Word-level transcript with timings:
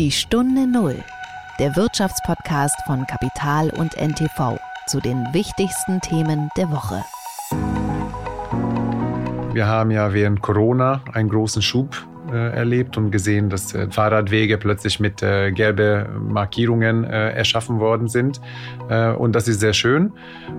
Die 0.00 0.10
Stunde 0.10 0.66
Null, 0.66 0.96
der 1.60 1.76
Wirtschaftspodcast 1.76 2.74
von 2.84 3.06
Kapital 3.06 3.70
und 3.70 3.96
NTV 3.96 4.58
zu 4.88 4.98
den 4.98 5.24
wichtigsten 5.32 6.00
Themen 6.00 6.48
der 6.56 6.68
Woche. 6.72 7.04
Wir 9.52 9.68
haben 9.68 9.92
ja 9.92 10.12
während 10.12 10.42
Corona 10.42 11.00
einen 11.12 11.28
großen 11.28 11.62
Schub 11.62 12.08
äh, 12.32 12.56
erlebt 12.56 12.96
und 12.96 13.12
gesehen, 13.12 13.50
dass 13.50 13.72
äh, 13.72 13.88
Fahrradwege 13.88 14.58
plötzlich 14.58 14.98
mit 14.98 15.22
äh, 15.22 15.52
gelbe 15.52 16.08
Markierungen 16.20 17.04
äh, 17.04 17.30
erschaffen 17.30 17.78
worden 17.78 18.08
sind. 18.08 18.40
Äh, 18.88 19.12
und 19.12 19.36
das 19.36 19.46
ist 19.46 19.60
sehr 19.60 19.74
schön. 19.74 20.12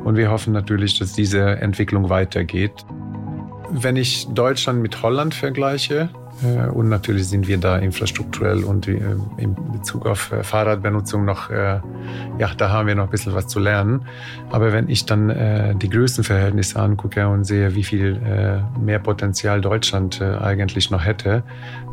Und 0.06 0.16
wir 0.16 0.32
hoffen 0.32 0.54
natürlich, 0.54 0.98
dass 0.98 1.12
diese 1.12 1.58
Entwicklung 1.58 2.10
weitergeht. 2.10 2.86
Wenn 3.70 3.98
ich 3.98 4.30
Deutschland 4.30 4.82
mit 4.82 5.04
Holland 5.04 5.36
vergleiche, 5.36 6.10
und 6.74 6.90
natürlich 6.90 7.28
sind 7.28 7.48
wir 7.48 7.58
da 7.58 7.78
infrastrukturell 7.78 8.64
und 8.64 8.88
äh, 8.88 9.00
in 9.38 9.56
Bezug 9.72 10.06
auf 10.06 10.32
äh, 10.32 10.44
Fahrradbenutzung 10.44 11.26
noch, 11.26 11.50
ja, 11.50 11.82
da 12.58 12.70
haben 12.70 12.88
wir 12.88 12.96
noch 12.96 13.06
ein 13.06 13.10
bisschen 13.10 13.34
was 13.34 13.48
zu 13.48 13.60
lernen. 13.60 14.06
Aber 14.52 14.74
wenn 14.74 14.90
ich 14.90 15.06
dann 15.06 15.78
die 15.80 15.90
Größenverhältnisse 15.90 16.80
angucke 16.80 17.28
und 17.28 17.44
sehe, 17.46 17.76
wie 17.76 17.84
viel 17.84 18.20
mehr 18.80 19.00
Potenzial 19.00 19.62
Deutschland 19.62 20.22
eigentlich 20.22 20.92
noch 20.92 21.06
hätte, 21.06 21.44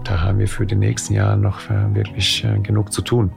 da 0.05 0.21
haben 0.21 0.39
wir 0.39 0.49
für 0.49 0.67
die 0.67 0.75
nächsten 0.75 1.15
Jahre 1.15 1.37
noch 1.37 1.61
wirklich 1.93 2.47
genug 2.63 2.93
zu 2.93 3.03
tun. 3.03 3.33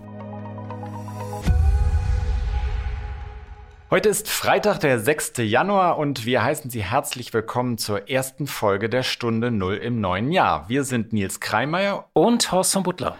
Heute 3.91 4.09
ist 4.09 4.31
Freitag, 4.31 4.79
der 4.79 4.99
6. 4.99 5.33
Januar 5.37 5.99
und 5.99 6.25
wir 6.25 6.43
heißen 6.43 6.71
Sie 6.71 6.83
herzlich 6.83 7.31
willkommen 7.35 7.77
zur 7.77 8.09
ersten 8.09 8.47
Folge 8.47 8.89
der 8.89 9.03
Stunde 9.03 9.51
Null 9.51 9.75
im 9.75 10.01
neuen 10.01 10.31
Jahr. 10.31 10.67
Wir 10.67 10.83
sind 10.83 11.13
Nils 11.13 11.39
Kreimeier 11.39 12.09
und 12.13 12.51
Horst 12.51 12.73
von 12.73 12.81
Butler. 12.81 13.15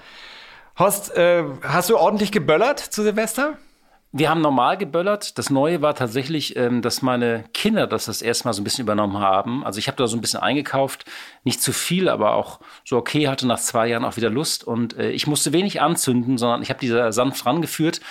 Horst, 0.80 1.16
äh, 1.16 1.44
hast 1.62 1.92
du 1.92 1.98
ordentlich 1.98 2.32
geböllert 2.32 2.80
zu 2.80 3.04
Silvester? 3.04 3.60
Wir 4.12 4.30
haben 4.30 4.42
normal 4.42 4.78
geböllert. 4.78 5.38
Das 5.38 5.52
Neue 5.52 5.84
war 5.84 5.94
tatsächlich, 5.94 6.56
ähm, 6.56 6.82
dass 6.82 7.04
meine 7.04 7.44
Kinder 7.54 7.86
das 7.86 8.06
das 8.06 8.24
erste 8.24 8.48
Mal 8.48 8.54
so 8.54 8.62
ein 8.62 8.64
bisschen 8.64 8.86
übernommen 8.86 9.20
haben. 9.20 9.64
Also 9.64 9.78
ich 9.78 9.88
habe 9.88 9.98
da 9.98 10.08
so 10.08 10.18
ein 10.18 10.22
bisschen 10.22 10.40
eingekauft, 10.40 11.06
nicht 11.44 11.62
zu 11.62 11.74
viel, 11.74 12.10
aber 12.10 12.34
auch 12.34 12.60
so 12.86 12.98
okay, 12.98 13.28
hatte 13.28 13.46
nach 13.46 13.60
zwei 13.60 13.88
Jahren 13.88 14.06
auch 14.06 14.16
wieder 14.16 14.30
Lust 14.32 14.64
und 14.64 14.98
äh, 14.98 15.12
ich 15.12 15.28
musste 15.28 15.54
wenig 15.54 15.82
anzünden, 15.82 16.40
sondern 16.40 16.64
ich 16.64 16.70
habe 16.70 16.80
diese 16.80 17.12
sanft 17.12 17.46
rangeführt. 17.46 18.02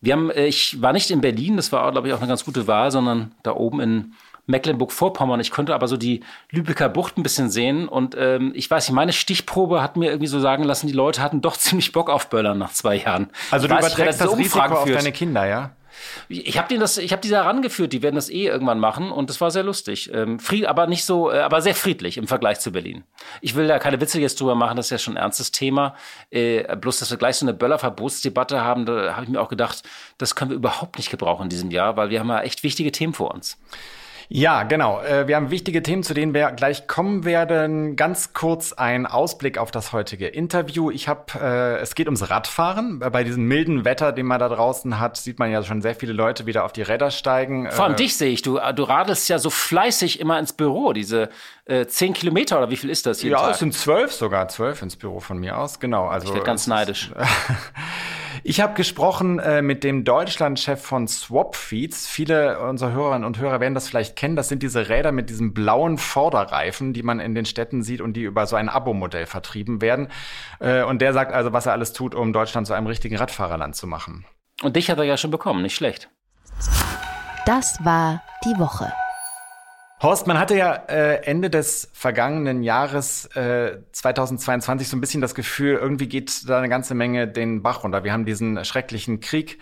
Wir 0.00 0.12
haben, 0.12 0.30
äh, 0.30 0.46
ich 0.46 0.80
war 0.80 0.92
nicht 0.92 1.10
in 1.10 1.20
Berlin, 1.20 1.56
das 1.56 1.72
war, 1.72 1.90
glaube 1.92 2.08
ich, 2.08 2.14
auch 2.14 2.18
eine 2.18 2.28
ganz 2.28 2.44
gute 2.44 2.66
Wahl, 2.66 2.90
sondern 2.90 3.32
da 3.42 3.52
oben 3.52 3.80
in 3.80 4.12
Mecklenburg-Vorpommern. 4.46 5.40
Ich 5.40 5.50
konnte 5.50 5.74
aber 5.74 5.88
so 5.88 5.96
die 5.96 6.22
Lübecker 6.50 6.88
Bucht 6.88 7.18
ein 7.18 7.22
bisschen 7.22 7.50
sehen 7.50 7.88
und 7.88 8.16
ähm, 8.18 8.52
ich 8.54 8.70
weiß 8.70 8.88
nicht, 8.88 8.94
meine 8.94 9.12
Stichprobe 9.12 9.82
hat 9.82 9.96
mir 9.96 10.10
irgendwie 10.10 10.28
so 10.28 10.40
sagen 10.40 10.64
lassen, 10.64 10.86
die 10.86 10.92
Leute 10.92 11.22
hatten 11.22 11.40
doch 11.40 11.56
ziemlich 11.58 11.92
Bock 11.92 12.10
auf 12.10 12.28
Böllern 12.28 12.58
nach 12.58 12.72
zwei 12.72 12.96
Jahren. 12.96 13.28
Also 13.50 13.66
du 13.68 13.76
überträgst 13.76 14.20
das 14.20 14.36
Risiko 14.36 14.60
auf 14.60 14.90
deine 14.90 15.12
Kinder, 15.12 15.46
ja? 15.46 15.70
Ich 16.28 16.58
habe 16.58 16.74
habe 16.76 17.20
die 17.20 17.28
da 17.28 17.42
herangeführt. 17.42 17.92
Die 17.92 18.02
werden 18.02 18.16
das 18.16 18.28
eh 18.28 18.46
irgendwann 18.46 18.78
machen 18.78 19.10
und 19.10 19.30
das 19.30 19.40
war 19.40 19.50
sehr 19.50 19.62
lustig. 19.62 20.10
Ähm, 20.12 20.38
fried, 20.38 20.66
aber 20.66 20.86
nicht 20.86 21.04
so, 21.04 21.30
äh, 21.30 21.38
aber 21.40 21.60
sehr 21.62 21.74
friedlich 21.74 22.18
im 22.18 22.26
Vergleich 22.26 22.60
zu 22.60 22.72
Berlin. 22.72 23.04
Ich 23.40 23.54
will 23.54 23.66
da 23.66 23.78
keine 23.78 24.00
Witze 24.00 24.20
jetzt 24.20 24.40
drüber 24.40 24.54
machen. 24.54 24.76
Das 24.76 24.86
ist 24.86 24.90
ja 24.90 24.98
schon 24.98 25.14
ein 25.14 25.22
ernstes 25.22 25.52
Thema. 25.52 25.94
Äh, 26.30 26.76
bloß, 26.76 26.98
dass 26.98 27.10
wir 27.10 27.18
gleich 27.18 27.36
so 27.36 27.46
eine 27.46 27.54
Böllerverbotsdebatte 27.54 28.60
haben, 28.60 28.86
da 28.86 29.14
habe 29.14 29.24
ich 29.24 29.30
mir 29.30 29.40
auch 29.40 29.48
gedacht, 29.48 29.82
das 30.18 30.34
können 30.34 30.50
wir 30.50 30.56
überhaupt 30.56 30.96
nicht 30.96 31.10
gebrauchen 31.10 31.44
in 31.44 31.50
diesem 31.50 31.70
Jahr, 31.70 31.96
weil 31.96 32.10
wir 32.10 32.20
haben 32.20 32.28
ja 32.28 32.40
echt 32.40 32.62
wichtige 32.62 32.92
Themen 32.92 33.14
vor 33.14 33.32
uns. 33.32 33.58
Ja, 34.28 34.64
genau. 34.64 35.00
Äh, 35.02 35.28
wir 35.28 35.36
haben 35.36 35.50
wichtige 35.50 35.82
Themen, 35.82 36.02
zu 36.02 36.14
denen 36.14 36.34
wir 36.34 36.50
gleich 36.50 36.88
kommen 36.88 37.24
werden. 37.24 37.96
Ganz 37.96 38.32
kurz 38.32 38.72
ein 38.72 39.06
Ausblick 39.06 39.58
auf 39.58 39.70
das 39.70 39.92
heutige 39.92 40.26
Interview. 40.26 40.90
Ich 40.90 41.08
habe, 41.08 41.38
äh, 41.40 41.76
es 41.80 41.94
geht 41.94 42.06
ums 42.06 42.28
Radfahren. 42.28 42.98
Bei 42.98 43.22
diesem 43.22 43.44
milden 43.44 43.84
Wetter, 43.84 44.12
den 44.12 44.26
man 44.26 44.40
da 44.40 44.48
draußen 44.48 44.98
hat, 44.98 45.16
sieht 45.16 45.38
man 45.38 45.50
ja 45.50 45.62
schon 45.62 45.80
sehr 45.80 45.94
viele 45.94 46.12
Leute 46.12 46.46
wieder 46.46 46.64
auf 46.64 46.72
die 46.72 46.82
Räder 46.82 47.10
steigen. 47.10 47.70
Vor 47.70 47.84
allem 47.84 47.94
äh, 47.94 47.96
dich 47.96 48.16
sehe 48.16 48.30
ich. 48.30 48.42
Du, 48.42 48.58
du 48.74 48.82
radelst 48.82 49.28
ja 49.28 49.38
so 49.38 49.50
fleißig 49.50 50.18
immer 50.18 50.38
ins 50.38 50.52
Büro. 50.52 50.92
Diese 50.92 51.28
äh, 51.66 51.86
zehn 51.86 52.12
Kilometer 52.12 52.58
oder 52.58 52.70
wie 52.70 52.76
viel 52.76 52.90
ist 52.90 53.06
das 53.06 53.20
hier? 53.20 53.32
Ja, 53.32 53.50
es 53.50 53.60
sind 53.60 53.74
zwölf 53.74 54.12
sogar, 54.12 54.48
zwölf 54.48 54.82
ins 54.82 54.96
Büro 54.96 55.20
von 55.20 55.38
mir 55.38 55.58
aus. 55.58 55.78
Genau. 55.78 56.06
Also 56.06 56.28
ich 56.28 56.32
werde 56.32 56.46
ganz 56.46 56.66
neidisch. 56.66 57.10
Ich 58.48 58.60
habe 58.60 58.74
gesprochen 58.74 59.40
äh, 59.40 59.60
mit 59.60 59.82
dem 59.82 60.04
Deutschlandchef 60.04 60.80
von 60.80 61.08
Swapfeeds. 61.08 62.06
Viele 62.06 62.60
unserer 62.60 62.92
Hörerinnen 62.92 63.24
und 63.24 63.40
Hörer 63.40 63.58
werden 63.58 63.74
das 63.74 63.88
vielleicht 63.88 64.14
kennen. 64.14 64.36
Das 64.36 64.48
sind 64.48 64.62
diese 64.62 64.88
Räder 64.88 65.10
mit 65.10 65.30
diesem 65.30 65.52
blauen 65.52 65.98
Vorderreifen, 65.98 66.92
die 66.92 67.02
man 67.02 67.18
in 67.18 67.34
den 67.34 67.44
Städten 67.44 67.82
sieht 67.82 68.00
und 68.00 68.12
die 68.12 68.22
über 68.22 68.46
so 68.46 68.54
ein 68.54 68.68
Abo-Modell 68.68 69.26
vertrieben 69.26 69.80
werden. 69.80 70.12
Äh, 70.60 70.84
und 70.84 71.02
der 71.02 71.12
sagt 71.12 71.32
also, 71.32 71.52
was 71.52 71.66
er 71.66 71.72
alles 71.72 71.92
tut, 71.92 72.14
um 72.14 72.32
Deutschland 72.32 72.68
zu 72.68 72.72
einem 72.74 72.86
richtigen 72.86 73.16
Radfahrerland 73.16 73.74
zu 73.74 73.88
machen. 73.88 74.24
Und 74.62 74.76
dich 74.76 74.92
hat 74.92 74.98
er 74.98 75.04
ja 75.04 75.16
schon 75.16 75.32
bekommen, 75.32 75.62
nicht 75.62 75.74
schlecht. 75.74 76.08
Das 77.46 77.84
war 77.84 78.22
die 78.44 78.56
Woche. 78.60 78.92
Horst, 80.02 80.26
man 80.26 80.38
hatte 80.38 80.54
ja 80.54 80.74
äh, 80.74 81.24
Ende 81.24 81.48
des 81.48 81.88
vergangenen 81.94 82.62
Jahres 82.62 83.24
äh, 83.34 83.78
2022 83.92 84.88
so 84.88 84.96
ein 84.96 85.00
bisschen 85.00 85.22
das 85.22 85.34
Gefühl, 85.34 85.78
irgendwie 85.80 86.06
geht 86.06 86.46
da 86.50 86.58
eine 86.58 86.68
ganze 86.68 86.94
Menge 86.94 87.26
den 87.26 87.62
Bach 87.62 87.82
runter. 87.82 88.04
Wir 88.04 88.12
haben 88.12 88.26
diesen 88.26 88.62
schrecklichen 88.66 89.20
Krieg 89.20 89.58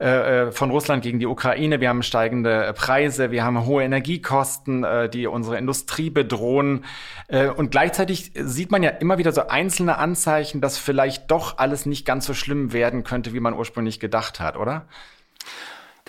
äh, 0.00 0.46
äh 0.46 0.52
von 0.52 0.72
Russland 0.72 1.04
gegen 1.04 1.20
die 1.20 1.26
Ukraine, 1.26 1.80
wir 1.80 1.90
haben 1.90 2.02
steigende 2.02 2.72
Preise, 2.76 3.30
wir 3.30 3.44
haben 3.44 3.66
hohe 3.66 3.84
Energiekosten, 3.84 4.82
äh, 4.82 5.08
die 5.08 5.28
unsere 5.28 5.58
Industrie 5.58 6.10
bedrohen. 6.10 6.84
Äh, 7.28 7.46
und 7.46 7.70
gleichzeitig 7.70 8.32
sieht 8.34 8.72
man 8.72 8.82
ja 8.82 8.90
immer 8.90 9.18
wieder 9.18 9.30
so 9.30 9.46
einzelne 9.46 9.98
Anzeichen, 9.98 10.60
dass 10.60 10.76
vielleicht 10.76 11.30
doch 11.30 11.58
alles 11.58 11.86
nicht 11.86 12.04
ganz 12.04 12.26
so 12.26 12.34
schlimm 12.34 12.72
werden 12.72 13.04
könnte, 13.04 13.32
wie 13.32 13.40
man 13.40 13.54
ursprünglich 13.54 14.00
gedacht 14.00 14.40
hat, 14.40 14.56
oder? 14.56 14.88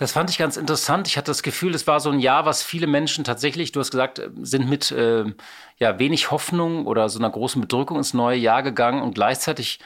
Das 0.00 0.12
fand 0.12 0.30
ich 0.30 0.38
ganz 0.38 0.56
interessant. 0.56 1.08
Ich 1.08 1.18
hatte 1.18 1.30
das 1.30 1.42
Gefühl, 1.42 1.74
es 1.74 1.86
war 1.86 2.00
so 2.00 2.08
ein 2.08 2.20
Jahr, 2.20 2.46
was 2.46 2.62
viele 2.62 2.86
Menschen 2.86 3.22
tatsächlich, 3.22 3.70
du 3.70 3.80
hast 3.80 3.90
gesagt, 3.90 4.22
sind 4.40 4.66
mit 4.66 4.90
äh, 4.92 5.26
ja, 5.76 5.98
wenig 5.98 6.30
Hoffnung 6.30 6.86
oder 6.86 7.10
so 7.10 7.18
einer 7.18 7.28
großen 7.28 7.60
Bedrückung 7.60 7.98
ins 7.98 8.14
neue 8.14 8.38
Jahr 8.38 8.62
gegangen 8.62 9.02
und 9.02 9.14
gleichzeitig 9.14 9.78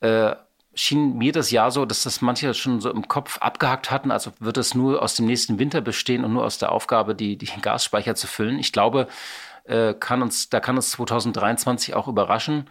äh, 0.00 0.32
schien 0.74 1.16
mir 1.16 1.32
das 1.32 1.50
Jahr 1.50 1.70
so, 1.70 1.86
dass 1.86 2.02
das 2.02 2.20
manche 2.20 2.52
schon 2.52 2.82
so 2.82 2.90
im 2.90 3.08
Kopf 3.08 3.38
abgehakt 3.38 3.90
hatten, 3.90 4.10
also 4.10 4.30
wird 4.40 4.58
es 4.58 4.74
nur 4.74 5.00
aus 5.00 5.14
dem 5.14 5.24
nächsten 5.24 5.58
Winter 5.58 5.80
bestehen 5.80 6.26
und 6.26 6.34
nur 6.34 6.44
aus 6.44 6.58
der 6.58 6.70
Aufgabe, 6.70 7.14
die, 7.14 7.38
die 7.38 7.46
Gasspeicher 7.62 8.14
zu 8.14 8.26
füllen. 8.26 8.58
Ich 8.58 8.72
glaube, 8.74 9.08
äh, 9.64 9.94
kann 9.94 10.20
uns, 10.20 10.50
da 10.50 10.60
kann 10.60 10.76
uns 10.76 10.90
2023 10.90 11.94
auch 11.94 12.08
überraschen. 12.08 12.68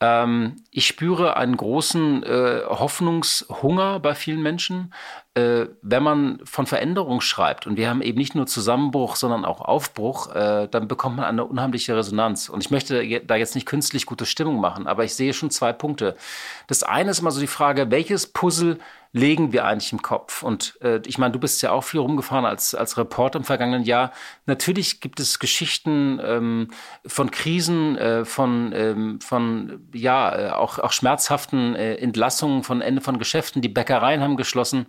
Ähm, 0.00 0.56
ich 0.70 0.86
spüre 0.86 1.36
einen 1.36 1.56
großen 1.56 2.22
äh, 2.22 2.62
Hoffnungshunger 2.66 4.00
bei 4.00 4.14
vielen 4.14 4.42
Menschen 4.42 4.92
äh, 5.34 5.68
wenn 5.82 6.02
man 6.02 6.40
von 6.44 6.66
Veränderung 6.66 7.20
schreibt 7.20 7.66
und 7.66 7.76
wir 7.76 7.88
haben 7.88 8.02
eben 8.02 8.18
nicht 8.18 8.34
nur 8.34 8.46
Zusammenbruch, 8.46 9.14
sondern 9.14 9.44
auch 9.44 9.60
Aufbruch, 9.60 10.34
äh, 10.34 10.66
dann 10.68 10.88
bekommt 10.88 11.16
man 11.16 11.24
eine 11.24 11.44
unheimliche 11.44 11.96
Resonanz. 11.96 12.48
Und 12.48 12.64
ich 12.64 12.70
möchte 12.70 13.20
da 13.20 13.36
jetzt 13.36 13.54
nicht 13.54 13.66
künstlich 13.66 14.06
gute 14.06 14.26
Stimmung 14.26 14.60
machen, 14.60 14.88
aber 14.88 15.04
ich 15.04 15.14
sehe 15.14 15.32
schon 15.32 15.50
zwei 15.50 15.72
Punkte. 15.72 16.16
Das 16.66 16.82
eine 16.82 17.12
ist 17.12 17.20
immer 17.20 17.30
so 17.30 17.40
die 17.40 17.46
Frage, 17.46 17.92
welches 17.92 18.26
Puzzle 18.26 18.78
legen 19.12 19.52
wir 19.52 19.64
eigentlich 19.64 19.92
im 19.92 20.02
Kopf? 20.02 20.42
Und 20.42 20.78
äh, 20.82 21.00
ich 21.06 21.18
meine, 21.18 21.32
du 21.32 21.38
bist 21.38 21.62
ja 21.62 21.72
auch 21.72 21.82
viel 21.82 22.00
rumgefahren 22.00 22.44
als, 22.44 22.74
als 22.74 22.96
Reporter 22.96 23.38
im 23.38 23.44
vergangenen 23.44 23.84
Jahr. 23.84 24.12
Natürlich 24.46 25.00
gibt 25.00 25.20
es 25.20 25.38
Geschichten 25.38 26.20
ähm, 26.22 26.68
von 27.06 27.30
Krisen, 27.30 27.96
äh, 27.96 28.24
von, 28.24 28.72
ähm, 28.74 29.20
von 29.20 29.88
ja, 29.92 30.38
äh, 30.38 30.50
auch, 30.50 30.78
auch 30.78 30.92
schmerzhaften 30.92 31.74
äh, 31.74 31.94
Entlassungen, 31.96 32.62
von 32.62 32.80
Ende 32.80 33.00
von 33.00 33.18
Geschäften. 33.18 33.62
Die 33.62 33.68
Bäckereien 33.68 34.22
haben 34.22 34.36
geschlossen. 34.36 34.86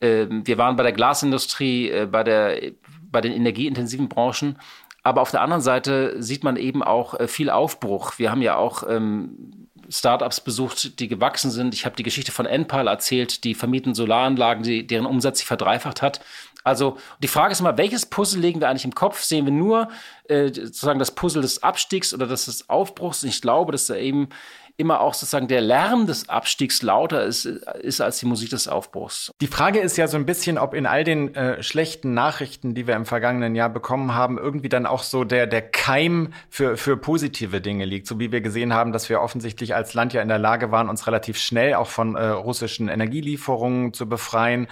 Ähm, 0.00 0.46
wir 0.46 0.56
waren 0.58 0.76
bei 0.76 0.82
der 0.82 0.92
Glasindustrie, 0.92 1.90
äh, 1.90 2.06
bei, 2.06 2.24
der, 2.24 2.72
bei 3.10 3.20
den 3.20 3.32
energieintensiven 3.32 4.08
Branchen. 4.08 4.58
Aber 5.02 5.22
auf 5.22 5.30
der 5.30 5.40
anderen 5.40 5.62
Seite 5.62 6.22
sieht 6.22 6.44
man 6.44 6.56
eben 6.56 6.82
auch 6.82 7.18
äh, 7.18 7.26
viel 7.26 7.50
Aufbruch. 7.50 8.18
Wir 8.18 8.30
haben 8.30 8.42
ja 8.42 8.56
auch 8.56 8.84
ähm, 8.88 9.68
Startups 9.90 10.40
besucht, 10.40 11.00
die 11.00 11.08
gewachsen 11.08 11.50
sind. 11.50 11.74
Ich 11.74 11.84
habe 11.84 11.96
die 11.96 12.02
Geschichte 12.02 12.32
von 12.32 12.46
Enpal 12.46 12.86
erzählt, 12.86 13.44
die 13.44 13.54
vermieten 13.54 13.94
Solaranlagen, 13.94 14.62
die, 14.62 14.86
deren 14.86 15.06
Umsatz 15.06 15.38
sich 15.38 15.46
verdreifacht 15.48 16.00
hat. 16.00 16.20
Also 16.62 16.98
die 17.22 17.28
Frage 17.28 17.52
ist 17.52 17.60
immer, 17.60 17.78
welches 17.78 18.06
Puzzle 18.06 18.40
legen 18.40 18.60
wir 18.60 18.68
eigentlich 18.68 18.84
im 18.84 18.94
Kopf? 18.94 19.22
Sehen 19.22 19.46
wir 19.46 19.52
nur 19.52 19.88
äh, 20.28 20.52
sozusagen 20.52 20.98
das 20.98 21.14
Puzzle 21.14 21.42
des 21.42 21.62
Abstiegs 21.62 22.14
oder 22.14 22.26
des 22.26 22.68
Aufbruchs? 22.68 23.22
Ich 23.22 23.40
glaube, 23.40 23.72
dass 23.72 23.86
da 23.86 23.96
eben 23.96 24.28
immer 24.76 25.00
auch 25.00 25.14
sozusagen 25.14 25.48
der 25.48 25.60
Lärm 25.60 26.06
des 26.06 26.28
Abstiegs 26.28 26.82
lauter 26.82 27.24
ist, 27.24 27.44
ist 27.44 28.00
als 28.00 28.18
die 28.18 28.26
Musik 28.26 28.50
des 28.50 28.68
Aufbruchs. 28.68 29.32
Die 29.40 29.46
Frage 29.46 29.80
ist 29.80 29.96
ja 29.96 30.08
so 30.08 30.16
ein 30.16 30.26
bisschen, 30.26 30.58
ob 30.58 30.74
in 30.74 30.86
all 30.86 31.04
den 31.04 31.34
äh, 31.34 31.62
schlechten 31.62 32.14
Nachrichten, 32.14 32.74
die 32.74 32.86
wir 32.86 32.96
im 32.96 33.06
vergangenen 33.06 33.54
Jahr 33.54 33.68
bekommen 33.68 34.14
haben, 34.14 34.38
irgendwie 34.38 34.68
dann 34.68 34.86
auch 34.86 35.02
so 35.02 35.24
der, 35.24 35.46
der 35.46 35.62
Keim 35.62 36.32
für, 36.48 36.76
für 36.76 36.96
positive 36.96 37.60
Dinge 37.60 37.84
liegt. 37.84 38.06
So 38.06 38.18
wie 38.18 38.32
wir 38.32 38.40
gesehen 38.40 38.74
haben, 38.74 38.92
dass 38.92 39.08
wir 39.08 39.20
offensichtlich 39.20 39.74
als 39.74 39.94
Land 39.94 40.12
ja 40.12 40.22
in 40.22 40.28
der 40.28 40.38
Lage 40.38 40.70
waren, 40.70 40.88
uns 40.88 41.06
relativ 41.06 41.38
schnell 41.38 41.74
auch 41.74 41.88
von 41.88 42.14
äh, 42.14 42.26
russischen 42.26 42.88
Energielieferungen 42.88 43.92
zu 43.92 44.08
befreien. 44.08 44.68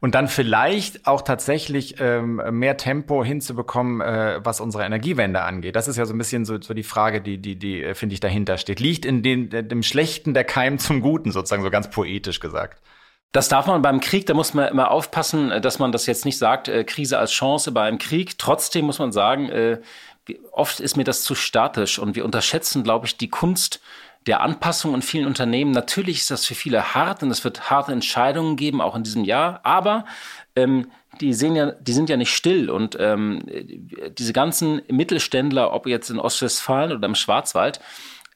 Und 0.00 0.14
dann 0.14 0.28
vielleicht 0.28 1.06
auch 1.06 1.22
tatsächlich 1.22 1.96
ähm, 2.00 2.42
mehr 2.50 2.76
Tempo 2.76 3.24
hinzubekommen, 3.24 4.00
äh, 4.00 4.40
was 4.44 4.60
unsere 4.60 4.84
Energiewende 4.84 5.42
angeht? 5.42 5.74
Das 5.74 5.88
ist 5.88 5.96
ja 5.96 6.04
so 6.04 6.14
ein 6.14 6.18
bisschen 6.18 6.44
so, 6.44 6.60
so 6.60 6.74
die 6.74 6.82
Frage, 6.82 7.20
die, 7.22 7.38
die, 7.38 7.56
die 7.58 7.82
äh, 7.82 7.94
finde 7.94 8.12
ich 8.12 8.20
dahinter 8.20 8.58
steht. 8.58 8.78
Liegt 8.78 9.06
in 9.06 9.22
den, 9.22 9.48
dem 9.48 9.82
Schlechten 9.82 10.34
der 10.34 10.44
Keim 10.44 10.78
zum 10.78 11.00
Guten, 11.00 11.32
sozusagen 11.32 11.62
so 11.62 11.70
ganz 11.70 11.90
poetisch 11.90 12.40
gesagt. 12.40 12.82
Das 13.32 13.48
darf 13.48 13.66
man 13.66 13.82
beim 13.82 14.00
Krieg, 14.00 14.24
da 14.24 14.32
muss 14.32 14.54
man 14.54 14.68
immer 14.68 14.90
aufpassen, 14.90 15.50
äh, 15.50 15.60
dass 15.60 15.78
man 15.78 15.92
das 15.92 16.06
jetzt 16.06 16.24
nicht 16.24 16.38
sagt, 16.38 16.68
äh, 16.68 16.84
Krise 16.84 17.18
als 17.18 17.32
Chance 17.32 17.72
bei 17.72 17.82
einem 17.82 17.98
Krieg. 17.98 18.38
Trotzdem 18.38 18.86
muss 18.86 18.98
man 18.98 19.12
sagen, 19.12 19.48
äh, 19.48 19.78
oft 20.52 20.80
ist 20.80 20.96
mir 20.96 21.04
das 21.04 21.22
zu 21.22 21.34
statisch 21.34 21.98
und 21.98 22.16
wir 22.16 22.24
unterschätzen, 22.24 22.82
glaube 22.82 23.06
ich, 23.06 23.16
die 23.16 23.28
Kunst 23.28 23.80
der 24.26 24.40
Anpassung 24.40 24.94
in 24.94 25.02
vielen 25.02 25.26
Unternehmen. 25.26 25.70
Natürlich 25.70 26.18
ist 26.18 26.30
das 26.30 26.46
für 26.46 26.54
viele 26.54 26.94
hart 26.94 27.22
und 27.22 27.30
es 27.30 27.44
wird 27.44 27.70
harte 27.70 27.92
Entscheidungen 27.92 28.56
geben, 28.56 28.80
auch 28.80 28.96
in 28.96 29.04
diesem 29.04 29.24
Jahr. 29.24 29.60
Aber 29.62 30.04
ähm, 30.56 30.90
die 31.20 31.32
sehen 31.32 31.56
ja, 31.56 31.72
die 31.72 31.92
sind 31.92 32.10
ja 32.10 32.16
nicht 32.16 32.34
still 32.34 32.68
und 32.70 32.96
ähm, 33.00 33.42
diese 34.18 34.32
ganzen 34.32 34.82
Mittelständler, 34.88 35.72
ob 35.72 35.86
jetzt 35.86 36.10
in 36.10 36.18
Ostwestfalen 36.18 36.92
oder 36.92 37.06
im 37.06 37.14
Schwarzwald, 37.14 37.80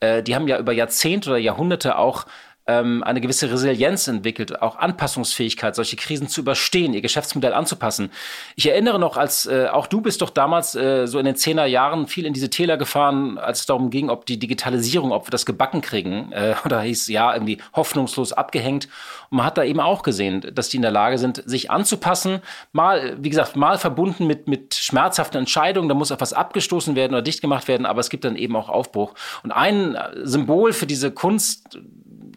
äh, 0.01 0.23
die 0.23 0.35
haben 0.35 0.49
ja 0.49 0.59
über 0.59 0.73
Jahrzehnte 0.73 1.31
oder 1.31 1.39
Jahrhunderte 1.39 1.99
auch 1.99 2.27
ähm, 2.71 3.03
eine 3.03 3.21
gewisse 3.21 3.51
Resilienz 3.51 4.07
entwickelt, 4.07 4.63
auch 4.63 4.77
Anpassungsfähigkeit, 4.77 5.75
solche 5.75 5.97
Krisen 5.97 6.29
zu 6.29 6.41
überstehen, 6.41 6.95
ihr 6.95 7.01
Geschäftsmodell 7.01 7.53
anzupassen. 7.53 8.11
Ich 8.55 8.69
erinnere 8.69 8.99
noch, 8.99 9.17
als 9.17 9.47
äh, 9.47 9.67
auch 9.71 9.87
du 9.87 10.01
bist 10.01 10.23
doch 10.23 10.31
damals 10.31 10.75
äh, 10.75 11.07
so 11.07 11.19
in 11.19 11.25
den 11.25 11.37
zehner 11.37 11.67
Jahren 11.67 12.07
viel 12.07 12.27
in 12.27 12.33
diese 12.33 12.51
Täler 12.51 12.77
gefahren, 12.77 13.39
als 13.39 13.61
es 13.61 13.67
darum 13.67 13.91
ging, 13.91 14.09
ob 14.09 14.27
die 14.27 14.39
Digitalisierung, 14.39 15.13
ob 15.13 15.27
wir 15.27 15.31
das 15.31 15.47
gebacken 15.47 15.81
kriegen. 15.81 16.31
Äh, 16.33 16.55
oder 16.65 16.81
hieß 16.83 17.09
ja 17.09 17.35
irgendwie 17.35 17.59
hoffnungslos 17.75 18.33
abgehängt. 18.33 18.89
Und 19.31 19.39
man 19.39 19.47
hat 19.47 19.59
da 19.59 19.65
eben 19.65 19.81
auch 19.81 20.03
gesehen, 20.03 20.41
dass 20.55 20.69
die 20.69 20.77
in 20.77 20.83
der 20.83 20.91
Lage 20.91 21.19
sind, 21.19 21.43
sich 21.47 21.71
anzupassen. 21.71 22.41
Mal, 22.73 23.17
wie 23.21 23.31
gesagt, 23.31 23.57
mal 23.57 23.79
verbunden 23.79 24.27
mit, 24.27 24.49
mit 24.49 24.75
schmerzhaften 24.75 25.39
Entscheidungen, 25.39 25.89
da 25.89 25.95
muss 25.95 26.13
auch 26.13 26.21
was 26.21 26.33
abgestoßen 26.33 26.95
werden 26.95 27.15
oder 27.15 27.23
dicht 27.23 27.41
gemacht 27.41 27.69
werden, 27.69 27.87
aber 27.87 28.01
es 28.01 28.11
gibt 28.11 28.25
dann 28.25 28.37
eben 28.37 28.55
auch 28.57 28.69
Aufbruch. 28.69 29.15
Und 29.43 29.53
ein 29.53 29.97
Symbol 30.23 30.73
für 30.73 30.87
diese 30.87 31.11
Kunst, 31.11 31.79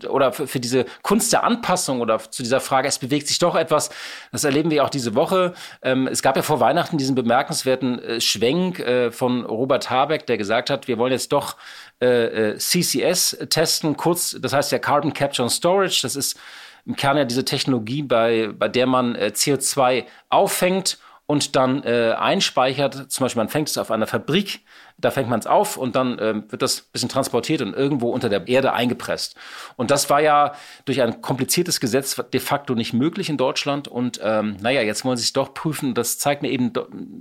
oder 0.09 0.31
für, 0.31 0.47
für 0.47 0.59
diese 0.59 0.85
Kunst 1.01 1.33
der 1.33 1.43
Anpassung 1.43 2.01
oder 2.01 2.19
zu 2.19 2.43
dieser 2.43 2.59
Frage, 2.59 2.87
es 2.87 2.99
bewegt 2.99 3.27
sich 3.27 3.39
doch 3.39 3.55
etwas, 3.55 3.89
das 4.31 4.43
erleben 4.43 4.71
wir 4.71 4.83
auch 4.83 4.89
diese 4.89 5.15
Woche. 5.15 5.53
Ähm, 5.81 6.07
es 6.07 6.21
gab 6.21 6.35
ja 6.35 6.41
vor 6.41 6.59
Weihnachten 6.59 6.97
diesen 6.97 7.15
bemerkenswerten 7.15 7.99
äh, 7.99 8.21
Schwenk 8.21 8.79
äh, 8.79 9.11
von 9.11 9.45
Robert 9.45 9.89
Habeck, 9.89 10.25
der 10.25 10.37
gesagt 10.37 10.69
hat, 10.69 10.87
wir 10.87 10.97
wollen 10.97 11.13
jetzt 11.13 11.31
doch 11.31 11.57
äh, 12.01 12.51
äh 12.51 12.57
CCS 12.57 13.37
testen, 13.49 13.97
kurz, 13.97 14.37
das 14.39 14.53
heißt 14.53 14.71
ja 14.71 14.79
Carbon 14.79 15.13
Capture 15.13 15.43
and 15.43 15.51
Storage, 15.51 16.01
das 16.01 16.15
ist 16.15 16.39
im 16.85 16.95
Kern 16.95 17.17
ja 17.17 17.25
diese 17.25 17.45
Technologie, 17.45 18.03
bei, 18.03 18.49
bei 18.53 18.67
der 18.67 18.87
man 18.87 19.15
äh, 19.15 19.31
CO2 19.33 20.05
auffängt 20.29 20.97
und 21.33 21.55
dann 21.55 21.83
äh, 21.83 22.13
einspeichert. 22.15 23.11
Zum 23.11 23.25
Beispiel, 23.25 23.41
man 23.41 23.49
fängt 23.49 23.67
es 23.67 23.79
auf 23.79 23.89
einer 23.89 24.05
Fabrik 24.05 24.61
da 24.97 25.11
fängt 25.11 25.29
man 25.29 25.39
es 25.39 25.47
auf 25.47 25.77
und 25.77 25.95
dann 25.95 26.17
ähm, 26.21 26.45
wird 26.49 26.61
das 26.61 26.81
bisschen 26.81 27.09
transportiert 27.09 27.61
und 27.61 27.73
irgendwo 27.73 28.09
unter 28.09 28.29
der 28.29 28.47
Erde 28.47 28.73
eingepresst. 28.73 29.35
Und 29.75 29.91
das 29.91 30.09
war 30.09 30.21
ja 30.21 30.53
durch 30.85 31.01
ein 31.01 31.21
kompliziertes 31.21 31.79
Gesetz 31.79 32.21
de 32.31 32.39
facto 32.39 32.75
nicht 32.75 32.93
möglich 32.93 33.29
in 33.29 33.37
Deutschland. 33.37 33.87
Und 33.87 34.19
ähm, 34.23 34.57
naja, 34.61 34.81
jetzt 34.81 35.03
wollen 35.03 35.17
sie 35.17 35.23
es 35.23 35.33
doch 35.33 35.53
prüfen. 35.53 35.93
Das 35.93 36.19
zeigt 36.19 36.41
mir 36.41 36.49
eben, 36.49 36.71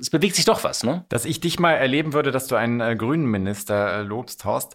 es 0.00 0.10
bewegt 0.10 0.36
sich 0.36 0.44
doch 0.44 0.64
was. 0.64 0.84
Ne? 0.84 1.04
Dass 1.08 1.24
ich 1.24 1.40
dich 1.40 1.58
mal 1.58 1.72
erleben 1.72 2.12
würde, 2.12 2.30
dass 2.30 2.46
du 2.46 2.56
einen 2.56 2.80
äh, 2.80 2.94
grünen 2.94 3.26
Minister 3.26 4.00
äh, 4.00 4.02
lobst, 4.02 4.44
Horst. 4.44 4.74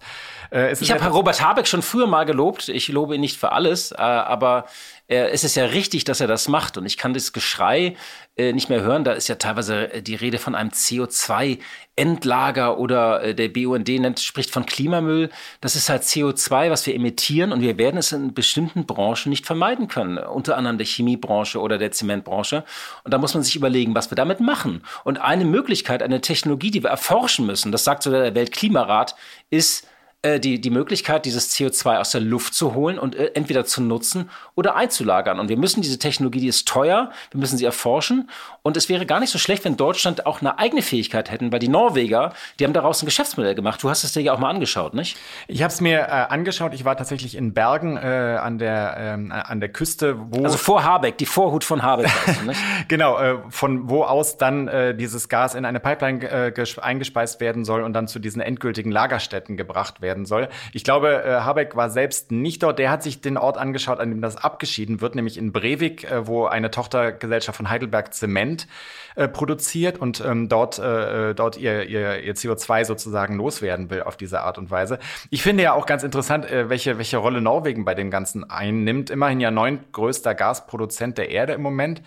Äh, 0.51 0.73
ich 0.73 0.91
habe 0.91 1.05
Robert 1.07 1.41
Habeck 1.41 1.67
schon 1.67 1.81
früher 1.81 2.07
mal 2.07 2.25
gelobt. 2.25 2.67
Ich 2.67 2.87
lobe 2.89 3.15
ihn 3.15 3.21
nicht 3.21 3.37
für 3.37 3.51
alles, 3.51 3.91
äh, 3.91 3.97
aber 3.97 4.65
äh, 5.07 5.29
es 5.29 5.43
ist 5.43 5.55
ja 5.55 5.65
richtig, 5.65 6.03
dass 6.03 6.19
er 6.19 6.27
das 6.27 6.47
macht. 6.47 6.77
Und 6.77 6.85
ich 6.85 6.97
kann 6.97 7.13
das 7.13 7.33
Geschrei 7.33 7.95
äh, 8.35 8.53
nicht 8.53 8.69
mehr 8.69 8.81
hören. 8.81 9.03
Da 9.03 9.13
ist 9.13 9.27
ja 9.27 9.35
teilweise 9.35 9.93
äh, 9.93 10.01
die 10.01 10.15
Rede 10.15 10.37
von 10.37 10.53
einem 10.53 10.69
CO2-Endlager 10.69 12.77
oder 12.77 13.23
äh, 13.23 13.33
der 13.33 13.49
BUND 13.49 13.87
nennt, 13.87 14.19
spricht 14.19 14.51
von 14.51 14.65
Klimamüll. 14.65 15.29
Das 15.61 15.75
ist 15.75 15.89
halt 15.89 16.03
CO2, 16.03 16.69
was 16.69 16.85
wir 16.85 16.93
emittieren 16.93 17.51
und 17.51 17.61
wir 17.61 17.77
werden 17.77 17.97
es 17.97 18.11
in 18.11 18.33
bestimmten 18.33 18.85
Branchen 18.85 19.29
nicht 19.29 19.45
vermeiden 19.45 19.87
können. 19.87 20.17
Unter 20.17 20.57
anderem 20.57 20.77
der 20.77 20.87
Chemiebranche 20.87 21.59
oder 21.59 21.77
der 21.77 21.91
Zementbranche. 21.91 22.63
Und 23.03 23.13
da 23.13 23.17
muss 23.17 23.33
man 23.33 23.43
sich 23.43 23.55
überlegen, 23.55 23.95
was 23.95 24.11
wir 24.11 24.15
damit 24.15 24.39
machen. 24.39 24.83
Und 25.03 25.21
eine 25.21 25.45
Möglichkeit, 25.45 26.03
eine 26.03 26.21
Technologie, 26.21 26.71
die 26.71 26.83
wir 26.83 26.89
erforschen 26.89 27.45
müssen, 27.45 27.71
das 27.71 27.83
sagt 27.83 28.03
sogar 28.03 28.21
der 28.21 28.35
Weltklimarat, 28.35 29.15
ist, 29.49 29.87
äh, 30.23 30.39
die, 30.39 30.59
die 30.59 30.71
Möglichkeit, 30.71 31.25
dieses 31.25 31.55
CO2 31.55 31.99
aus 31.99 32.09
der 32.09 32.21
Luft 32.21 32.55
zu 32.55 32.73
holen 32.73 32.97
und 32.97 33.15
äh, 33.15 33.33
entweder 33.35 33.65
zu 33.65 33.83
nutzen 33.83 34.31
oder 34.55 34.75
einzulagern. 34.75 35.39
Und 35.39 35.47
wir 35.47 35.57
müssen 35.57 35.83
diese 35.83 35.99
Technologie, 35.99 36.39
die 36.39 36.47
ist 36.47 36.67
teuer, 36.67 37.11
wir 37.29 37.39
müssen 37.39 37.55
sie 37.55 37.65
erforschen. 37.65 38.27
Und 38.63 38.77
es 38.77 38.89
wäre 38.89 39.05
gar 39.05 39.19
nicht 39.19 39.29
so 39.29 39.37
schlecht, 39.37 39.63
wenn 39.63 39.77
Deutschland 39.77 40.25
auch 40.25 40.41
eine 40.41 40.57
eigene 40.57 40.81
Fähigkeit 40.81 41.29
hätten, 41.29 41.51
weil 41.51 41.59
die 41.59 41.67
Norweger, 41.67 42.33
die 42.59 42.65
haben 42.65 42.73
daraus 42.73 43.03
ein 43.03 43.05
Geschäftsmodell 43.05 43.53
gemacht. 43.53 43.83
Du 43.83 43.91
hast 43.91 44.03
es 44.03 44.13
dir 44.13 44.21
ja 44.21 44.33
auch 44.33 44.39
mal 44.39 44.49
angeschaut, 44.49 44.95
nicht? 44.95 45.17
Ich 45.47 45.61
habe 45.61 45.71
es 45.71 45.81
mir 45.81 45.99
äh, 45.99 46.05
angeschaut. 46.09 46.73
Ich 46.73 46.83
war 46.83 46.97
tatsächlich 46.97 47.35
in 47.35 47.53
Bergen 47.53 47.95
äh, 47.97 48.39
an, 48.41 48.57
der, 48.57 48.97
ähm, 48.99 49.31
an 49.31 49.59
der 49.59 49.69
Küste, 49.69 50.15
wo. 50.17 50.43
Also 50.43 50.57
vor 50.57 50.83
Habeck, 50.83 51.19
die 51.19 51.27
Vorhut 51.27 51.63
von 51.63 51.83
Habeck. 51.83 52.09
du, 52.25 52.53
genau, 52.87 53.19
äh, 53.19 53.37
von 53.49 53.87
wo 53.87 54.03
aus 54.03 54.37
dann 54.37 54.97
dieses 54.97 55.29
Gas 55.29 55.53
in 55.53 55.65
eine 55.65 55.79
Pipeline 55.79 56.53
eingespeist 56.81 57.39
werden 57.39 57.65
soll 57.65 57.83
und 57.83 57.93
dann 57.93 58.07
zu 58.07 58.19
diesen 58.19 58.41
endgültigen 58.41 58.91
Lagerstätten 58.91 59.57
gebracht 59.57 60.01
werden 60.07 60.25
soll. 60.25 60.47
Ich 60.71 60.85
glaube, 60.85 61.23
äh, 61.23 61.41
Habeck 61.41 61.75
war 61.75 61.89
selbst 61.89 62.31
nicht 62.31 62.63
dort. 62.63 62.79
Der 62.79 62.89
hat 62.89 63.03
sich 63.03 63.19
den 63.19 63.37
Ort 63.37 63.57
angeschaut, 63.57 63.99
an 63.99 64.09
dem 64.09 64.21
das 64.21 64.37
abgeschieden 64.37 65.01
wird, 65.01 65.15
nämlich 65.15 65.37
in 65.37 65.51
Brevik, 65.51 66.09
äh, 66.09 66.25
wo 66.25 66.45
eine 66.45 66.71
Tochtergesellschaft 66.71 67.57
von 67.57 67.69
Heidelberg 67.69 68.13
Zement 68.13 68.67
äh, 69.15 69.27
produziert 69.27 69.99
und 69.99 70.23
ähm, 70.23 70.47
dort, 70.47 70.79
äh, 70.79 71.35
dort 71.35 71.57
ihr, 71.57 71.83
ihr, 71.89 72.23
ihr 72.23 72.35
CO2 72.35 72.85
sozusagen 72.85 73.35
loswerden 73.35 73.89
will 73.89 74.03
auf 74.03 74.15
diese 74.15 74.41
Art 74.41 74.57
und 74.57 74.71
Weise. 74.71 74.99
Ich 75.29 75.43
finde 75.43 75.63
ja 75.63 75.73
auch 75.73 75.85
ganz 75.85 76.03
interessant, 76.03 76.49
äh, 76.49 76.69
welche, 76.69 76.97
welche 76.97 77.17
Rolle 77.17 77.41
Norwegen 77.41 77.83
bei 77.83 77.95
dem 77.95 78.11
Ganzen 78.11 78.49
einnimmt. 78.49 79.09
Immerhin 79.09 79.41
ja 79.41 79.51
neuntgrößter 79.51 80.35
Gasproduzent 80.35 81.17
der 81.17 81.31
Erde 81.31 81.53
im 81.53 81.61
Moment. 81.61 82.01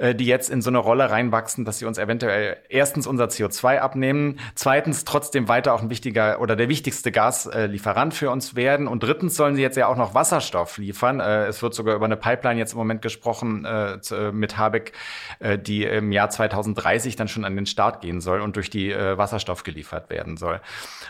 Äh, 0.00 0.14
die 0.14 0.24
jetzt 0.24 0.48
in 0.48 0.62
so 0.62 0.70
eine 0.70 0.78
Rolle 0.78 1.10
reinwachsen, 1.10 1.66
dass 1.66 1.78
sie 1.78 1.84
uns 1.84 1.98
eventuell 1.98 2.56
erstens 2.70 3.06
unser 3.06 3.26
CO2 3.26 3.80
abnehmen, 3.80 4.40
zweitens 4.54 5.04
trotzdem 5.04 5.46
weiter 5.46 5.74
auch 5.74 5.82
ein 5.82 5.90
wichtiger 5.90 6.40
oder 6.40 6.56
der 6.56 6.70
wichtigste 6.70 7.12
Gaslieferant 7.12 8.14
für 8.14 8.30
uns 8.30 8.56
werden 8.56 8.86
und 8.86 9.02
drittens 9.02 9.36
sollen 9.36 9.56
sie 9.56 9.62
jetzt 9.62 9.76
ja 9.76 9.88
auch 9.88 9.98
noch 9.98 10.14
Wasserstoff 10.14 10.78
liefern. 10.78 11.20
Äh, 11.20 11.48
es 11.48 11.60
wird 11.60 11.74
sogar 11.74 11.96
über 11.96 12.06
eine 12.06 12.16
Pipeline 12.16 12.58
jetzt 12.58 12.72
im 12.72 12.78
Moment 12.78 13.02
gesprochen 13.02 13.66
äh, 13.66 13.98
mit 14.32 14.56
Habeck, 14.56 14.92
die 15.40 15.84
im 15.84 16.12
Jahr 16.12 16.30
2030 16.30 17.16
dann 17.16 17.28
schon 17.28 17.44
an 17.44 17.54
den 17.56 17.66
Start 17.66 18.00
gehen 18.00 18.20
soll 18.20 18.40
und 18.40 18.56
durch 18.56 18.70
die 18.70 18.94
Wasserstoff 18.94 19.62
geliefert 19.62 20.10
werden 20.10 20.36
soll. 20.36 20.60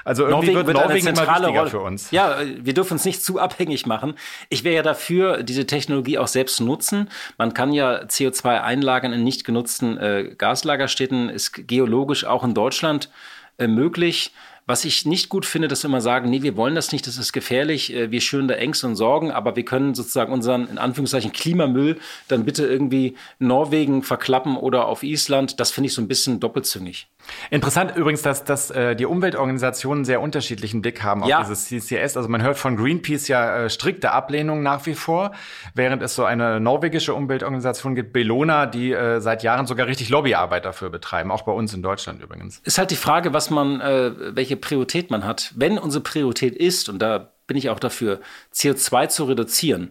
Also 0.04 0.26
irgendwie 0.26 0.52
Norwegen 0.52 0.66
wird 0.66 0.76
Norwegen 0.76 1.08
eine 1.08 1.16
zentrale 1.16 1.48
immer 1.48 1.58
Rolle 1.58 1.70
für 1.70 1.80
uns. 1.80 2.10
Ja, 2.10 2.38
wir 2.60 2.74
dürfen 2.74 2.94
uns 2.94 3.04
nicht 3.04 3.22
zu 3.22 3.38
abhängig 3.38 3.86
machen. 3.86 4.14
Ich 4.48 4.64
wäre 4.64 4.76
ja 4.76 4.82
dafür, 4.82 5.42
diese 5.42 5.66
Technologie 5.66 6.18
auch 6.18 6.28
selbst 6.28 6.60
nutzen. 6.60 7.08
Man 7.38 7.54
kann 7.54 7.72
ja 7.72 8.02
CO2 8.04 8.60
ein 8.60 8.79
Einlagern 8.80 9.12
in 9.12 9.24
nicht 9.24 9.44
genutzten 9.44 9.98
äh, 9.98 10.34
Gaslagerstätten 10.36 11.28
ist 11.28 11.68
geologisch 11.68 12.24
auch 12.24 12.42
in 12.44 12.54
Deutschland 12.54 13.10
äh, 13.58 13.66
möglich. 13.66 14.32
Was 14.70 14.84
ich 14.84 15.04
nicht 15.04 15.30
gut 15.30 15.46
finde, 15.46 15.66
dass 15.66 15.82
wir 15.82 15.88
immer 15.88 16.00
sagen, 16.00 16.30
nee, 16.30 16.42
wir 16.42 16.56
wollen 16.56 16.76
das 16.76 16.92
nicht, 16.92 17.04
das 17.08 17.18
ist 17.18 17.32
gefährlich, 17.32 17.92
äh, 17.92 18.12
wir 18.12 18.20
schüren 18.20 18.46
da 18.46 18.54
Ängste 18.54 18.86
und 18.86 18.94
Sorgen, 18.94 19.32
aber 19.32 19.56
wir 19.56 19.64
können 19.64 19.96
sozusagen 19.96 20.32
unseren, 20.32 20.68
in 20.68 20.78
Anführungszeichen, 20.78 21.32
Klimamüll 21.32 21.98
dann 22.28 22.44
bitte 22.44 22.68
irgendwie 22.68 23.16
Norwegen 23.40 24.04
verklappen 24.04 24.56
oder 24.56 24.86
auf 24.86 25.02
Island. 25.02 25.58
Das 25.58 25.72
finde 25.72 25.88
ich 25.88 25.94
so 25.94 26.00
ein 26.00 26.06
bisschen 26.06 26.38
doppelzüngig. 26.38 27.08
Interessant 27.50 27.96
übrigens, 27.96 28.22
dass, 28.22 28.44
dass 28.44 28.70
äh, 28.70 28.94
die 28.94 29.06
Umweltorganisationen 29.06 30.04
sehr 30.04 30.20
unterschiedlichen 30.20 30.82
Blick 30.82 31.02
haben 31.02 31.24
ja. 31.24 31.40
auf 31.40 31.48
dieses 31.48 31.66
CCS. 31.66 32.16
Also 32.16 32.28
man 32.28 32.42
hört 32.42 32.56
von 32.56 32.76
Greenpeace 32.76 33.28
ja 33.28 33.64
äh, 33.64 33.70
strikte 33.70 34.12
Ablehnung 34.12 34.62
nach 34.62 34.86
wie 34.86 34.94
vor, 34.94 35.32
während 35.74 36.02
es 36.02 36.14
so 36.14 36.24
eine 36.24 36.60
norwegische 36.60 37.14
Umweltorganisation 37.14 37.94
gibt, 37.94 38.12
Bellona, 38.12 38.66
die 38.66 38.92
äh, 38.92 39.20
seit 39.20 39.42
Jahren 39.42 39.66
sogar 39.66 39.86
richtig 39.86 40.08
Lobbyarbeit 40.10 40.64
dafür 40.64 40.90
betreiben, 40.90 41.30
auch 41.30 41.42
bei 41.42 41.52
uns 41.52 41.74
in 41.74 41.82
Deutschland 41.82 42.22
übrigens. 42.22 42.60
Ist 42.64 42.78
halt 42.78 42.90
die 42.90 42.96
Frage, 42.96 43.32
was 43.32 43.50
man, 43.50 43.80
äh, 43.80 44.12
welche 44.36 44.56
Priorität 44.60 45.10
man 45.10 45.24
hat. 45.24 45.52
Wenn 45.56 45.78
unsere 45.78 46.02
Priorität 46.02 46.54
ist, 46.54 46.88
und 46.88 47.00
da 47.00 47.32
bin 47.46 47.56
ich 47.56 47.68
auch 47.68 47.80
dafür, 47.80 48.20
CO2 48.54 49.08
zu 49.08 49.24
reduzieren, 49.24 49.90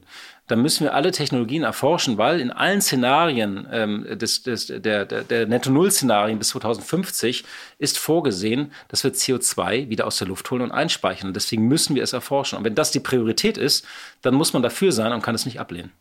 dann 0.50 0.62
müssen 0.62 0.84
wir 0.84 0.96
alle 0.96 1.12
Technologien 1.12 1.64
erforschen, 1.64 2.18
weil 2.18 2.40
in 2.40 2.52
allen 2.52 2.82
Szenarien 2.82 3.68
ähm, 3.72 4.18
des, 4.18 4.42
des, 4.42 4.68
der, 4.68 5.06
der, 5.06 5.24
der 5.24 5.46
Netto-Null-Szenarien 5.46 6.40
bis 6.40 6.50
2050 6.50 7.44
ist 7.78 8.00
vorgesehen, 8.00 8.72
dass 8.88 9.04
wir 9.04 9.14
CO2 9.14 9.90
wieder 9.90 10.08
aus 10.08 10.18
der 10.18 10.28
Luft 10.28 10.50
holen 10.50 10.64
und 10.64 10.72
einspeichern. 10.72 11.28
Und 11.28 11.36
deswegen 11.36 11.68
müssen 11.68 11.96
wir 11.96 12.02
es 12.02 12.14
erforschen. 12.14 12.58
Und 12.58 12.64
wenn 12.64 12.76
das 12.76 12.92
die 12.92 13.00
Priorität 13.00 13.58
ist, 13.58 13.86
dann 14.24 14.34
muss 14.34 14.54
man 14.54 14.64
dafür 14.64 14.92
sein 14.92 15.14
und 15.14 15.22
kann 15.22 15.36
es 15.36 15.46
nicht 15.46 15.60
ablehnen. 15.60 15.92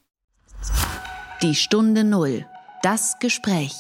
Die 1.43 1.55
Stunde 1.55 2.05
Null. 2.05 2.47
Das 2.83 3.19
Gespräch. 3.19 3.73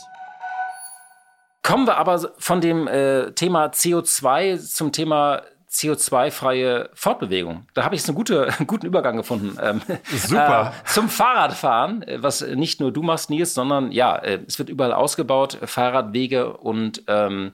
Kommen 1.68 1.87
wir 1.87 1.98
aber 1.98 2.32
von 2.38 2.62
dem 2.62 2.88
äh, 2.88 3.32
Thema 3.32 3.66
CO2 3.66 4.58
zum 4.58 4.90
Thema 4.90 5.42
CO2-freie 5.70 6.88
Fortbewegung. 6.94 7.66
Da 7.75 7.84
habe 7.84 7.94
ich 7.94 8.00
jetzt 8.00 8.08
einen, 8.08 8.16
gute, 8.16 8.44
einen 8.56 8.66
guten 8.66 8.87
Übergang 8.87 9.18
gefunden. 9.18 9.58
Ähm, 9.60 9.82
Super. 10.10 10.72
Äh, 10.75 10.88
zum 10.88 11.10
Fahrradfahren, 11.10 12.04
äh, 12.04 12.22
was 12.22 12.40
nicht 12.40 12.80
nur 12.80 12.90
du 12.90 13.02
machst, 13.02 13.28
Nils, 13.28 13.52
sondern 13.52 13.92
ja, 13.92 14.16
äh, 14.16 14.38
es 14.46 14.58
wird 14.58 14.70
überall 14.70 14.94
ausgebaut, 14.94 15.58
Fahrradwege 15.62 16.54
und 16.54 17.02
ähm, 17.06 17.52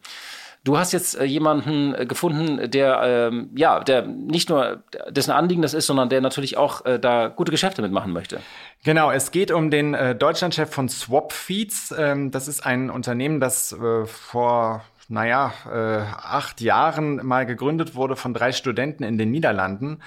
Du 0.65 0.79
hast 0.79 0.93
jetzt 0.93 1.21
äh, 1.21 1.25
jemanden 1.25 1.95
äh, 1.95 2.07
gefunden, 2.07 2.71
der 2.71 3.03
ähm, 3.05 3.51
ja, 3.55 3.81
der 3.81 4.07
nicht 4.07 4.49
nur 4.49 4.83
dessen 5.11 5.31
Anliegen 5.31 5.61
das 5.61 5.75
ist, 5.75 5.87
sondern 5.87 6.09
der 6.09 6.23
natürlich 6.23 6.57
auch 6.57 6.87
äh, 6.87 6.99
da 6.99 7.29
gute 7.29 7.53
Geschäfte 7.53 7.83
mitmachen 7.83 8.15
möchte. 8.15 8.41
Genau, 8.85 9.11
es 9.11 9.31
geht 9.31 9.51
um 9.51 9.71
den 9.71 9.95
äh, 9.95 10.15
Deutschlandchef 10.15 10.71
von 10.71 10.91
Swapfeeds. 10.91 11.95
Ähm, 11.97 12.31
das 12.31 12.49
ist 12.49 12.67
ein 12.67 12.91
Unternehmen, 12.91 13.41
das 13.41 13.73
äh, 13.73 14.05
vor 14.05 14.85
naja, 15.09 15.55
äh, 15.67 16.01
acht 16.03 16.61
Jahren 16.61 17.25
mal 17.25 17.47
gegründet 17.47 17.95
wurde 17.95 18.15
von 18.15 18.35
drei 18.35 18.53
Studenten 18.53 19.03
in 19.03 19.17
den 19.17 19.31
Niederlanden 19.31 20.01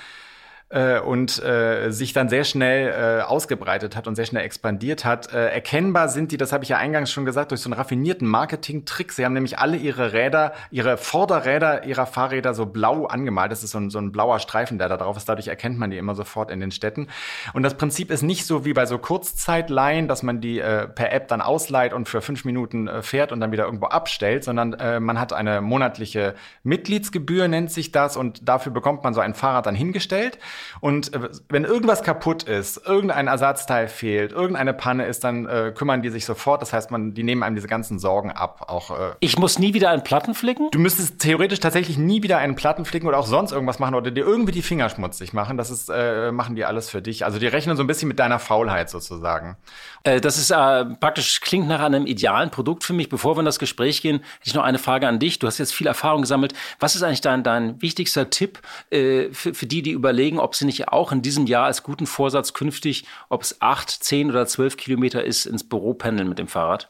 äh, 0.70 1.00
und 1.00 1.42
äh, 1.44 1.92
sich 1.92 2.14
dann 2.14 2.30
sehr 2.30 2.44
schnell 2.44 3.20
äh, 3.20 3.22
ausgebreitet 3.24 3.96
hat 3.96 4.08
und 4.08 4.16
sehr 4.16 4.26
schnell 4.26 4.44
expandiert 4.44 5.06
hat. 5.06 5.34
Äh, 5.34 5.50
erkennbar 5.50 6.10
sind 6.10 6.32
die, 6.32 6.38
das 6.38 6.52
habe 6.52 6.64
ich 6.64 6.70
ja 6.70 6.78
eingangs 6.78 7.12
schon 7.12 7.26
gesagt, 7.26 7.52
durch 7.52 7.62
so 7.62 7.70
einen 7.70 7.74
raffinierten 7.74 8.28
Marketing-Trick. 8.28 9.14
Sie 9.14 9.24
haben 9.24 9.34
nämlich 9.34 9.60
alle 9.60 9.78
ihre 9.78 10.14
Räder, 10.14 10.54
ihre 10.72 10.98
Vorderräder 10.98 11.86
ihrer 11.86 12.06
Fahrräder 12.06 12.54
so 12.54 12.66
blau 12.66 13.06
angemalt. 13.06 13.52
Das 13.52 13.64
ist 13.64 13.72
so 13.72 13.80
ein, 13.80 13.90
so 13.90 14.00
ein 14.00 14.12
blauer 14.12 14.40
Streifen, 14.40 14.78
der 14.78 14.90
da 14.90 14.98
drauf 14.98 15.18
ist. 15.18 15.28
Dadurch 15.30 15.48
erkennt 15.48 15.80
man 15.80 15.90
die 15.90 15.98
immer 15.98 16.16
sofort 16.16 16.52
in 16.52 16.60
den 16.60 16.72
Städten. 16.72 17.08
Und 17.54 17.64
das 17.64 17.76
Prinzip 17.76 18.12
ist 18.12 18.22
nicht 18.22 18.46
so 18.46 18.66
wie 18.66 18.74
bei 18.74 18.86
so 18.86 18.98
Kurzzeitleihen, 18.98 20.08
dass 20.08 20.24
man 20.24 20.42
die 20.42 20.60
äh, 20.60 20.88
per 20.88 21.12
App 21.14 21.28
dann 21.28 21.42
ausleiht 21.42 21.94
und 21.94 22.10
für 22.10 22.22
fünf 22.22 22.46
Minuten 22.46 22.88
äh, 22.88 23.02
fährt 23.02 23.32
und 23.32 23.40
dann 23.40 23.52
wieder 23.52 23.66
irgendwo 23.66 23.88
abstellt, 23.88 24.44
sondern 24.44 24.74
äh, 24.74 25.00
man 25.00 25.20
hat 25.20 25.34
eine 25.34 25.62
monatliche 25.62 26.36
Mitgliedsgebühr, 26.64 27.48
nennt 27.48 27.72
sich 27.72 27.92
das, 27.92 28.18
und 28.18 28.48
dafür 28.48 28.72
bekommt 28.72 29.04
man 29.04 29.14
so 29.14 29.22
ein 29.22 29.34
Fahrrad 29.34 29.66
dann 29.66 29.76
hingestellt. 29.76 30.40
Und 30.80 31.14
äh, 31.14 31.30
wenn 31.50 31.64
irgendwas 31.64 32.04
kaputt 32.04 32.44
ist, 32.44 32.86
irgendein 32.86 33.28
Ersatzteil 33.28 33.88
fehlt, 33.88 34.32
irgendeine 34.32 34.74
Panne 34.74 35.06
ist, 35.06 35.24
dann 35.24 35.46
äh, 35.46 35.74
kümmern 35.76 36.02
die 36.02 36.10
sich 36.10 36.26
sofort. 36.26 36.62
Das 36.62 36.74
heißt, 36.74 36.92
man, 36.92 37.14
die 37.14 37.24
nehmen 37.24 37.44
einem 37.44 37.56
diese 37.56 37.68
ganzen 37.68 38.00
Sorgen 38.00 38.32
ab. 38.32 38.66
Auch, 38.68 38.92
äh, 38.92 39.14
ich 39.20 39.38
muss 39.38 39.60
nie 39.60 39.74
wieder 39.74 39.90
einen 39.90 40.04
Platten 40.04 40.34
flicken? 40.34 40.70
Du 40.72 40.80
müsstest 40.80 41.20
theoretisch 41.20 41.60
tatsächlich 41.60 41.98
nie 41.98 42.24
wieder 42.24 42.38
einen 42.38 42.56
Platten 42.56 42.86
flicken 42.86 43.08
oder 43.08 43.18
auch 43.18 43.26
sonst 43.26 43.52
irgendwas 43.52 43.80
machen 43.80 43.96
oder 43.96 44.12
dir 44.12 44.26
irgendwie 44.26 44.52
die 44.52 44.62
Finger 44.62 44.90
schmutzig 44.90 45.34
machen. 45.34 45.58
Das 45.58 45.70
ist, 45.70 45.90
äh, 45.90 46.32
machen 46.32 46.56
die 46.56 46.66
alles 46.66 46.90
für 46.90 47.02
dich. 47.02 47.26
Also 47.26 47.40
die 47.40 47.48
rechnen 47.48 47.78
so 47.78 47.84
ein 47.84 47.88
bisschen 47.88 48.08
mit 48.08 48.20
deiner 48.20 48.40
Faulheit 48.40 48.90
sozusagen. 48.90 49.58
Äh, 50.04 50.22
das 50.22 50.38
ist 50.38 50.52
äh, 50.52 50.86
praktisch, 50.86 51.42
klingt 51.42 51.68
nach 51.68 51.82
einem 51.82 52.06
idealen 52.06 52.50
Produkt 52.50 52.84
für 52.84 52.94
mich. 52.94 53.10
Bevor 53.10 53.36
wir 53.36 53.40
in 53.40 53.46
das 53.46 53.60
Gespräch 53.60 54.02
gehen, 54.02 54.18
hätte 54.18 54.46
ich 54.46 54.54
noch 54.54 54.64
eine 54.64 54.80
Frage 54.80 55.08
an 55.08 55.20
dich. 55.20 55.40
Du 55.40 55.48
hast 55.48 55.58
jetzt 55.58 55.74
viel 55.74 55.88
Erfahrung 55.88 56.22
gesammelt. 56.22 56.54
Was 56.80 56.96
ist 56.96 57.04
eigentlich 57.04 57.22
dein, 57.22 57.44
dein 57.44 57.82
wichtigster 57.82 58.30
Tipp 58.30 58.60
für, 58.90 59.32
für 59.32 59.66
die, 59.66 59.82
die 59.82 59.92
überlegen, 59.92 60.40
ob 60.48 60.56
sie 60.56 60.66
nicht 60.66 60.88
auch 60.88 61.12
in 61.12 61.22
diesem 61.22 61.46
Jahr 61.46 61.66
als 61.66 61.84
guten 61.84 62.08
Vorsatz 62.08 62.54
künftig, 62.54 63.06
ob 63.28 63.42
es 63.42 63.62
acht, 63.62 63.90
zehn 63.90 64.30
oder 64.30 64.46
zwölf 64.46 64.78
Kilometer 64.78 65.26
ist, 65.26 65.46
ins 65.46 65.68
Büro 65.68 65.94
pendeln 65.94 66.30
mit 66.30 66.40
dem 66.40 66.48
Fahrrad? 66.48 66.90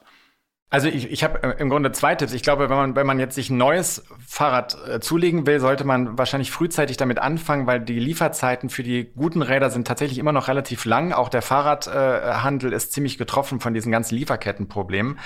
Also 0.70 0.86
ich, 0.88 1.10
ich 1.10 1.24
habe 1.24 1.42
äh, 1.42 1.60
im 1.60 1.70
Grunde 1.70 1.90
zwei 1.92 2.14
Tipps. 2.14 2.32
Ich 2.34 2.42
glaube, 2.42 2.68
wenn 2.68 2.76
man, 2.76 2.94
wenn 2.94 3.06
man 3.06 3.18
jetzt 3.18 3.34
sich 3.34 3.50
ein 3.50 3.56
neues 3.56 4.04
Fahrrad 4.26 4.76
äh, 4.86 5.00
zulegen 5.00 5.46
will, 5.46 5.60
sollte 5.60 5.84
man 5.84 6.18
wahrscheinlich 6.18 6.50
frühzeitig 6.50 6.96
damit 6.96 7.18
anfangen, 7.18 7.66
weil 7.66 7.80
die 7.80 7.98
Lieferzeiten 7.98 8.68
für 8.68 8.82
die 8.82 9.10
guten 9.16 9.42
Räder 9.42 9.70
sind 9.70 9.88
tatsächlich 9.88 10.18
immer 10.18 10.32
noch 10.32 10.46
relativ 10.46 10.84
lang. 10.84 11.12
Auch 11.12 11.30
der 11.30 11.42
Fahrradhandel 11.42 12.72
äh, 12.72 12.76
ist 12.76 12.92
ziemlich 12.92 13.18
getroffen 13.18 13.60
von 13.60 13.74
diesen 13.74 13.90
ganzen 13.90 14.14
Lieferkettenproblemen. 14.14 15.18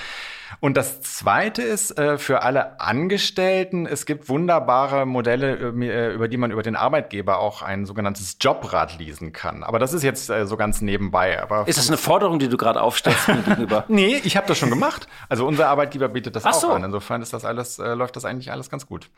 Und 0.61 0.77
das 0.77 1.01
Zweite 1.01 1.63
ist 1.63 1.99
äh, 1.99 2.19
für 2.19 2.43
alle 2.43 2.81
Angestellten, 2.81 3.87
es 3.87 4.07
gibt 4.07 4.29
wunderbare 4.29 5.07
Modelle, 5.07 5.57
äh, 5.57 6.15
über 6.15 6.29
die 6.29 6.37
man 6.37 6.51
über 6.51 6.63
den 6.63 6.77
Arbeitgeber 6.77 7.39
auch 7.39 7.63
ein 7.63 7.87
sogenanntes 7.87 8.37
Jobrad 8.41 8.99
leasen 8.99 9.33
kann. 9.33 9.63
Aber 9.63 9.79
das 9.79 9.93
ist 9.93 10.03
jetzt 10.03 10.31
äh, 10.31 10.47
so 10.47 10.57
ganz 10.57 10.81
nebenbei. 10.81 11.43
Aber 11.43 11.67
ist 11.67 11.79
das 11.79 11.89
eine 11.89 11.97
Forderung, 11.97 12.39
die 12.39 12.49
du 12.49 12.57
gerade 12.57 12.81
aufstellst 12.81 13.29
mir 13.29 13.43
gegenüber? 13.43 13.85
nee, 13.89 14.21
ich 14.25 14.37
habe 14.37 14.47
das 14.47 14.59
schon 14.59 14.71
gemacht. 14.71 15.07
Also 15.29 15.47
unser 15.47 15.69
Arbeitgeber 15.69 16.09
bietet 16.09 16.37
das 16.37 16.45
Ach 16.45 16.55
auch 16.55 16.61
so. 16.61 16.71
an. 16.73 16.85
Insofern 16.85 17.23
ist 17.23 17.33
das 17.33 17.45
alles, 17.45 17.79
äh, 17.79 17.95
läuft 17.95 18.17
das 18.17 18.25
eigentlich 18.25 18.51
alles 18.53 18.71
ganz 18.71 18.87
gut. 18.87 19.11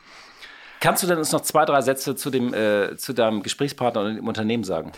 Kannst 0.79 1.03
du 1.03 1.07
denn 1.07 1.17
uns 1.17 1.31
noch 1.31 1.41
zwei, 1.41 1.65
drei 1.65 1.81
Sätze 1.81 2.15
zu, 2.15 2.29
dem, 2.29 2.53
äh, 2.53 2.95
zu 2.97 3.13
deinem 3.13 3.43
Gesprächspartner 3.43 4.01
und 4.01 4.15
dem 4.15 4.27
Unternehmen 4.27 4.63
sagen? 4.63 4.91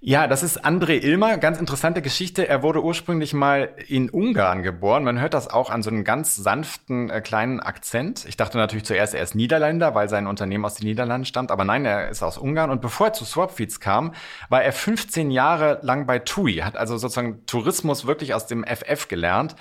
Ja, 0.00 0.26
das 0.26 0.42
ist 0.42 0.64
André 0.64 1.02
Ilmer. 1.02 1.38
Ganz 1.38 1.58
interessante 1.58 2.02
Geschichte. 2.02 2.46
Er 2.48 2.62
wurde 2.62 2.82
ursprünglich 2.82 3.34
mal 3.34 3.70
in 3.88 4.10
Ungarn 4.10 4.62
geboren. 4.62 5.04
Man 5.04 5.20
hört 5.20 5.34
das 5.34 5.48
auch 5.48 5.70
an 5.70 5.82
so 5.82 5.90
einem 5.90 6.04
ganz 6.04 6.36
sanften 6.36 7.10
äh, 7.10 7.20
kleinen 7.20 7.60
Akzent. 7.60 8.24
Ich 8.26 8.36
dachte 8.36 8.58
natürlich 8.58 8.84
zuerst, 8.84 9.14
er 9.14 9.22
ist 9.22 9.34
Niederländer, 9.34 9.94
weil 9.94 10.08
sein 10.08 10.26
Unternehmen 10.26 10.64
aus 10.64 10.74
den 10.74 10.86
Niederlanden 10.86 11.24
stammt. 11.24 11.50
Aber 11.50 11.64
nein, 11.64 11.84
er 11.84 12.08
ist 12.08 12.22
aus 12.22 12.38
Ungarn. 12.38 12.70
Und 12.70 12.80
bevor 12.80 13.08
er 13.08 13.12
zu 13.12 13.24
Swapfeeds 13.24 13.80
kam, 13.80 14.14
war 14.48 14.62
er 14.62 14.72
15 14.72 15.30
Jahre 15.30 15.78
lang 15.82 16.06
bei 16.06 16.18
TUI, 16.18 16.56
hat 16.56 16.76
also 16.76 16.96
sozusagen 16.96 17.44
Tourismus 17.46 18.06
wirklich 18.06 18.34
aus 18.34 18.46
dem 18.46 18.64
FF 18.64 19.08
gelernt. 19.08 19.56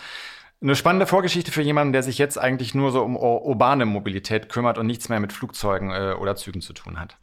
Eine 0.64 0.76
spannende 0.76 1.08
Vorgeschichte 1.08 1.52
für 1.52 1.64
jemanden, 1.64 1.92
der 1.92 2.04
sich 2.04 2.20
jetzt 2.20 2.38
eigentlich 2.38 2.76
nur 2.76 2.92
so 2.92 3.02
um 3.02 3.18
urbane 3.18 3.88
Mobilität 3.88 4.48
kümmert 4.48 4.78
und 4.78 4.86
nichts 4.86 5.10
mehr 5.10 5.20
mit 5.20 5.34
Flugzeugen 5.34 5.90
äh, 5.90 6.14
oder 6.14 6.36
Zügen 6.36 6.62
zu 6.62 6.74
tun 6.74 7.00
hat. 7.00 7.18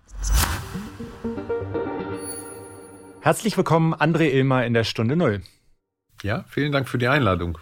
Herzlich 3.20 3.56
willkommen, 3.56 3.94
André 3.94 4.32
Ilmer 4.32 4.66
in 4.66 4.74
der 4.74 4.82
Stunde 4.82 5.14
Null. 5.14 5.42
Ja, 6.24 6.46
vielen 6.48 6.72
Dank 6.72 6.88
für 6.88 6.98
die 6.98 7.06
Einladung. 7.06 7.58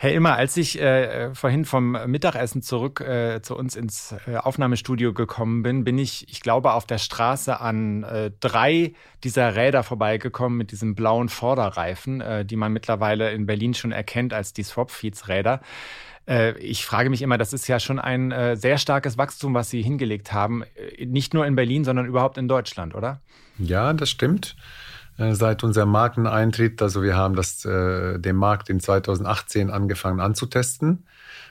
Herr 0.00 0.12
Immer, 0.12 0.36
als 0.36 0.56
ich 0.56 0.80
äh, 0.80 1.34
vorhin 1.34 1.64
vom 1.64 1.98
Mittagessen 2.06 2.62
zurück 2.62 3.00
äh, 3.00 3.42
zu 3.42 3.56
uns 3.56 3.74
ins 3.74 4.14
äh, 4.28 4.36
Aufnahmestudio 4.36 5.12
gekommen 5.12 5.64
bin, 5.64 5.82
bin 5.82 5.98
ich, 5.98 6.28
ich 6.28 6.40
glaube, 6.40 6.74
auf 6.74 6.86
der 6.86 6.98
Straße 6.98 7.60
an 7.60 8.04
äh, 8.04 8.30
drei 8.38 8.92
dieser 9.24 9.56
Räder 9.56 9.82
vorbeigekommen 9.82 10.56
mit 10.56 10.70
diesem 10.70 10.94
blauen 10.94 11.28
Vorderreifen, 11.28 12.20
äh, 12.20 12.44
die 12.44 12.54
man 12.54 12.72
mittlerweile 12.72 13.32
in 13.32 13.46
Berlin 13.46 13.74
schon 13.74 13.90
erkennt 13.90 14.32
als 14.32 14.52
die 14.52 14.62
Swapfeeds-Räder. 14.62 15.62
Äh, 16.28 16.56
ich 16.58 16.86
frage 16.86 17.10
mich 17.10 17.20
immer, 17.20 17.36
das 17.36 17.52
ist 17.52 17.66
ja 17.66 17.80
schon 17.80 17.98
ein 17.98 18.56
sehr 18.56 18.78
starkes 18.78 19.18
Wachstum, 19.18 19.52
was 19.54 19.68
Sie 19.68 19.82
hingelegt 19.82 20.32
haben, 20.32 20.62
nicht 21.04 21.34
nur 21.34 21.44
in 21.44 21.56
Berlin, 21.56 21.82
sondern 21.82 22.06
überhaupt 22.06 22.38
in 22.38 22.46
Deutschland, 22.46 22.94
oder? 22.94 23.20
Ja, 23.58 23.92
das 23.92 24.10
stimmt. 24.10 24.54
Äh, 25.18 25.34
seit 25.34 25.64
unserem 25.64 25.90
Markeneintritt. 25.90 26.80
Also 26.80 27.02
wir 27.02 27.16
haben 27.16 27.34
das, 27.34 27.64
äh, 27.64 28.18
den 28.18 28.36
Markt 28.36 28.70
in 28.70 28.80
2018 28.80 29.68
angefangen 29.70 30.20
anzutesten. 30.20 31.04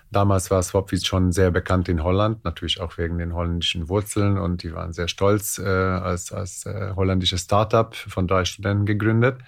Damals 0.10 0.50
war 0.50 0.64
Swapfeeds 0.64 1.06
schon 1.06 1.34
sehr 1.34 1.52
bekannt 1.52 1.90
in 1.90 2.02
Holland, 2.02 2.46
natürlich 2.46 2.80
auch 2.80 2.98
wegen 2.98 3.18
den 3.18 3.34
holländischen 3.34 3.90
Wurzeln 3.90 4.38
und 4.38 4.64
die 4.64 4.74
waren 4.74 4.94
sehr 4.94 5.10
stolz 5.10 5.60
äh, 5.60 5.66
als, 5.68 6.32
als 6.32 6.66
äh, 6.66 6.94
holländisches 6.96 7.42
Startup 7.42 7.94
von 7.94 8.26
drei 8.26 8.46
Studenten 8.46 8.86
gegründet. 8.86 9.42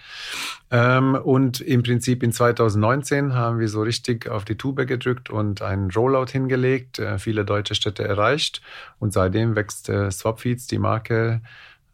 Ähm, 0.69 1.15
und 1.15 1.61
im 1.61 1.81
Prinzip 1.81 2.23
in 2.23 2.33
2019 2.33 3.35
haben 3.35 3.59
wir 3.59 3.69
so 3.69 3.81
richtig 3.83 4.27
auf 4.27 4.43
die 4.43 4.57
Tube 4.57 4.85
gedrückt 4.85 5.29
und 5.29 5.61
einen 5.61 5.91
Rollout 5.91 6.31
hingelegt, 6.31 6.99
äh, 6.99 7.19
viele 7.19 7.45
deutsche 7.45 7.75
Städte 7.75 8.03
erreicht 8.03 8.61
und 8.99 9.13
seitdem 9.13 9.55
wächst 9.55 9.87
äh, 9.87 10.11
Swapfeeds, 10.11 10.67
die 10.67 10.79
Marke, 10.79 11.41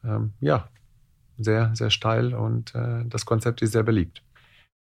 ähm, 0.04 0.34
ja, 0.40 0.68
sehr, 1.38 1.72
sehr 1.76 1.90
steil 1.90 2.34
und 2.34 2.74
äh, 2.76 3.04
das 3.06 3.26
Konzept 3.26 3.62
ist 3.62 3.72
sehr 3.72 3.84
beliebt. 3.84 4.22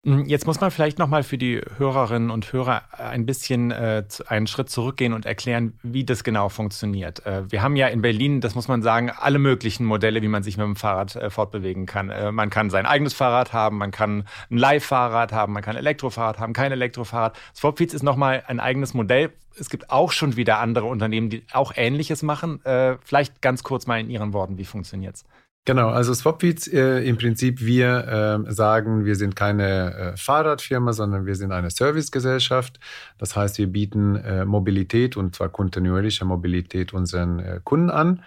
Hm, 0.04 0.26
jetzt 0.26 0.46
muss 0.46 0.60
man 0.60 0.70
vielleicht 0.70 0.98
nochmal 0.98 1.22
für 1.22 1.38
die 1.38 1.62
Hörerinnen 1.78 2.30
und 2.30 2.52
Hörer 2.52 2.82
ein 2.98 3.24
bisschen 3.24 3.70
äh, 3.70 4.04
einen 4.26 4.46
Schritt 4.46 4.68
zurückgehen 4.68 5.14
und 5.14 5.24
erklären, 5.24 5.78
wie 5.82 6.04
das 6.04 6.24
genau 6.24 6.50
funktioniert. 6.50 7.24
Äh, 7.24 7.50
wir 7.50 7.62
haben 7.62 7.74
ja 7.74 7.86
in 7.86 8.02
Berlin, 8.02 8.42
das 8.42 8.54
muss 8.54 8.68
man 8.68 8.82
sagen, 8.82 9.10
alle 9.10 9.38
möglichen 9.38 9.86
Modelle, 9.86 10.20
wie 10.20 10.28
man 10.28 10.42
sich 10.42 10.58
mit 10.58 10.66
dem 10.66 10.76
Fahrrad 10.76 11.16
äh, 11.16 11.30
fortbewegen 11.30 11.86
kann. 11.86 12.10
Äh, 12.10 12.32
man 12.32 12.50
kann 12.50 12.68
sein 12.68 12.84
eigenes 12.84 13.14
Fahrrad 13.14 13.54
haben, 13.54 13.78
man 13.78 13.92
kann 13.92 14.24
ein 14.50 14.58
Live-Fahrrad 14.58 15.32
haben, 15.32 15.54
man 15.54 15.62
kann 15.62 15.74
Elektrofahrrad 15.74 16.38
haben, 16.38 16.52
kein 16.52 16.70
Elektrofahrrad. 16.70 17.38
Swapfeeds 17.56 17.94
ist 17.94 18.02
nochmal 18.02 18.44
ein 18.46 18.60
eigenes 18.60 18.92
Modell. 18.92 19.32
Es 19.58 19.70
gibt 19.70 19.90
auch 19.90 20.12
schon 20.12 20.36
wieder 20.36 20.58
andere 20.58 20.84
Unternehmen, 20.84 21.30
die 21.30 21.44
auch 21.52 21.72
Ähnliches 21.74 22.22
machen. 22.22 22.62
Äh, 22.66 22.98
vielleicht 23.02 23.40
ganz 23.40 23.62
kurz 23.62 23.86
mal 23.86 24.00
in 24.00 24.10
Ihren 24.10 24.34
Worten, 24.34 24.58
wie 24.58 24.66
funktioniert's? 24.66 25.24
Genau, 25.66 25.88
also 25.88 26.12
Swapfeeds 26.12 26.68
äh, 26.68 26.98
im 27.08 27.16
Prinzip, 27.16 27.62
wir 27.62 28.44
äh, 28.46 28.52
sagen, 28.52 29.06
wir 29.06 29.16
sind 29.16 29.34
keine 29.34 29.94
äh, 29.94 30.16
Fahrradfirma, 30.18 30.92
sondern 30.92 31.24
wir 31.24 31.36
sind 31.36 31.52
eine 31.52 31.70
Servicegesellschaft. 31.70 32.78
Das 33.16 33.34
heißt, 33.34 33.56
wir 33.56 33.68
bieten 33.68 34.16
äh, 34.16 34.44
Mobilität 34.44 35.16
und 35.16 35.34
zwar 35.34 35.48
kontinuierliche 35.48 36.26
Mobilität 36.26 36.92
unseren 36.92 37.38
äh, 37.38 37.60
Kunden 37.64 37.88
an. 37.88 38.22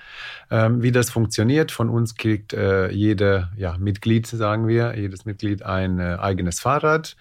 Ähm, 0.50 0.82
wie 0.82 0.92
das 0.92 1.12
funktioniert, 1.12 1.72
von 1.72 1.90
uns 1.90 2.16
kriegt 2.16 2.54
äh, 2.54 2.90
jede 2.90 3.50
ja, 3.56 3.78
Mitglied, 3.78 4.26
sagen 4.26 4.68
wir, 4.68 4.98
jedes 4.98 5.26
Mitglied 5.26 5.62
ein 5.62 6.00
eigenes 6.00 6.60
Fahrrad 6.60 7.16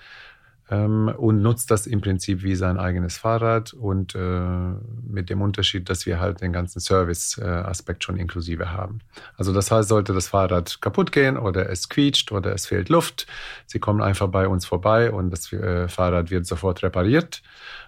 ähm, 0.71 1.13
und 1.17 1.43
nutzt 1.43 1.71
das 1.71 1.87
im 1.87 2.01
Prinzip 2.01 2.43
wie 2.43 2.55
sein 2.55 2.79
eigenes 2.79 3.19
Fahrrad 3.19 3.73
und 3.73 4.15
äh, 4.15 4.73
mit 5.07 5.31
dem 5.31 5.41
Unterschied, 5.43 5.89
dass 5.89 6.07
wir 6.07 6.21
halt 6.21 6.41
den 6.41 6.53
ganzen 6.53 6.81
Service-Aspekt 6.81 8.05
schon 8.05 8.17
inklusive 8.17 8.73
haben. 8.73 9.01
Also 9.37 9.53
das 9.53 9.71
heißt, 9.71 9.89
sollte 9.89 10.13
das 10.13 10.29
Fahrrad 10.29 10.81
kaputt 10.81 11.13
gehen 11.13 11.37
oder 11.37 11.71
es 11.71 11.89
quietscht 11.89 12.33
oder 12.33 12.53
es 12.53 12.67
fehlt 12.67 12.89
Luft, 12.89 13.27
Sie 13.67 13.79
kommen 13.79 14.03
einfach 14.03 14.29
bei 14.29 14.49
uns 14.49 14.65
vorbei 14.67 15.11
und 15.11 15.31
das 15.31 15.53
äh, 15.53 15.89
Fahrrad 15.89 16.31
wird 16.31 16.47
sofort 16.47 16.83
repariert. 16.83 17.43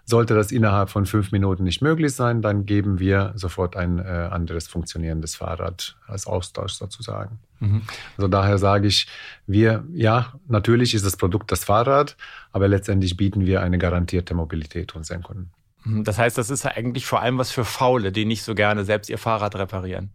Sollte 0.08 0.34
das 0.34 0.52
innerhalb 0.52 0.88
von 0.88 1.04
fünf 1.04 1.32
Minuten 1.32 1.64
nicht 1.64 1.82
möglich 1.82 2.14
sein, 2.14 2.40
dann 2.40 2.64
geben 2.64 2.98
wir 2.98 3.32
sofort 3.34 3.76
ein 3.76 3.98
äh, 3.98 4.28
anderes 4.30 4.66
funktionierendes 4.66 5.36
Fahrrad 5.36 5.96
als 6.06 6.26
Austausch 6.26 6.72
sozusagen. 6.72 7.38
Mhm. 7.60 7.82
Also 8.16 8.26
daher 8.26 8.56
sage 8.56 8.86
ich, 8.86 9.06
wir, 9.46 9.84
ja, 9.92 10.32
natürlich 10.46 10.94
ist 10.94 11.04
das 11.04 11.18
Produkt 11.18 11.52
das 11.52 11.64
Fahrrad, 11.64 12.16
aber 12.52 12.68
letztendlich 12.68 13.18
bieten 13.18 13.44
wir 13.44 13.60
eine 13.60 13.76
garantierte 13.76 14.32
Mobilität 14.32 14.94
unseren 14.94 15.22
Kunden. 15.22 15.50
Mhm. 15.84 16.04
Das 16.04 16.16
heißt, 16.16 16.38
das 16.38 16.48
ist 16.48 16.64
eigentlich 16.64 17.04
vor 17.04 17.20
allem 17.20 17.36
was 17.36 17.50
für 17.50 17.66
Faule, 17.66 18.10
die 18.10 18.24
nicht 18.24 18.44
so 18.44 18.54
gerne 18.54 18.86
selbst 18.86 19.10
ihr 19.10 19.18
Fahrrad 19.18 19.56
reparieren. 19.56 20.10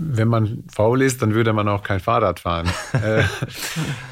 Wenn 0.00 0.28
man 0.28 0.64
faul 0.72 1.02
ist, 1.02 1.22
dann 1.22 1.34
würde 1.34 1.52
man 1.52 1.68
auch 1.68 1.82
kein 1.82 2.00
Fahrrad 2.00 2.40
fahren. 2.40 2.68
äh, 2.92 3.24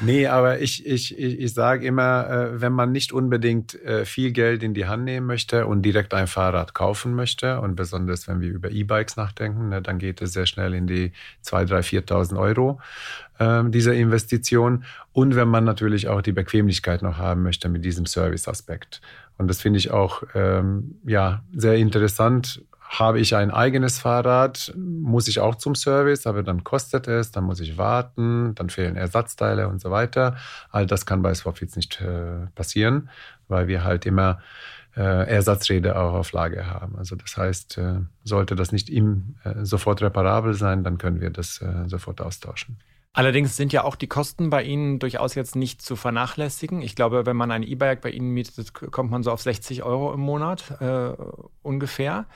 nee, 0.01 0.27
aber 0.27 0.59
ich, 0.59 0.85
ich, 0.85 1.17
ich, 1.17 1.39
ich 1.39 1.53
sage 1.53 1.85
immer, 1.85 2.29
äh, 2.29 2.61
wenn 2.61 2.73
man 2.73 2.91
nicht 2.91 3.13
unbedingt 3.13 3.73
äh, 3.83 4.05
viel 4.05 4.31
Geld 4.31 4.63
in 4.63 4.73
die 4.73 4.85
Hand 4.85 5.05
nehmen 5.05 5.25
möchte 5.25 5.65
und 5.65 5.81
direkt 5.81 6.13
ein 6.13 6.27
Fahrrad 6.27 6.73
kaufen 6.73 7.15
möchte, 7.15 7.61
und 7.61 7.75
besonders 7.75 8.27
wenn 8.27 8.41
wir 8.41 8.49
über 8.49 8.69
E-Bikes 8.69 9.15
nachdenken, 9.15 9.69
ne, 9.69 9.81
dann 9.81 9.97
geht 9.97 10.21
es 10.21 10.33
sehr 10.33 10.45
schnell 10.45 10.73
in 10.73 10.87
die 10.87 11.13
2.000, 11.45 11.67
3.000, 11.67 12.05
4.000 12.07 12.39
Euro 12.39 12.79
ähm, 13.39 13.71
dieser 13.71 13.93
Investition. 13.93 14.83
Und 15.13 15.35
wenn 15.35 15.47
man 15.47 15.63
natürlich 15.63 16.07
auch 16.07 16.21
die 16.21 16.31
Bequemlichkeit 16.31 17.01
noch 17.01 17.17
haben 17.17 17.43
möchte 17.43 17.69
mit 17.69 17.85
diesem 17.85 18.05
Service-Aspekt. 18.05 19.01
Und 19.37 19.47
das 19.47 19.61
finde 19.61 19.79
ich 19.79 19.91
auch 19.91 20.23
ähm, 20.33 20.95
ja, 21.05 21.43
sehr 21.55 21.75
interessant 21.75 22.61
habe 22.89 23.19
ich 23.19 23.35
ein 23.35 23.51
eigenes 23.51 23.99
Fahrrad, 23.99 24.73
muss 24.77 25.27
ich 25.27 25.39
auch 25.39 25.55
zum 25.55 25.75
Service, 25.75 26.25
aber 26.25 26.41
dann 26.41 26.63
kostet 26.63 27.07
es, 27.07 27.31
dann 27.31 27.43
muss 27.43 27.59
ich 27.59 27.77
warten, 27.77 28.55
dann 28.55 28.69
fehlen 28.69 28.95
Ersatzteile 28.95 29.67
und 29.67 29.81
so 29.81 29.91
weiter. 29.91 30.37
All 30.71 30.85
das 30.85 31.05
kann 31.05 31.21
bei 31.21 31.33
Swapfeeds 31.33 31.75
nicht 31.75 31.99
äh, 32.01 32.47
passieren, 32.55 33.09
weil 33.49 33.67
wir 33.67 33.83
halt 33.83 34.05
immer 34.05 34.39
äh, 34.95 35.01
Ersatzräder 35.01 36.01
auch 36.01 36.13
auf 36.13 36.31
Lage 36.31 36.65
haben. 36.65 36.97
Also 36.97 37.15
das 37.17 37.35
heißt, 37.35 37.77
äh, 37.77 37.99
sollte 38.23 38.55
das 38.55 38.71
nicht 38.71 38.89
im, 38.89 39.35
äh, 39.43 39.65
sofort 39.65 40.01
reparabel 40.01 40.53
sein, 40.53 40.83
dann 40.83 40.97
können 40.97 41.19
wir 41.19 41.29
das 41.29 41.61
äh, 41.61 41.87
sofort 41.87 42.21
austauschen. 42.21 42.77
Allerdings 43.13 43.55
sind 43.57 43.73
ja 43.73 43.83
auch 43.83 43.95
die 43.95 44.07
Kosten 44.07 44.49
bei 44.49 44.63
Ihnen 44.63 44.99
durchaus 44.99 45.33
jetzt 45.35 45.55
nicht 45.55 45.81
zu 45.81 45.95
vernachlässigen. 45.95 46.81
Ich 46.83 46.95
glaube, 46.95 47.25
wenn 47.25 47.35
man 47.35 47.51
ein 47.51 47.63
E-Bike 47.63 48.01
bei 48.01 48.11
Ihnen 48.11 48.29
mietet, 48.29 48.73
kommt 48.73 49.09
man 49.09 49.23
so 49.23 49.31
auf 49.31 49.41
60 49.41 49.83
Euro 49.83 50.13
im 50.13 50.19
Monat 50.19 50.79
äh, 50.79 51.13
ungefähr. 51.63 52.27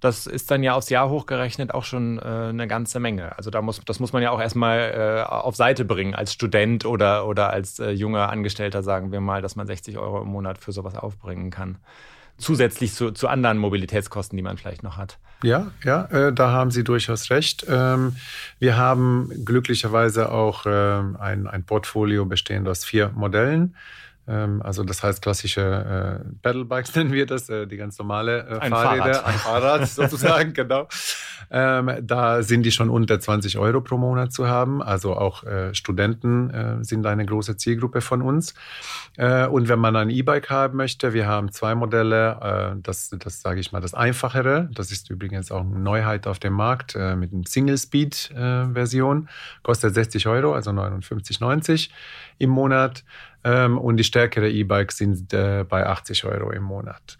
Das 0.00 0.26
ist 0.26 0.50
dann 0.50 0.62
ja 0.62 0.74
aufs 0.74 0.90
Jahr 0.90 1.08
hochgerechnet 1.08 1.72
auch 1.72 1.84
schon 1.84 2.18
äh, 2.18 2.22
eine 2.22 2.68
ganze 2.68 3.00
Menge. 3.00 3.36
Also 3.36 3.50
da 3.50 3.62
muss, 3.62 3.80
das 3.84 3.98
muss 3.98 4.12
man 4.12 4.22
ja 4.22 4.30
auch 4.30 4.40
erstmal 4.40 4.78
äh, 4.78 5.22
auf 5.22 5.56
Seite 5.56 5.84
bringen 5.84 6.14
als 6.14 6.32
Student 6.32 6.84
oder, 6.84 7.26
oder 7.26 7.50
als 7.50 7.78
äh, 7.78 7.90
junger 7.90 8.28
Angestellter, 8.28 8.82
sagen 8.82 9.10
wir 9.10 9.20
mal, 9.20 9.42
dass 9.42 9.56
man 9.56 9.66
60 9.66 9.98
Euro 9.98 10.22
im 10.22 10.28
Monat 10.28 10.58
für 10.58 10.72
sowas 10.72 10.94
aufbringen 10.96 11.50
kann. 11.50 11.78
Zusätzlich 12.38 12.92
zu, 12.92 13.12
zu 13.12 13.28
anderen 13.28 13.56
Mobilitätskosten, 13.56 14.36
die 14.36 14.42
man 14.42 14.58
vielleicht 14.58 14.82
noch 14.82 14.98
hat. 14.98 15.18
Ja, 15.42 15.70
ja, 15.82 16.04
äh, 16.06 16.32
da 16.32 16.50
haben 16.50 16.70
Sie 16.70 16.84
durchaus 16.84 17.30
recht. 17.30 17.64
Ähm, 17.68 18.16
wir 18.58 18.76
haben 18.76 19.30
glücklicherweise 19.44 20.30
auch 20.30 20.64
ähm, 20.66 21.16
ein, 21.18 21.46
ein 21.46 21.64
Portfolio 21.64 22.26
bestehend 22.26 22.68
aus 22.68 22.84
vier 22.84 23.10
Modellen. 23.14 23.74
Ähm, 24.28 24.60
also 24.62 24.82
das 24.82 25.02
heißt 25.02 25.22
klassische 25.22 26.22
äh, 26.24 26.38
Pedalbikes 26.42 26.94
nennen 26.96 27.12
wir 27.12 27.26
das, 27.26 27.48
äh, 27.48 27.66
die 27.66 27.76
ganz 27.76 27.98
normale 27.98 28.46
äh, 28.48 28.58
ein 28.58 28.70
Fahrräder, 28.70 29.14
Fahrrad. 29.14 29.26
ein 29.26 29.38
Fahrrad 29.38 29.88
sozusagen, 29.88 30.52
genau. 30.52 30.88
Ähm, 31.50 31.90
da 32.02 32.42
sind 32.42 32.64
die 32.64 32.72
schon 32.72 32.90
unter 32.90 33.20
20 33.20 33.58
Euro 33.58 33.80
pro 33.80 33.96
Monat 33.96 34.32
zu 34.32 34.48
haben. 34.48 34.82
Also 34.82 35.16
auch 35.16 35.44
äh, 35.44 35.74
Studenten 35.74 36.50
äh, 36.50 36.84
sind 36.84 37.06
eine 37.06 37.24
große 37.24 37.56
Zielgruppe 37.56 38.00
von 38.00 38.22
uns. 38.22 38.54
Äh, 39.16 39.46
und 39.46 39.68
wenn 39.68 39.78
man 39.78 39.94
ein 39.94 40.10
E-Bike 40.10 40.50
haben 40.50 40.76
möchte, 40.76 41.12
wir 41.12 41.26
haben 41.26 41.52
zwei 41.52 41.74
Modelle. 41.74 42.74
Äh, 42.76 42.80
das, 42.82 43.10
das 43.10 43.42
sage 43.42 43.60
ich 43.60 43.70
mal, 43.70 43.80
das 43.80 43.94
einfachere. 43.94 44.68
Das 44.74 44.90
ist 44.90 45.08
übrigens 45.10 45.52
auch 45.52 45.60
eine 45.60 45.78
Neuheit 45.78 46.26
auf 46.26 46.38
dem 46.38 46.52
Markt 46.52 46.96
mit 46.96 47.32
einer 47.32 47.46
Single-Speed-Version. 47.46 49.28
Kostet 49.62 49.94
60 49.94 50.26
Euro, 50.26 50.54
also 50.54 50.70
59,90 50.70 51.90
im 52.38 52.50
Monat. 52.50 53.04
Ähm, 53.46 53.78
und 53.78 53.96
die 53.96 54.04
stärkere 54.04 54.50
E-Bikes 54.50 54.98
sind 54.98 55.32
äh, 55.32 55.64
bei 55.66 55.86
80 55.86 56.24
Euro 56.24 56.50
im 56.50 56.64
Monat. 56.64 57.16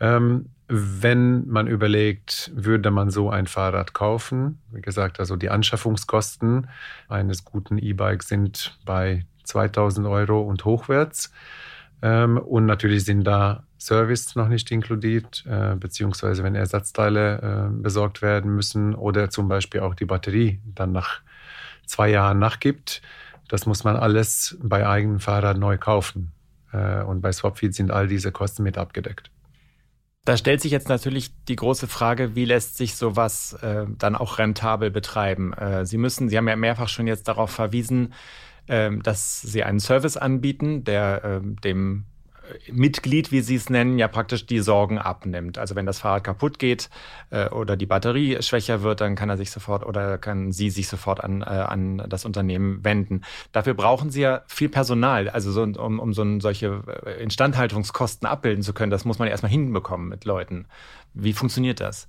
Ähm, 0.00 0.46
wenn 0.68 1.46
man 1.46 1.66
überlegt, 1.66 2.50
würde 2.54 2.90
man 2.90 3.10
so 3.10 3.28
ein 3.28 3.46
Fahrrad 3.46 3.92
kaufen, 3.92 4.58
wie 4.72 4.80
gesagt, 4.80 5.20
also 5.20 5.36
die 5.36 5.50
Anschaffungskosten 5.50 6.68
eines 7.08 7.44
guten 7.44 7.76
E-Bikes 7.76 8.26
sind 8.26 8.78
bei 8.86 9.26
2000 9.44 10.06
Euro 10.06 10.40
und 10.40 10.64
hochwärts. 10.64 11.30
Ähm, 12.00 12.38
und 12.38 12.64
natürlich 12.64 13.04
sind 13.04 13.24
da 13.24 13.64
Service 13.78 14.34
noch 14.34 14.48
nicht 14.48 14.70
inkludiert, 14.70 15.44
äh, 15.46 15.76
beziehungsweise 15.76 16.42
wenn 16.42 16.54
Ersatzteile 16.54 17.68
äh, 17.68 17.82
besorgt 17.82 18.22
werden 18.22 18.54
müssen 18.54 18.94
oder 18.94 19.28
zum 19.28 19.48
Beispiel 19.48 19.80
auch 19.80 19.94
die 19.94 20.06
Batterie 20.06 20.58
dann 20.74 20.92
nach 20.92 21.20
zwei 21.84 22.08
Jahren 22.08 22.38
nachgibt, 22.38 23.02
das 23.48 23.66
muss 23.66 23.84
man 23.84 23.96
alles 23.96 24.56
bei 24.62 24.86
eigenem 24.86 25.20
Fahrrad 25.20 25.58
neu 25.58 25.78
kaufen. 25.78 26.32
Äh, 26.72 27.02
und 27.02 27.20
bei 27.20 27.32
Swapfeed 27.32 27.74
sind 27.74 27.90
all 27.90 28.08
diese 28.08 28.32
Kosten 28.32 28.62
mit 28.62 28.78
abgedeckt. 28.78 29.30
Da 30.24 30.36
stellt 30.36 30.60
sich 30.60 30.72
jetzt 30.72 30.88
natürlich 30.88 31.30
die 31.44 31.54
große 31.54 31.86
Frage, 31.86 32.34
wie 32.34 32.44
lässt 32.44 32.76
sich 32.76 32.96
sowas 32.96 33.52
äh, 33.62 33.86
dann 33.96 34.16
auch 34.16 34.38
rentabel 34.38 34.90
betreiben? 34.90 35.52
Äh, 35.52 35.86
Sie 35.86 35.98
müssen, 35.98 36.28
Sie 36.28 36.36
haben 36.36 36.48
ja 36.48 36.56
mehrfach 36.56 36.88
schon 36.88 37.06
jetzt 37.06 37.28
darauf 37.28 37.50
verwiesen, 37.50 38.12
äh, 38.66 38.90
dass 38.98 39.40
Sie 39.40 39.62
einen 39.62 39.78
Service 39.78 40.16
anbieten, 40.16 40.82
der 40.82 41.24
äh, 41.24 41.40
dem 41.62 42.06
Mitglied, 42.70 43.32
wie 43.32 43.40
Sie 43.40 43.54
es 43.56 43.70
nennen, 43.70 43.98
ja 43.98 44.08
praktisch 44.08 44.46
die 44.46 44.60
Sorgen 44.60 44.98
abnimmt. 44.98 45.58
Also 45.58 45.74
wenn 45.74 45.86
das 45.86 46.00
Fahrrad 46.00 46.24
kaputt 46.24 46.58
geht 46.58 46.90
äh, 47.30 47.48
oder 47.48 47.76
die 47.76 47.86
Batterie 47.86 48.42
schwächer 48.42 48.82
wird, 48.82 49.00
dann 49.00 49.14
kann 49.14 49.28
er 49.28 49.36
sich 49.36 49.50
sofort 49.50 49.84
oder 49.84 50.18
kann 50.18 50.52
sie 50.52 50.70
sich 50.70 50.88
sofort 50.88 51.22
an, 51.22 51.42
äh, 51.42 51.44
an 51.44 52.02
das 52.08 52.24
Unternehmen 52.24 52.84
wenden. 52.84 53.22
Dafür 53.52 53.74
brauchen 53.74 54.10
Sie 54.10 54.22
ja 54.22 54.42
viel 54.46 54.68
Personal, 54.68 55.28
also 55.28 55.52
so, 55.52 55.62
um, 55.62 55.98
um 55.98 56.12
so 56.12 56.40
solche 56.40 56.82
äh, 57.04 57.22
Instandhaltungskosten 57.22 58.28
abbilden 58.28 58.62
zu 58.62 58.72
können. 58.72 58.90
Das 58.90 59.04
muss 59.04 59.18
man 59.18 59.28
ja 59.28 59.32
erstmal 59.32 59.52
hinbekommen 59.52 60.08
mit 60.08 60.24
Leuten. 60.24 60.66
Wie 61.14 61.32
funktioniert 61.32 61.80
das? 61.80 62.08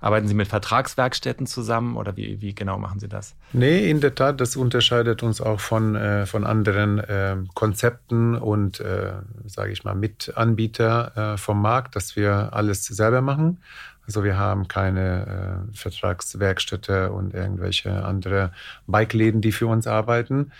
Arbeiten 0.00 0.28
Sie 0.28 0.34
mit 0.34 0.48
Vertragswerkstätten 0.48 1.46
zusammen 1.46 1.96
oder 1.96 2.16
wie, 2.16 2.40
wie 2.40 2.54
genau 2.54 2.78
machen 2.78 3.00
Sie 3.00 3.08
das? 3.08 3.34
Nee, 3.52 3.90
in 3.90 4.00
der 4.00 4.14
Tat, 4.14 4.40
das 4.40 4.56
unterscheidet 4.56 5.22
uns 5.22 5.40
auch 5.40 5.60
von, 5.60 5.96
äh, 5.96 6.26
von 6.26 6.44
anderen 6.44 6.98
äh, 6.98 7.36
Konzepten 7.54 8.36
und, 8.36 8.80
äh, 8.80 9.12
sage 9.46 9.72
ich 9.72 9.84
mal, 9.84 9.94
Mitanbieter 9.94 11.34
äh, 11.34 11.36
vom 11.36 11.60
Markt, 11.60 11.96
dass 11.96 12.16
wir 12.16 12.50
alles 12.52 12.84
selber 12.84 13.20
machen. 13.20 13.58
Also 14.06 14.24
wir 14.24 14.38
haben 14.38 14.68
keine 14.68 15.66
äh, 15.72 15.76
Vertragswerkstätte 15.76 17.12
und 17.12 17.34
irgendwelche 17.34 18.04
andere 18.04 18.52
Bikeläden, 18.86 19.42
die 19.42 19.52
für 19.52 19.66
uns 19.66 19.86
arbeiten. 19.86 20.52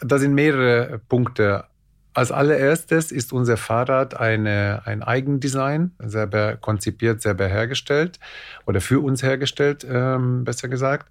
Da 0.00 0.18
sind 0.18 0.32
mehrere 0.32 0.98
Punkte 1.08 1.64
als 2.12 2.32
allererstes 2.32 3.12
ist 3.12 3.32
unser 3.32 3.56
Fahrrad 3.56 4.18
eine, 4.18 4.82
ein 4.84 5.02
Eigendesign, 5.02 5.92
selber 5.98 6.56
konzipiert, 6.56 7.22
selber 7.22 7.46
hergestellt 7.46 8.18
oder 8.66 8.80
für 8.80 9.00
uns 9.00 9.22
hergestellt, 9.22 9.86
ähm, 9.88 10.44
besser 10.44 10.68
gesagt. 10.68 11.08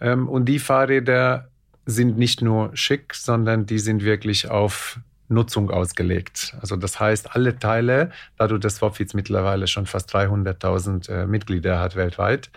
Ähm, 0.00 0.28
und 0.28 0.46
die 0.46 0.58
Fahrräder 0.58 1.48
sind 1.86 2.18
nicht 2.18 2.42
nur 2.42 2.70
schick, 2.74 3.14
sondern 3.14 3.66
die 3.66 3.78
sind 3.78 4.04
wirklich 4.04 4.50
auf 4.50 4.98
Nutzung 5.30 5.70
ausgelegt. 5.70 6.56
Also 6.60 6.76
das 6.76 6.98
heißt, 6.98 7.34
alle 7.36 7.58
Teile, 7.58 8.10
dadurch, 8.36 8.60
dass 8.60 8.76
Swapfeeds 8.76 9.14
mittlerweile 9.14 9.68
schon 9.68 9.86
fast 9.86 10.14
300.000 10.14 11.08
äh, 11.08 11.26
Mitglieder 11.26 11.78
hat 11.78 11.94
weltweit, 11.94 12.50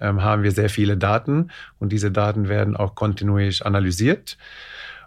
ähm, 0.00 0.22
haben 0.22 0.42
wir 0.42 0.50
sehr 0.50 0.70
viele 0.70 0.96
Daten 0.96 1.50
und 1.78 1.92
diese 1.92 2.10
Daten 2.10 2.48
werden 2.48 2.76
auch 2.76 2.94
kontinuierlich 2.94 3.66
analysiert. 3.66 4.38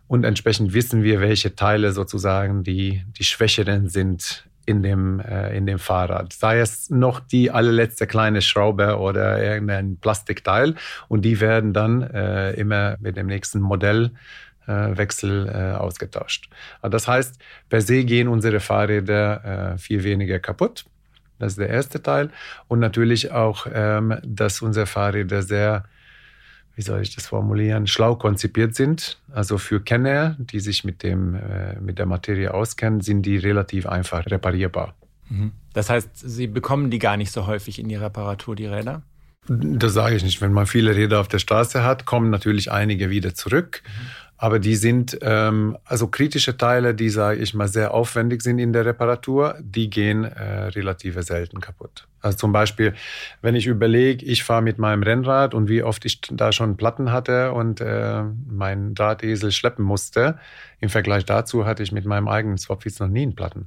Und 0.08 0.24
entsprechend 0.24 0.74
wissen 0.74 1.04
wir, 1.04 1.20
welche 1.22 1.56
Teile 1.56 1.92
sozusagen 1.92 2.64
die, 2.64 3.04
die 3.18 3.24
Schwächeren 3.24 3.90
sind 3.90 4.48
in 4.68 4.84
dem, 4.84 5.20
äh, 5.22 5.56
in 5.58 5.66
dem 5.66 5.80
Fahrrad. 5.80 6.34
Sei 6.34 6.60
es 6.60 6.90
noch 6.90 7.20
die 7.20 7.52
allerletzte 7.52 8.06
kleine 8.06 8.42
Schraube 8.42 8.98
oder 8.98 9.42
irgendein 9.42 9.98
Plastikteil. 9.98 10.76
Und 11.08 11.24
die 11.24 11.40
werden 11.40 11.74
dann 11.74 12.02
äh, 12.04 12.52
immer 12.52 12.98
mit 13.00 13.16
dem 13.16 13.28
nächsten 13.28 13.62
Modellwechsel 13.62 15.48
äh, 15.48 15.78
ausgetauscht. 15.78 16.50
Das 16.82 17.08
heißt, 17.08 17.40
per 17.70 17.82
se 17.82 18.04
gehen 18.04 18.28
unsere 18.28 18.60
Fahrräder 18.60 19.74
äh, 19.74 19.78
viel 19.78 20.04
weniger 20.04 20.40
kaputt. 20.40 20.86
Das 21.40 21.54
ist 21.54 21.60
der 21.60 21.70
erste 21.70 22.04
Teil. 22.04 22.30
Und 22.68 22.80
natürlich 22.80 23.32
auch, 23.32 23.68
ähm, 23.74 24.18
dass 24.24 24.62
unsere 24.62 24.86
Fahrräder 24.86 25.44
sehr 25.44 25.86
wie 26.78 26.84
soll 26.84 27.02
ich 27.02 27.14
das 27.16 27.26
formulieren, 27.26 27.88
schlau 27.88 28.16
konzipiert 28.16 28.76
sind. 28.76 29.20
Also 29.34 29.58
für 29.58 29.82
Kenner, 29.82 30.38
die 30.40 30.60
sich 30.60 30.84
mit, 30.84 31.02
dem, 31.02 31.34
äh, 31.34 31.80
mit 31.82 31.98
der 31.98 32.06
Materie 32.06 32.54
auskennen, 32.54 33.02
sind 33.02 33.24
die 33.24 33.38
relativ 33.38 33.88
einfach 33.88 34.28
reparierbar. 34.28 34.94
Mhm. 35.28 35.54
Das 35.74 35.90
heißt, 35.90 36.10
Sie 36.14 36.46
bekommen 36.46 36.92
die 36.92 37.00
gar 37.00 37.18
nicht 37.18 37.32
so 37.32 37.48
häufig 37.48 37.80
in 37.80 37.90
die 37.90 37.96
Reparatur, 37.96 38.56
die 38.56 38.68
Räder? 38.68 39.02
Das 39.48 39.94
sage 39.94 40.16
ich 40.16 40.24
nicht. 40.24 40.40
Wenn 40.40 40.54
man 40.54 40.68
viele 40.68 40.96
Räder 40.96 41.20
auf 41.20 41.28
der 41.28 41.40
Straße 41.40 41.84
hat, 41.84 42.06
kommen 42.06 42.30
natürlich 42.30 42.72
einige 42.72 43.10
wieder 43.10 43.34
zurück. 43.34 43.82
Mhm. 43.84 43.92
Aber 44.38 44.60
die 44.60 44.76
sind, 44.76 45.18
ähm, 45.22 45.78
also 45.84 46.08
kritische 46.08 46.58
Teile, 46.58 46.94
die, 46.94 47.10
sage 47.10 47.40
ich 47.40 47.56
mal, 47.56 47.68
sehr 47.68 47.94
aufwendig 47.94 48.44
sind 48.44 48.60
in 48.60 48.72
der 48.72 48.86
Reparatur, 48.86 49.56
die 49.60 49.90
gehen 49.90 50.26
äh, 50.26 50.66
relativ 50.66 51.20
selten 51.22 51.60
kaputt. 51.60 52.08
Also 52.22 52.38
zum 52.38 52.52
Beispiel, 52.52 52.94
wenn 53.42 53.56
ich 53.56 53.66
überlege, 53.66 54.24
ich 54.26 54.44
fahre 54.44 54.62
mit 54.62 54.78
meinem 54.78 55.02
Rennrad 55.02 55.56
und 55.56 55.70
wie 55.70 55.82
oft 55.82 56.06
ich 56.06 56.22
da 56.22 56.52
schon 56.52 56.78
Platten 56.78 57.12
hatte 57.12 57.52
und 57.54 57.82
äh, 57.82 58.24
mein 58.48 58.94
Drahtesel 58.94 59.52
schleppen 59.52 59.84
musste, 59.84 60.38
im 60.80 60.90
Vergleich 60.90 61.26
dazu 61.26 61.66
hatte 61.66 61.82
ich 61.82 61.92
mit 61.92 62.06
meinem 62.06 62.28
eigenen 62.28 62.60
Swapfeeds 62.60 63.00
noch 63.00 63.08
nie 63.08 63.24
einen 63.24 63.36
Platten. 63.36 63.66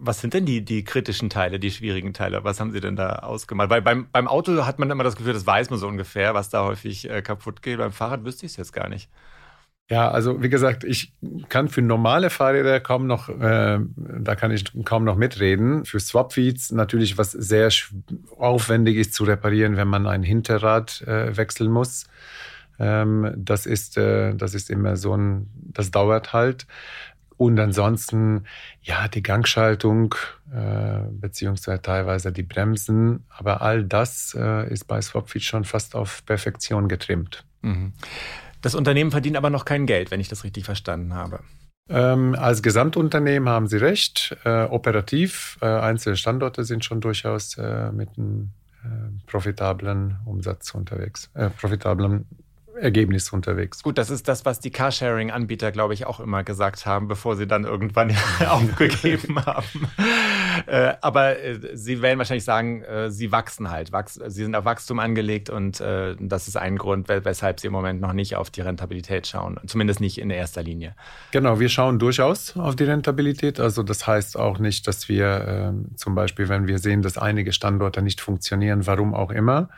Was 0.00 0.20
sind 0.20 0.34
denn 0.34 0.46
die, 0.46 0.64
die 0.64 0.84
kritischen 0.84 1.28
Teile, 1.28 1.58
die 1.58 1.72
schwierigen 1.72 2.12
Teile? 2.12 2.44
Was 2.44 2.60
haben 2.60 2.70
Sie 2.70 2.80
denn 2.80 2.94
da 2.94 3.16
ausgemalt? 3.16 3.68
Weil 3.68 3.82
beim, 3.82 4.06
beim 4.12 4.28
Auto 4.28 4.64
hat 4.64 4.78
man 4.78 4.90
immer 4.90 5.02
das 5.02 5.16
Gefühl, 5.16 5.32
das 5.32 5.46
weiß 5.46 5.70
man 5.70 5.78
so 5.78 5.88
ungefähr, 5.88 6.34
was 6.34 6.50
da 6.50 6.64
häufig 6.64 7.10
äh, 7.10 7.20
kaputt 7.22 7.62
geht. 7.62 7.78
Beim 7.78 7.92
Fahrrad 7.92 8.24
wüsste 8.24 8.46
ich 8.46 8.52
es 8.52 8.56
jetzt 8.56 8.72
gar 8.72 8.88
nicht. 8.88 9.08
Ja, 9.90 10.10
also 10.10 10.42
wie 10.42 10.50
gesagt, 10.50 10.84
ich 10.84 11.14
kann 11.48 11.68
für 11.68 11.80
normale 11.80 12.28
Fahrräder 12.28 12.78
kaum 12.78 13.06
noch, 13.06 13.30
äh, 13.30 13.78
da 13.96 14.34
kann 14.34 14.50
ich 14.50 14.64
kaum 14.84 15.04
noch 15.04 15.16
mitreden. 15.16 15.86
Für 15.86 15.98
Swapfeeds 15.98 16.72
natürlich 16.72 17.16
was 17.16 17.32
sehr 17.32 17.70
aufwendig 18.36 18.96
ist 18.96 19.14
zu 19.14 19.24
reparieren, 19.24 19.76
wenn 19.76 19.88
man 19.88 20.06
ein 20.06 20.22
Hinterrad 20.22 21.00
äh, 21.02 21.34
wechseln 21.36 21.70
muss. 21.70 22.04
Ähm, 22.78 23.32
das 23.34 23.64
ist, 23.64 23.96
äh, 23.96 24.34
das 24.34 24.54
ist 24.54 24.68
immer 24.68 24.96
so 24.96 25.16
ein, 25.16 25.48
das 25.54 25.90
dauert 25.90 26.34
halt. 26.34 26.66
Und 27.38 27.58
ansonsten, 27.58 28.44
ja, 28.82 29.08
die 29.08 29.22
Gangschaltung, 29.22 30.16
äh, 30.52 30.98
beziehungsweise 31.12 31.80
teilweise 31.80 32.32
die 32.32 32.42
Bremsen. 32.42 33.24
Aber 33.30 33.62
all 33.62 33.84
das 33.84 34.36
äh, 34.38 34.70
ist 34.70 34.86
bei 34.86 35.00
Swapfeeds 35.00 35.46
schon 35.46 35.64
fast 35.64 35.94
auf 35.94 36.26
Perfektion 36.26 36.88
getrimmt. 36.88 37.44
Mhm. 37.62 37.92
Das 38.60 38.74
Unternehmen 38.74 39.10
verdient 39.10 39.36
aber 39.36 39.50
noch 39.50 39.64
kein 39.64 39.86
Geld, 39.86 40.10
wenn 40.10 40.20
ich 40.20 40.28
das 40.28 40.44
richtig 40.44 40.64
verstanden 40.64 41.14
habe. 41.14 41.40
Ähm, 41.88 42.34
als 42.34 42.62
Gesamtunternehmen 42.62 43.48
haben 43.48 43.66
Sie 43.66 43.78
recht. 43.78 44.36
Äh, 44.44 44.64
operativ, 44.64 45.58
äh, 45.62 45.66
einzelne 45.66 46.16
Standorte 46.16 46.64
sind 46.64 46.84
schon 46.84 47.00
durchaus 47.00 47.56
äh, 47.56 47.90
mit 47.92 48.10
einem 48.18 48.50
äh, 48.84 49.26
profitablen 49.26 50.18
Umsatz 50.26 50.74
unterwegs, 50.74 51.30
äh, 51.34 51.48
profitablen 51.50 52.26
Ergebnis 52.80 53.32
unterwegs. 53.32 53.82
Gut, 53.82 53.98
das 53.98 54.10
ist 54.10 54.28
das, 54.28 54.44
was 54.44 54.60
die 54.60 54.70
Carsharing-Anbieter, 54.70 55.72
glaube 55.72 55.94
ich, 55.94 56.06
auch 56.06 56.20
immer 56.20 56.44
gesagt 56.44 56.86
haben, 56.86 57.08
bevor 57.08 57.36
sie 57.36 57.46
dann 57.46 57.64
irgendwann 57.64 58.14
aufgegeben 58.48 59.44
haben. 59.46 59.88
Äh, 60.66 60.94
aber 61.00 61.38
äh, 61.38 61.76
sie 61.76 62.02
werden 62.02 62.18
wahrscheinlich 62.18 62.44
sagen, 62.44 62.82
äh, 62.82 63.10
sie 63.10 63.32
wachsen 63.32 63.70
halt. 63.70 63.92
Wachs 63.92 64.14
sie 64.14 64.42
sind 64.42 64.54
auf 64.54 64.64
Wachstum 64.64 64.98
angelegt 64.98 65.50
und 65.50 65.80
äh, 65.80 66.16
das 66.18 66.48
ist 66.48 66.56
ein 66.56 66.76
Grund, 66.76 67.08
weshalb 67.08 67.60
sie 67.60 67.68
im 67.68 67.72
Moment 67.72 68.00
noch 68.00 68.12
nicht 68.12 68.36
auf 68.36 68.50
die 68.50 68.60
Rentabilität 68.60 69.26
schauen. 69.26 69.58
Zumindest 69.66 70.00
nicht 70.00 70.18
in 70.18 70.30
erster 70.30 70.62
Linie. 70.62 70.94
Genau, 71.30 71.60
wir 71.60 71.68
schauen 71.68 71.98
durchaus 71.98 72.56
auf 72.56 72.76
die 72.76 72.84
Rentabilität. 72.84 73.60
Also 73.60 73.82
das 73.82 74.06
heißt 74.06 74.38
auch 74.38 74.58
nicht, 74.58 74.86
dass 74.86 75.08
wir 75.08 75.44
ähm, 75.46 75.86
zum 75.96 76.14
Beispiel, 76.14 76.48
wenn 76.48 76.66
wir 76.66 76.78
sehen, 76.78 77.02
dass 77.02 77.18
einige 77.18 77.52
Standorte 77.52 78.02
nicht 78.02 78.20
funktionieren, 78.20 78.86
warum 78.86 79.14
auch 79.14 79.30
immer, 79.30 79.68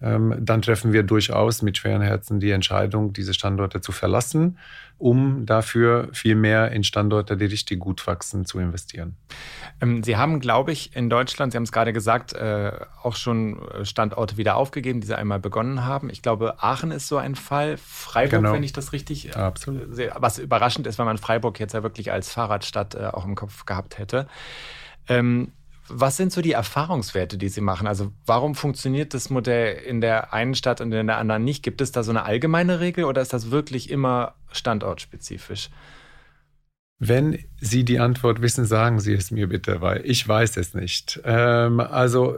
dann 0.00 0.62
treffen 0.62 0.94
wir 0.94 1.02
durchaus 1.02 1.60
mit 1.60 1.76
schweren 1.76 2.00
Herzen 2.00 2.40
die 2.40 2.50
Entscheidung, 2.52 3.12
diese 3.12 3.34
Standorte 3.34 3.82
zu 3.82 3.92
verlassen, 3.92 4.58
um 4.96 5.44
dafür 5.44 6.08
viel 6.12 6.36
mehr 6.36 6.72
in 6.72 6.84
Standorte, 6.84 7.36
die 7.36 7.44
richtig 7.44 7.80
gut 7.80 8.06
wachsen, 8.06 8.46
zu 8.46 8.58
investieren. 8.58 9.16
Ähm, 9.82 10.02
Sie 10.02 10.16
haben, 10.16 10.40
glaube 10.40 10.72
ich, 10.72 10.96
in 10.96 11.10
Deutschland, 11.10 11.52
Sie 11.52 11.56
haben 11.56 11.64
es 11.64 11.72
gerade 11.72 11.92
gesagt, 11.92 12.32
äh, 12.32 12.72
auch 13.02 13.14
schon 13.14 13.60
Standorte 13.82 14.38
wieder 14.38 14.56
aufgegeben, 14.56 15.02
die 15.02 15.06
Sie 15.06 15.16
einmal 15.16 15.38
begonnen 15.38 15.84
haben. 15.84 16.08
Ich 16.08 16.22
glaube, 16.22 16.62
Aachen 16.62 16.92
ist 16.92 17.08
so 17.08 17.18
ein 17.18 17.34
Fall, 17.34 17.76
Freiburg, 17.76 18.30
genau. 18.40 18.52
wenn 18.54 18.62
ich 18.62 18.72
das 18.72 18.92
richtig 18.92 19.36
Absolut. 19.36 19.94
sehe. 19.94 20.12
Was 20.16 20.38
überraschend 20.38 20.86
ist, 20.86 20.98
weil 20.98 21.06
man 21.06 21.18
Freiburg 21.18 21.60
jetzt 21.60 21.74
ja 21.74 21.82
wirklich 21.82 22.10
als 22.10 22.32
Fahrradstadt 22.32 22.94
äh, 22.94 23.06
auch 23.06 23.26
im 23.26 23.34
Kopf 23.34 23.66
gehabt 23.66 23.98
hätte. 23.98 24.28
Ähm, 25.08 25.52
was 25.92 26.16
sind 26.16 26.32
so 26.32 26.40
die 26.40 26.52
Erfahrungswerte, 26.52 27.36
die 27.36 27.48
Sie 27.48 27.60
machen? 27.60 27.86
Also 27.86 28.12
warum 28.24 28.54
funktioniert 28.54 29.14
das 29.14 29.30
Modell 29.30 29.76
in 29.76 30.00
der 30.00 30.32
einen 30.32 30.54
Stadt 30.54 30.80
und 30.80 30.92
in 30.92 31.06
der 31.06 31.18
anderen 31.18 31.44
nicht? 31.44 31.62
Gibt 31.62 31.80
es 31.80 31.92
da 31.92 32.02
so 32.02 32.10
eine 32.10 32.24
allgemeine 32.24 32.80
Regel 32.80 33.04
oder 33.04 33.20
ist 33.20 33.32
das 33.32 33.50
wirklich 33.50 33.90
immer 33.90 34.34
standortspezifisch? 34.52 35.70
Wenn 37.02 37.38
Sie 37.58 37.86
die 37.86 37.98
Antwort 37.98 38.42
wissen, 38.42 38.66
sagen 38.66 39.00
Sie 39.00 39.14
es 39.14 39.30
mir 39.30 39.48
bitte, 39.48 39.80
weil 39.80 40.02
ich 40.04 40.28
weiß 40.28 40.58
es 40.58 40.74
nicht. 40.74 41.18
Ähm, 41.24 41.80
also 41.80 42.36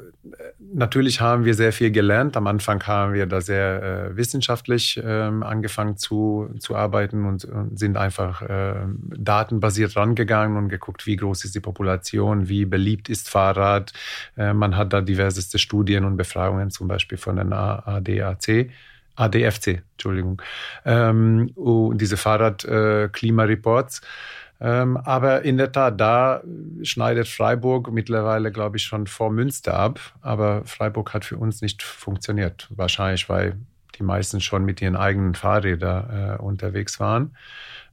natürlich 0.73 1.21
haben 1.21 1.45
wir 1.45 1.55
sehr 1.55 1.73
viel 1.73 1.91
gelernt. 1.91 2.37
Am 2.37 2.47
Anfang 2.47 2.81
haben 2.87 3.13
wir 3.13 3.27
da 3.27 3.41
sehr 3.41 3.83
äh, 3.83 4.17
wissenschaftlich 4.17 5.03
ähm, 5.05 5.43
angefangen 5.43 5.97
zu, 5.97 6.49
zu 6.61 6.77
arbeiten 6.77 7.27
und, 7.27 7.45
und 7.45 7.77
sind 7.77 7.97
einfach 7.97 8.43
äh, 8.43 8.87
datenbasiert 9.17 9.97
rangegangen 9.97 10.57
und 10.57 10.69
geguckt, 10.69 11.07
wie 11.07 11.17
groß 11.17 11.45
ist 11.45 11.57
die 11.57 11.61
Population, 11.61 12.49
wie 12.49 12.65
beliebt 12.65 13.09
ist 13.09 13.29
Fahrrad. 13.29 13.93
Äh, 14.37 14.55
man 14.55 14.77
hat 14.77 14.93
da 14.93 15.01
diverseste 15.01 15.59
Studien 15.59 16.05
und 16.05 16.17
Befragungen, 16.17 16.71
zum 16.71 16.87
Beispiel 16.87 17.19
von 17.19 17.35
den 17.35 17.53
ADAC. 17.53 18.71
ADFC, 19.15 19.83
Entschuldigung. 19.93 20.41
Ähm, 20.85 21.53
diese 21.97 22.17
Fahrrad-Klima-Reports. 22.17 23.99
Äh, 23.99 24.03
ähm, 24.65 24.97
aber 24.97 25.43
in 25.43 25.59
der 25.59 25.73
Tat, 25.73 26.01
da 26.01 26.41
schneidet 26.85 27.27
Freiburg 27.27 27.91
mittlerweile, 27.91 28.53
glaube 28.53 28.77
ich, 28.77 28.85
schon 28.85 29.09
vor 29.09 29.33
Münster 29.33 29.75
ab. 29.75 29.99
Aber 30.21 30.63
Freiburg 30.65 31.13
hat 31.15 31.25
für 31.25 31.37
uns 31.37 31.63
nicht 31.63 31.83
funktioniert. 31.83 32.69
Wahrscheinlich, 32.71 33.29
weil 33.29 33.59
die 33.99 34.05
meisten 34.05 34.41
schon 34.41 34.65
mit 34.65 34.81
ihren 34.81 34.95
eigenen 34.95 35.35
Fahrrädern 35.35 36.37
äh, 36.39 36.41
unterwegs 36.41 37.01
waren. 37.01 37.37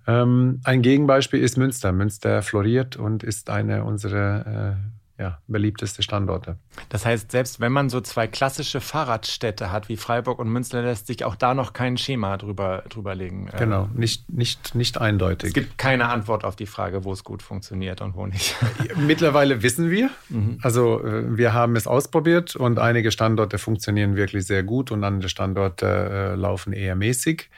Ähm, 0.05 0.61
ein 0.63 0.83
Gegenbeispiel 0.83 1.41
ist 1.41 1.57
Münster. 1.57 1.91
Münster 1.91 2.43
floriert 2.43 2.97
und 2.97 3.23
ist 3.23 3.49
eine 3.49 3.83
unserer 3.83 4.45
äh, 4.45 4.98
ja, 5.19 5.39
beliebteste 5.47 6.01
Standorte. 6.01 6.55
Das 6.87 7.05
heißt, 7.05 7.29
selbst 7.31 7.59
wenn 7.59 7.73
man 7.73 7.89
so 7.89 7.99
zwei 7.99 8.25
klassische 8.25 8.79
Fahrradstädte 8.79 9.69
hat 9.69 9.89
wie 9.89 9.97
Freiburg 9.97 10.39
und 10.39 10.49
Münster, 10.49 10.81
lässt 10.81 11.07
sich 11.07 11.25
auch 11.25 11.35
da 11.35 11.53
noch 11.53 11.73
kein 11.73 11.97
Schema 11.97 12.37
drüber, 12.37 12.83
drüber 12.87 13.15
legen. 13.15 13.49
Genau, 13.57 13.89
nicht, 13.93 14.29
nicht, 14.29 14.75
nicht 14.75 14.99
eindeutig. 14.99 15.49
Es 15.49 15.53
gibt 15.53 15.77
keine 15.77 16.07
Antwort 16.07 16.45
auf 16.45 16.55
die 16.55 16.65
Frage, 16.65 17.03
wo 17.03 17.11
es 17.11 17.25
gut 17.25 17.43
funktioniert 17.43 17.99
und 17.99 18.15
wo 18.15 18.27
nicht. 18.27 18.55
Mittlerweile 18.95 19.61
wissen 19.61 19.91
wir. 19.91 20.09
Mhm. 20.29 20.57
Also 20.61 21.03
äh, 21.03 21.37
wir 21.37 21.53
haben 21.53 21.75
es 21.75 21.85
ausprobiert 21.85 22.55
und 22.55 22.79
einige 22.79 23.11
Standorte 23.11 23.57
funktionieren 23.57 24.15
wirklich 24.15 24.45
sehr 24.47 24.63
gut 24.63 24.89
und 24.89 25.03
andere 25.03 25.27
Standorte 25.27 25.85
äh, 25.85 26.35
laufen 26.35 26.71
eher 26.71 26.95
mäßig. 26.95 27.49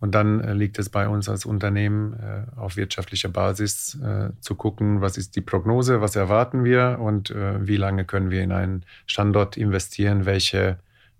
Und 0.00 0.14
dann 0.14 0.40
äh, 0.40 0.54
liegt 0.54 0.78
es 0.78 0.88
bei 0.88 1.08
uns 1.08 1.28
als 1.28 1.44
Unternehmen 1.44 2.12
äh, 2.14 2.44
auf 2.56 2.76
wirtschaftlicher 2.76 3.28
Basis 3.28 3.98
äh, 4.00 4.30
zu 4.40 4.54
gucken, 4.54 5.00
was 5.00 5.18
ist 5.18 5.34
die 5.34 5.40
Prognose, 5.40 6.00
was 6.00 6.14
erwarten 6.14 6.64
wir 6.64 6.98
und 7.00 7.30
wie 7.30 7.76
lange 7.76 8.04
können 8.04 8.30
wir 8.30 8.42
in 8.42 8.52
einen 8.52 8.84
Standort 9.06 9.56
investieren, 9.56 10.24
welche 10.24 10.78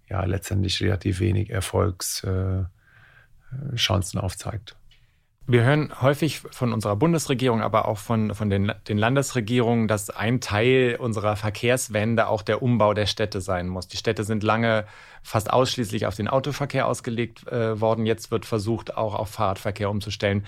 ja 0.09 0.25
letztendlich 0.25 0.81
relativ 0.81 1.21
wenig 1.21 1.51
Erfolgschancen 1.51 2.69
aufzeigt. 4.21 4.77
Wir 5.51 5.65
hören 5.65 5.91
häufig 6.03 6.41
von 6.41 6.75
unserer 6.75 6.95
Bundesregierung, 6.95 7.63
aber 7.63 7.89
auch 7.89 7.97
von, 7.97 8.35
von 8.35 8.51
den, 8.51 8.71
den 8.87 8.99
Landesregierungen, 8.99 9.89
dass 9.89 10.11
ein 10.11 10.43
Teil 10.43 10.97
unserer 11.01 11.37
Verkehrswende 11.37 12.27
auch 12.27 12.43
der 12.43 12.61
Umbau 12.61 12.93
der 12.93 13.07
Städte 13.07 13.41
sein 13.41 13.67
muss. 13.67 13.89
Die 13.89 13.97
Städte 13.97 14.25
sind 14.25 14.43
lange 14.43 14.85
fast 15.23 15.51
ausschließlich 15.51 16.05
auf 16.05 16.15
den 16.15 16.29
Autoverkehr 16.29 16.87
ausgelegt 16.87 17.49
äh, 17.49 17.81
worden. 17.81 18.05
Jetzt 18.05 18.31
wird 18.31 18.45
versucht, 18.45 18.95
auch 18.95 19.15
auf 19.15 19.31
Fahrradverkehr 19.31 19.89
umzustellen. 19.89 20.45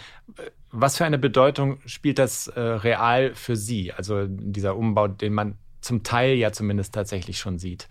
Was 0.71 0.99
für 0.99 1.07
eine 1.07 1.19
Bedeutung 1.19 1.79
spielt 1.87 2.19
das 2.19 2.49
äh, 2.49 2.61
real 2.61 3.35
für 3.35 3.57
Sie? 3.57 3.95
Also 3.95 4.27
dieser 4.29 4.77
Umbau, 4.77 5.09
den 5.09 5.33
man 5.33 5.57
zum 5.81 6.03
Teil 6.03 6.35
ja 6.35 6.53
zumindest 6.53 6.95
tatsächlich 6.95 7.39
schon 7.39 7.59
sieht. 7.59 7.89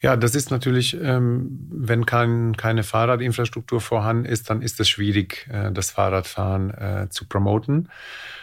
Ja, 0.00 0.16
das 0.16 0.36
ist 0.36 0.52
natürlich, 0.52 0.96
ähm, 1.02 1.58
wenn 1.72 2.06
kein, 2.06 2.56
keine 2.56 2.84
Fahrradinfrastruktur 2.84 3.80
vorhanden 3.80 4.26
ist, 4.26 4.48
dann 4.48 4.62
ist 4.62 4.78
es 4.78 4.88
schwierig, 4.88 5.48
äh, 5.50 5.72
das 5.72 5.90
Fahrradfahren 5.90 6.70
äh, 6.70 7.08
zu 7.10 7.26
promoten. 7.26 7.88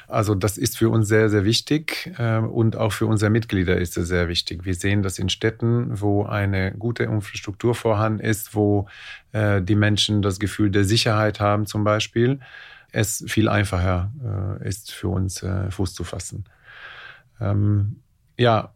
Also 0.09 0.35
das 0.35 0.57
ist 0.57 0.77
für 0.77 0.89
uns 0.89 1.07
sehr, 1.07 1.29
sehr 1.29 1.45
wichtig 1.45 2.11
äh, 2.17 2.39
und 2.39 2.75
auch 2.75 2.91
für 2.91 3.05
unsere 3.05 3.31
Mitglieder 3.31 3.77
ist 3.77 3.95
es 3.95 4.09
sehr 4.09 4.27
wichtig. 4.27 4.65
Wir 4.65 4.75
sehen 4.75 5.01
das 5.01 5.17
in 5.17 5.29
Städten, 5.29 6.01
wo 6.01 6.25
eine 6.25 6.73
gute 6.73 7.03
Infrastruktur 7.05 7.73
vorhanden 7.73 8.19
ist, 8.19 8.53
wo 8.53 8.89
äh, 9.31 9.61
die 9.61 9.75
Menschen 9.75 10.21
das 10.21 10.39
Gefühl 10.39 10.71
der 10.71 10.83
Sicherheit 10.83 11.39
haben 11.39 11.65
zum 11.67 11.85
Beispiel, 11.85 12.41
es 12.91 13.23
viel 13.27 13.49
einfacher 13.49 14.09
ist 14.63 14.93
für 14.93 15.09
uns 15.09 15.45
Fuß 15.69 15.93
zu 15.93 16.05
fassen. 16.05 16.45
Ähm, 17.41 17.97
ja, 18.37 18.74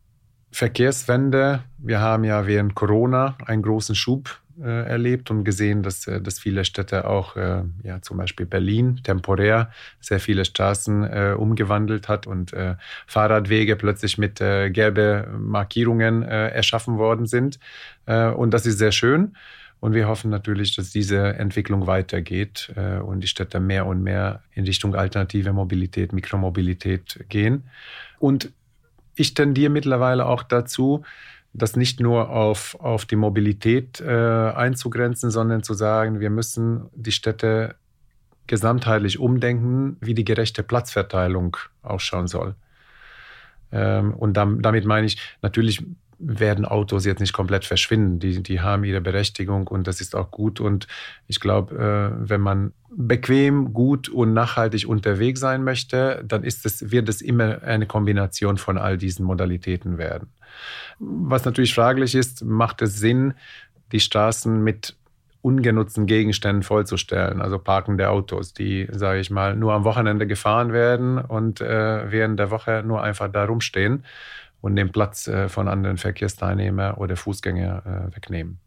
Verkehrswende. 0.51 1.63
Wir 1.77 1.99
haben 1.99 2.23
ja 2.23 2.47
während 2.47 2.75
Corona 2.75 3.37
einen 3.45 3.61
großen 3.61 3.95
Schub 3.95 4.39
äh, 4.61 4.89
erlebt 4.89 5.31
und 5.31 5.45
gesehen, 5.45 5.83
dass, 5.83 6.05
äh, 6.05 6.19
dass 6.19 6.39
viele 6.39 6.65
Städte 6.65 7.07
auch, 7.07 7.37
äh, 7.37 7.63
ja 7.83 8.01
zum 8.01 8.17
Beispiel 8.17 8.45
Berlin, 8.45 8.99
temporär 9.03 9.71
sehr 10.01 10.19
viele 10.19 10.43
Straßen 10.43 11.03
äh, 11.03 11.35
umgewandelt 11.37 12.09
hat 12.09 12.27
und 12.27 12.51
äh, 12.51 12.75
Fahrradwege 13.07 13.77
plötzlich 13.77 14.17
mit 14.17 14.41
äh, 14.41 14.69
gelbe 14.69 15.29
Markierungen 15.39 16.23
erschaffen 16.23 16.97
worden 16.97 17.25
sind. 17.25 17.59
und 18.05 18.53
das 18.53 18.65
ist 18.65 18.79
sehr 18.79 18.91
schön. 18.91 19.35
Und 19.79 19.93
wir 19.93 20.07
hoffen 20.07 20.29
natürlich, 20.29 20.75
dass 20.75 20.89
diese 20.89 21.35
Entwicklung 21.35 21.87
weitergeht 21.87 22.73
und 23.05 23.21
die 23.21 23.27
Städte 23.27 23.59
mehr 23.59 23.85
und 23.85 24.03
mehr 24.03 24.41
in 24.53 24.65
Richtung 24.65 24.95
alternative 24.95 25.53
Mobilität, 25.53 26.11
Mikromobilität 26.11 27.25
gehen. 27.29 27.63
Und 28.19 28.51
ich 29.15 29.33
tendiere 29.33 29.69
mittlerweile 29.69 30.25
auch 30.25 30.43
dazu, 30.43 31.03
das 31.53 31.75
nicht 31.75 31.99
nur 31.99 32.29
auf, 32.29 32.75
auf 32.79 33.05
die 33.05 33.15
Mobilität 33.15 33.99
äh, 34.01 34.51
einzugrenzen, 34.51 35.31
sondern 35.31 35.63
zu 35.63 35.73
sagen, 35.73 36.19
wir 36.19 36.29
müssen 36.29 36.89
die 36.93 37.11
Städte 37.11 37.75
gesamtheitlich 38.47 39.19
umdenken, 39.19 39.97
wie 40.01 40.13
die 40.13 40.25
gerechte 40.25 40.63
Platzverteilung 40.63 41.57
ausschauen 41.81 42.27
soll. 42.27 42.55
Ähm, 43.71 44.13
und 44.13 44.33
dam, 44.33 44.61
damit 44.61 44.85
meine 44.85 45.07
ich, 45.07 45.19
natürlich 45.41 45.83
werden 46.19 46.65
Autos 46.65 47.05
jetzt 47.05 47.21
nicht 47.21 47.33
komplett 47.33 47.65
verschwinden. 47.65 48.19
Die, 48.19 48.43
die 48.43 48.59
haben 48.59 48.83
ihre 48.83 49.01
Berechtigung 49.01 49.67
und 49.67 49.87
das 49.87 50.01
ist 50.01 50.15
auch 50.15 50.31
gut. 50.31 50.59
Und 50.59 50.87
ich 51.27 51.39
glaube, 51.39 51.75
äh, 51.75 52.29
wenn 52.29 52.41
man 52.41 52.73
bequem, 52.91 53.73
gut 53.73 54.09
und 54.09 54.33
nachhaltig 54.33 54.87
unterwegs 54.87 55.39
sein 55.39 55.63
möchte, 55.63 56.23
dann 56.27 56.43
ist 56.43 56.65
es, 56.65 56.91
wird 56.91 57.07
es 57.07 57.21
immer 57.21 57.63
eine 57.63 57.87
Kombination 57.87 58.57
von 58.57 58.77
all 58.77 58.97
diesen 58.97 59.25
Modalitäten 59.25 59.97
werden. 59.97 60.29
Was 60.99 61.45
natürlich 61.45 61.73
fraglich 61.73 62.15
ist, 62.15 62.43
macht 62.43 62.81
es 62.81 62.97
Sinn, 62.97 63.33
die 63.91 64.01
Straßen 64.01 64.61
mit 64.61 64.95
ungenutzten 65.41 66.05
Gegenständen 66.05 66.63
vollzustellen, 66.63 67.41
also 67.41 67.59
parkende 67.59 68.09
Autos, 68.09 68.53
die, 68.53 68.89
sage 68.91 69.21
ich 69.21 69.29
mal, 69.29 69.55
nur 69.55 69.73
am 69.73 69.85
Wochenende 69.85 70.27
gefahren 70.27 70.73
werden 70.73 71.17
und 71.17 71.61
äh, 71.61 72.11
während 72.11 72.37
der 72.39 72.51
Woche 72.51 72.83
nur 72.85 73.01
einfach 73.01 73.31
da 73.31 73.45
rumstehen 73.45 74.03
und 74.61 74.75
den 74.75 74.91
Platz 74.91 75.27
äh, 75.27 75.49
von 75.49 75.67
anderen 75.67 75.97
Verkehrsteilnehmern 75.97 76.95
oder 76.95 77.15
Fußgänger 77.15 78.09
äh, 78.11 78.15
wegnehmen. 78.15 78.59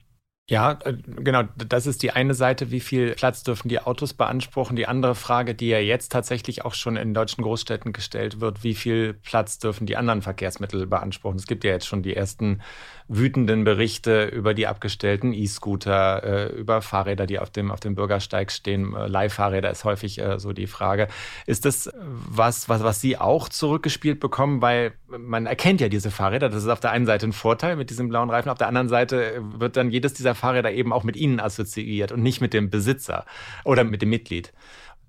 Ja, 0.48 0.78
äh, 0.85 0.94
genau. 0.94 1.44
Das 1.57 1.87
ist 1.87 2.02
die 2.02 2.11
eine 2.11 2.35
Seite, 2.35 2.70
wie 2.70 2.81
viel 2.81 3.14
Platz 3.14 3.42
dürfen 3.42 3.68
die 3.68 3.81
Autos 3.81 4.12
beanspruchen. 4.12 4.76
Die 4.76 4.87
andere 4.87 5.14
Frage, 5.14 5.55
die 5.55 5.68
ja 5.68 5.78
jetzt 5.78 6.11
tatsächlich 6.11 6.64
auch 6.64 6.74
schon 6.74 6.96
in 6.96 7.14
deutschen 7.14 7.42
Großstädten 7.44 7.92
gestellt 7.92 8.40
wird, 8.40 8.64
wie 8.64 8.74
viel 8.74 9.14
Platz 9.14 9.59
dürfen 9.59 9.87
die 9.87 9.96
anderen 9.96 10.20
Verkehrsmittel 10.20 10.87
beanspruchen? 10.87 11.38
Es 11.38 11.46
gibt 11.46 11.64
ja 11.64 11.70
jetzt 11.70 11.87
schon 11.87 12.02
die 12.02 12.16
ersten 12.16 12.61
wütenden 13.09 13.65
Berichte 13.65 14.25
über 14.25 14.55
die 14.55 14.67
abgestellten 14.67 15.33
E-Scooter, 15.33 16.23
äh, 16.23 16.47
über 16.53 16.83
Fahrräder, 16.83 17.27
die 17.27 17.38
auf 17.38 17.51
dem, 17.51 17.71
auf 17.71 17.81
dem 17.81 17.95
Bürgersteig 17.95 18.53
stehen. 18.53 18.95
Äh, 18.95 19.07
Leihfahrräder 19.07 19.71
ist 19.71 19.85
häufig 19.85 20.19
äh, 20.19 20.38
so 20.38 20.53
die 20.53 20.67
Frage. 20.67 21.09
Ist 21.47 21.65
das 21.65 21.91
was, 21.95 22.69
was, 22.69 22.83
was 22.83 23.01
Sie 23.01 23.19
auch 23.19 23.49
zurückgespielt 23.49 24.21
bekommen? 24.21 24.62
Weil 24.62 24.93
man 25.09 25.47
erkennt 25.47 25.81
ja 25.81 25.88
diese 25.88 26.11
Fahrräder. 26.11 26.49
Das 26.49 26.62
ist 26.62 26.69
auf 26.69 26.81
der 26.81 26.91
einen 26.91 27.07
Seite 27.07 27.27
ein 27.27 27.33
Vorteil 27.33 27.77
mit 27.77 27.91
diesem 27.91 28.09
blauen 28.09 28.31
Reifen. 28.31 28.49
Auf 28.49 28.59
der 28.59 28.69
anderen 28.69 28.88
Seite 28.88 29.43
wird 29.59 29.77
dann 29.77 29.91
jedes 29.91 30.15
dieser 30.15 30.35
Fahrräder 30.35 30.73
eben 30.73 30.93
auch 30.93 31.05
mit 31.05 31.17
Ihnen 31.17 31.41
assoziiert 31.41 32.12
und 32.12 32.23
nicht 32.23 32.41
mit 32.41 32.55
dem 32.55 32.71
Besitzer 32.71 33.25
oder 33.65 33.85
mit 33.85 34.03
dem 34.03 34.11
Mitglied, 34.11 34.53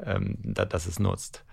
ähm, 0.04 0.38
das 0.42 0.86
es 0.86 1.00
nutzt. 1.00 1.44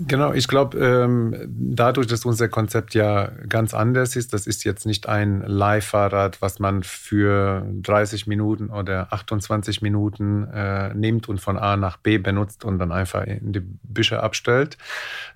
Genau, 0.00 0.32
ich 0.32 0.48
glaube, 0.48 0.76
ähm, 0.78 1.36
dadurch, 1.46 2.08
dass 2.08 2.24
unser 2.24 2.48
Konzept 2.48 2.94
ja 2.94 3.30
ganz 3.48 3.74
anders 3.74 4.16
ist, 4.16 4.32
das 4.32 4.48
ist 4.48 4.64
jetzt 4.64 4.86
nicht 4.86 5.08
ein 5.08 5.42
Leihfahrrad, 5.46 6.42
was 6.42 6.58
man 6.58 6.82
für 6.82 7.64
30 7.80 8.26
Minuten 8.26 8.70
oder 8.70 9.12
28 9.12 9.82
Minuten 9.82 10.48
äh, 10.52 10.92
nimmt 10.94 11.28
und 11.28 11.40
von 11.40 11.56
A 11.56 11.76
nach 11.76 11.96
B 11.96 12.18
benutzt 12.18 12.64
und 12.64 12.80
dann 12.80 12.90
einfach 12.90 13.22
in 13.24 13.52
die 13.52 13.62
Büsche 13.84 14.20
abstellt. 14.20 14.78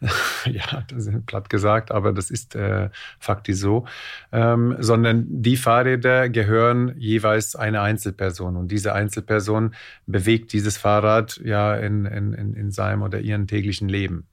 ja, 0.45 0.83
das 0.89 1.07
ist 1.07 1.27
platt 1.27 1.51
gesagt, 1.51 1.93
aber 1.93 2.13
das 2.13 2.29
ist 2.29 2.57
äh, 2.57 2.91
faktisch 3.21 3.59
so. 3.59 3.85
Ähm, 4.33 4.75
sondern 4.81 5.25
die 5.29 5.57
Fahrräder 5.57 6.29
gehören 6.29 6.95
jeweils 6.99 7.55
einer 7.55 7.83
Einzelperson 7.83 8.57
und 8.57 8.73
diese 8.73 8.93
Einzelperson 8.93 9.77
bewegt 10.07 10.53
dieses 10.53 10.79
Fahrrad 10.79 11.41
ja 11.45 11.77
in, 11.77 12.07
in, 12.07 12.33
in 12.55 12.73
seinem 12.73 13.03
oder 13.03 13.21
ihrem 13.21 13.47
täglichen 13.47 13.89
Leben. 13.89 14.27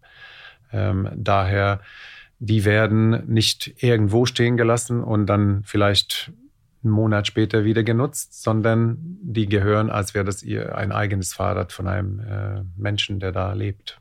Ähm, 0.71 1.09
daher, 1.15 1.81
die 2.39 2.65
werden 2.65 3.25
nicht 3.27 3.81
irgendwo 3.81 4.25
stehen 4.25 4.57
gelassen 4.57 5.03
und 5.03 5.25
dann 5.27 5.63
vielleicht 5.63 6.31
einen 6.83 6.93
Monat 6.93 7.27
später 7.27 7.65
wieder 7.65 7.83
genutzt, 7.83 8.41
sondern 8.43 8.97
die 9.21 9.47
gehören, 9.47 9.89
als 9.89 10.13
wäre 10.13 10.25
das 10.25 10.43
ihr 10.43 10.77
ein 10.77 10.91
eigenes 10.91 11.33
Fahrrad 11.33 11.73
von 11.73 11.87
einem 11.87 12.19
äh, 12.19 12.63
Menschen, 12.77 13.19
der 13.19 13.31
da 13.31 13.53
lebt. 13.53 13.99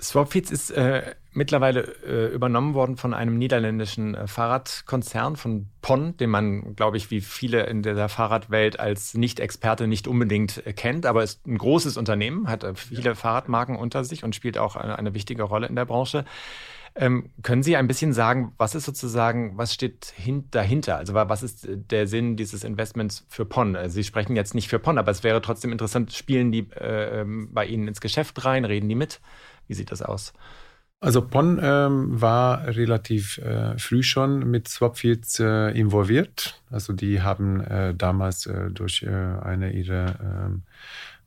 Swapfeeds 0.00 0.52
ist 0.52 0.70
äh, 0.70 1.16
mittlerweile 1.32 1.80
äh, 2.06 2.32
übernommen 2.32 2.74
worden 2.74 2.96
von 2.96 3.14
einem 3.14 3.36
niederländischen 3.36 4.14
äh, 4.14 4.28
Fahrradkonzern 4.28 5.34
von 5.34 5.66
PON, 5.82 6.16
den 6.16 6.30
man, 6.30 6.76
glaube 6.76 6.96
ich, 6.96 7.10
wie 7.10 7.20
viele 7.20 7.66
in 7.66 7.82
der 7.82 8.08
Fahrradwelt 8.08 8.78
als 8.78 9.14
Nicht-Experte 9.14 9.88
nicht 9.88 10.06
unbedingt 10.06 10.64
äh, 10.66 10.72
kennt, 10.72 11.04
aber 11.04 11.24
ist 11.24 11.44
ein 11.48 11.58
großes 11.58 11.96
Unternehmen, 11.96 12.48
hat 12.48 12.62
äh, 12.62 12.74
viele 12.74 13.16
Fahrradmarken 13.16 13.74
unter 13.74 14.04
sich 14.04 14.22
und 14.22 14.36
spielt 14.36 14.56
auch 14.56 14.76
eine, 14.76 14.96
eine 14.96 15.14
wichtige 15.14 15.42
Rolle 15.42 15.66
in 15.66 15.74
der 15.74 15.84
Branche. 15.84 16.24
Ähm, 16.94 17.30
können 17.42 17.64
Sie 17.64 17.76
ein 17.76 17.88
bisschen 17.88 18.12
sagen, 18.12 18.52
was 18.56 18.76
ist 18.76 18.84
sozusagen, 18.84 19.58
was 19.58 19.74
steht 19.74 20.14
dahinter? 20.50 20.96
Also 20.96 21.14
was 21.14 21.42
ist 21.42 21.66
äh, 21.66 21.76
der 21.76 22.06
Sinn 22.06 22.36
dieses 22.36 22.62
Investments 22.62 23.26
für 23.28 23.44
PON? 23.44 23.76
Sie 23.88 24.04
sprechen 24.04 24.36
jetzt 24.36 24.54
nicht 24.54 24.68
für 24.68 24.78
PON, 24.78 24.98
aber 24.98 25.10
es 25.10 25.24
wäre 25.24 25.42
trotzdem 25.42 25.72
interessant, 25.72 26.12
spielen 26.12 26.52
die 26.52 26.68
äh, 26.76 27.22
ähm, 27.22 27.50
bei 27.52 27.66
Ihnen 27.66 27.88
ins 27.88 28.00
Geschäft 28.00 28.44
rein, 28.44 28.64
reden 28.64 28.88
die 28.88 28.94
mit? 28.94 29.20
Wie 29.68 29.74
sieht 29.74 29.92
das 29.92 30.02
aus? 30.02 30.32
Also 31.00 31.22
PON 31.22 31.60
ähm, 31.62 32.20
war 32.20 32.66
relativ 32.66 33.38
äh, 33.38 33.78
früh 33.78 34.02
schon 34.02 34.50
mit 34.50 34.66
Swapfields 34.66 35.38
äh, 35.38 35.70
involviert. 35.70 36.60
Also 36.70 36.92
die 36.92 37.22
haben 37.22 37.60
äh, 37.60 37.94
damals 37.94 38.46
äh, 38.46 38.70
durch 38.72 39.04
äh, 39.04 39.08
eine 39.08 39.70
ihrer, 39.70 40.16
ähm, 40.20 40.62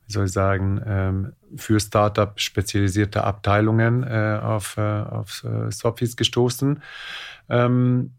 wie 0.07 0.11
soll 0.11 0.25
ich 0.25 0.33
sagen, 0.33 0.81
ähm, 0.85 1.33
für 1.55 1.79
Startup 1.79 2.37
spezialisierte 2.37 3.23
Abteilungen 3.23 4.03
äh, 4.03 4.39
auf, 4.41 4.77
auf 4.77 5.45
Swapfields 5.71 6.17
gestoßen. 6.17 6.81
Ähm, 7.47 8.11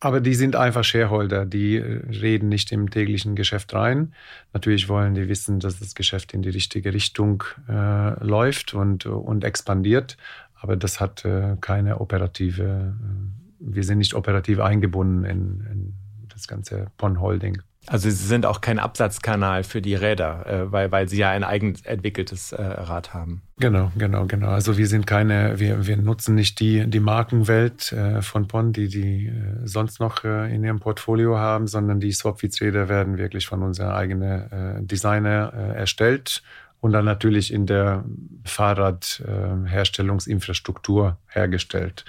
aber 0.00 0.20
die 0.20 0.34
sind 0.34 0.54
einfach 0.54 0.84
Shareholder, 0.84 1.44
die 1.44 1.76
äh, 1.76 2.02
reden 2.20 2.48
nicht 2.48 2.72
im 2.72 2.90
täglichen 2.90 3.34
Geschäft 3.34 3.74
rein. 3.74 4.12
Natürlich 4.52 4.88
wollen 4.88 5.14
die 5.14 5.28
wissen, 5.28 5.60
dass 5.60 5.78
das 5.78 5.94
Geschäft 5.94 6.32
in 6.34 6.42
die 6.42 6.50
richtige 6.50 6.94
Richtung 6.94 7.44
äh, 7.68 8.24
läuft 8.24 8.74
und, 8.74 9.06
und 9.06 9.44
expandiert, 9.44 10.16
aber 10.60 10.76
das 10.76 11.00
hat 11.00 11.24
äh, 11.24 11.56
keine 11.60 12.00
operative, 12.00 12.62
äh, 12.62 13.72
wir 13.72 13.84
sind 13.84 13.98
nicht 13.98 14.14
operativ 14.14 14.60
eingebunden 14.60 15.24
in, 15.24 15.66
in 15.72 15.94
das 16.28 16.46
ganze 16.46 16.86
Pon 16.96 17.20
Holding. 17.20 17.62
Also 17.86 18.10
Sie 18.10 18.26
sind 18.26 18.44
auch 18.44 18.60
kein 18.60 18.78
Absatzkanal 18.78 19.64
für 19.64 19.80
die 19.80 19.94
Räder, 19.94 20.46
äh, 20.46 20.72
weil, 20.72 20.92
weil 20.92 21.08
Sie 21.08 21.18
ja 21.18 21.30
ein 21.30 21.42
eigen 21.42 21.74
entwickeltes 21.84 22.52
äh, 22.52 22.62
Rad 22.62 23.14
haben. 23.14 23.40
Genau, 23.58 23.90
genau, 23.96 24.26
genau. 24.26 24.48
Also 24.48 24.76
wir 24.76 24.86
sind 24.86 25.06
keine, 25.06 25.58
wir, 25.58 25.86
wir 25.86 25.96
nutzen 25.96 26.34
nicht 26.34 26.60
die, 26.60 26.86
die 26.86 27.00
Markenwelt 27.00 27.90
äh, 27.92 28.20
von 28.20 28.46
PON, 28.46 28.74
die 28.74 28.88
die 28.88 29.28
äh, 29.28 29.32
sonst 29.64 30.00
noch 30.00 30.22
äh, 30.24 30.54
in 30.54 30.64
ihrem 30.64 30.80
Portfolio 30.80 31.38
haben, 31.38 31.66
sondern 31.66 31.98
die 31.98 32.12
Swapfeeds-Räder 32.12 32.90
werden 32.90 33.16
wirklich 33.16 33.46
von 33.46 33.62
unseren 33.62 33.92
eigenen 33.92 34.52
äh, 34.52 34.82
Designer 34.82 35.52
erstellt 35.74 36.42
und 36.80 36.92
dann 36.92 37.04
natürlich 37.04 37.52
in 37.52 37.66
der 37.66 38.04
Fahrradherstellungsinfrastruktur 38.44 41.18
hergestellt. 41.26 42.04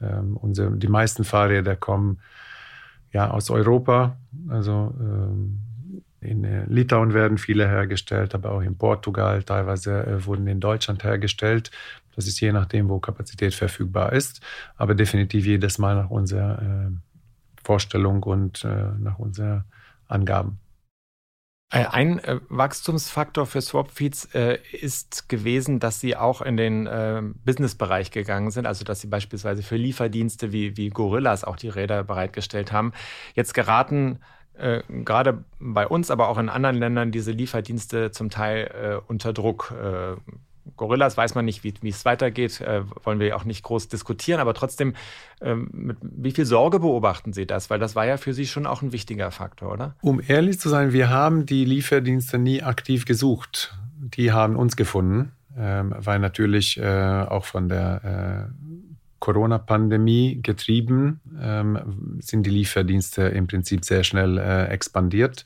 Ähm, 0.00 0.36
unsere, 0.36 0.76
die 0.76 0.86
meisten 0.88 1.24
Fahrräder 1.24 1.74
kommen 1.76 2.20
ja, 3.12 3.30
aus 3.30 3.50
Europa. 3.50 4.16
Also 4.48 4.94
ähm, 4.98 5.58
in 6.20 6.44
äh, 6.44 6.64
Litauen 6.66 7.14
werden 7.14 7.36
viele 7.36 7.68
hergestellt, 7.68 8.34
aber 8.34 8.52
auch 8.52 8.62
in 8.62 8.76
Portugal, 8.76 9.42
teilweise 9.42 10.06
äh, 10.06 10.24
wurden 10.24 10.46
in 10.46 10.60
Deutschland 10.60 11.04
hergestellt. 11.04 11.70
Das 12.14 12.26
ist 12.26 12.40
je 12.40 12.52
nachdem, 12.52 12.88
wo 12.88 12.98
Kapazität 12.98 13.54
verfügbar 13.54 14.12
ist, 14.12 14.40
aber 14.76 14.94
definitiv 14.94 15.46
jedes 15.46 15.78
Mal 15.78 15.96
nach 15.96 16.10
unserer 16.10 16.62
äh, 16.62 16.90
Vorstellung 17.64 18.24
und 18.24 18.66
nach 18.98 19.20
unseren 19.20 19.62
Angaben. 20.08 20.58
Äh, 21.72 21.86
ein 21.86 22.18
äh, 22.18 22.38
Wachstumsfaktor 22.50 23.46
für 23.46 23.62
Swapfeeds 23.62 24.26
äh, 24.34 24.58
ist 24.72 25.30
gewesen, 25.30 25.80
dass 25.80 26.00
sie 26.00 26.16
auch 26.16 26.42
in 26.42 26.58
den 26.58 26.86
äh, 26.86 27.22
Businessbereich 27.46 28.10
gegangen 28.10 28.50
sind, 28.50 28.66
also 28.66 28.84
dass 28.84 29.00
sie 29.00 29.06
beispielsweise 29.06 29.62
für 29.62 29.76
Lieferdienste 29.76 30.52
wie, 30.52 30.76
wie 30.76 30.90
Gorillas 30.90 31.44
auch 31.44 31.56
die 31.56 31.70
Räder 31.70 32.04
bereitgestellt 32.04 32.72
haben. 32.72 32.92
Jetzt 33.34 33.54
geraten 33.54 34.18
äh, 34.54 34.82
gerade 34.88 35.44
bei 35.58 35.86
uns, 35.86 36.10
aber 36.10 36.28
auch 36.28 36.36
in 36.36 36.50
anderen 36.50 36.76
Ländern 36.76 37.10
diese 37.10 37.32
Lieferdienste 37.32 38.10
zum 38.10 38.28
Teil 38.28 38.66
äh, 38.66 39.10
unter 39.10 39.32
Druck. 39.32 39.74
Gorillas 40.76 41.16
weiß 41.16 41.34
man 41.34 41.44
nicht, 41.44 41.64
wie, 41.64 41.74
es 41.88 42.04
weitergeht, 42.04 42.60
äh, 42.60 42.82
wollen 43.04 43.18
wir 43.18 43.36
auch 43.36 43.44
nicht 43.44 43.62
groß 43.62 43.88
diskutieren, 43.88 44.40
aber 44.40 44.54
trotzdem, 44.54 44.94
ähm, 45.40 45.68
mit 45.72 45.96
wie 46.00 46.30
viel 46.30 46.44
Sorge 46.44 46.80
beobachten 46.80 47.32
Sie 47.32 47.46
das? 47.46 47.70
Weil 47.70 47.78
das 47.78 47.96
war 47.96 48.06
ja 48.06 48.16
für 48.16 48.32
Sie 48.32 48.46
schon 48.46 48.66
auch 48.66 48.82
ein 48.82 48.92
wichtiger 48.92 49.30
Faktor, 49.30 49.72
oder? 49.72 49.94
Um 50.00 50.20
ehrlich 50.26 50.60
zu 50.60 50.68
sein, 50.68 50.92
wir 50.92 51.10
haben 51.10 51.46
die 51.46 51.64
Lieferdienste 51.64 52.38
nie 52.38 52.62
aktiv 52.62 53.04
gesucht. 53.04 53.76
Die 54.00 54.32
haben 54.32 54.56
uns 54.56 54.76
gefunden, 54.76 55.32
ähm, 55.56 55.94
weil 55.96 56.18
natürlich 56.18 56.78
äh, 56.78 56.84
auch 56.84 57.44
von 57.44 57.68
der 57.68 58.48
äh, 58.50 58.72
Corona-Pandemie 59.22 60.40
getrieben 60.42 61.20
ähm, 61.40 62.18
sind 62.20 62.44
die 62.44 62.50
Lieferdienste 62.50 63.22
im 63.22 63.46
Prinzip 63.46 63.84
sehr 63.84 64.02
schnell 64.02 64.36
äh, 64.36 64.64
expandiert 64.66 65.44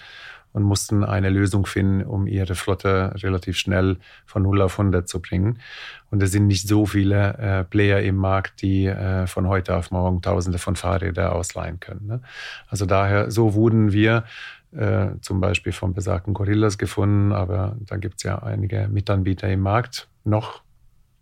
und 0.57 0.63
mussten 0.63 1.05
eine 1.05 1.29
Lösung 1.29 1.67
finden, 1.67 2.03
um 2.03 2.27
ihre 2.27 2.55
Flotte 2.55 3.13
relativ 3.23 3.59
schnell 3.59 3.99
von 4.25 4.43
0 4.43 4.63
auf 4.63 4.79
100 4.79 5.07
zu 5.07 5.21
bringen. 5.21 5.59
Und 6.11 6.23
es 6.23 6.33
sind 6.33 6.47
nicht 6.47 6.67
so 6.67 6.87
viele 6.87 7.37
äh, 7.37 7.65
Player 7.65 8.01
im 8.01 8.17
Markt, 8.17 8.63
die 8.63 8.87
äh, 8.87 9.27
von 9.27 9.49
heute 9.49 9.77
auf 9.77 9.91
morgen 9.91 10.23
Tausende 10.23 10.57
von 10.57 10.75
Fahrrädern 10.75 11.31
ausleihen 11.31 11.79
können. 11.79 12.07
Ne? 12.07 12.23
Also 12.69 12.87
daher, 12.87 13.31
so 13.31 13.53
wurden 13.53 13.93
wir 13.93 14.25
äh, 14.75 15.09
zum 15.21 15.43
Beispiel 15.43 15.73
von 15.73 15.93
besagten 15.93 16.33
Gorillas 16.33 16.79
gefunden, 16.79 17.33
aber 17.33 17.77
da 17.81 17.99
gibt 17.99 18.15
es 18.17 18.23
ja 18.23 18.39
einige 18.39 18.89
Mitanbieter 18.89 19.51
im 19.51 19.61
Markt 19.61 20.09
noch. 20.25 20.63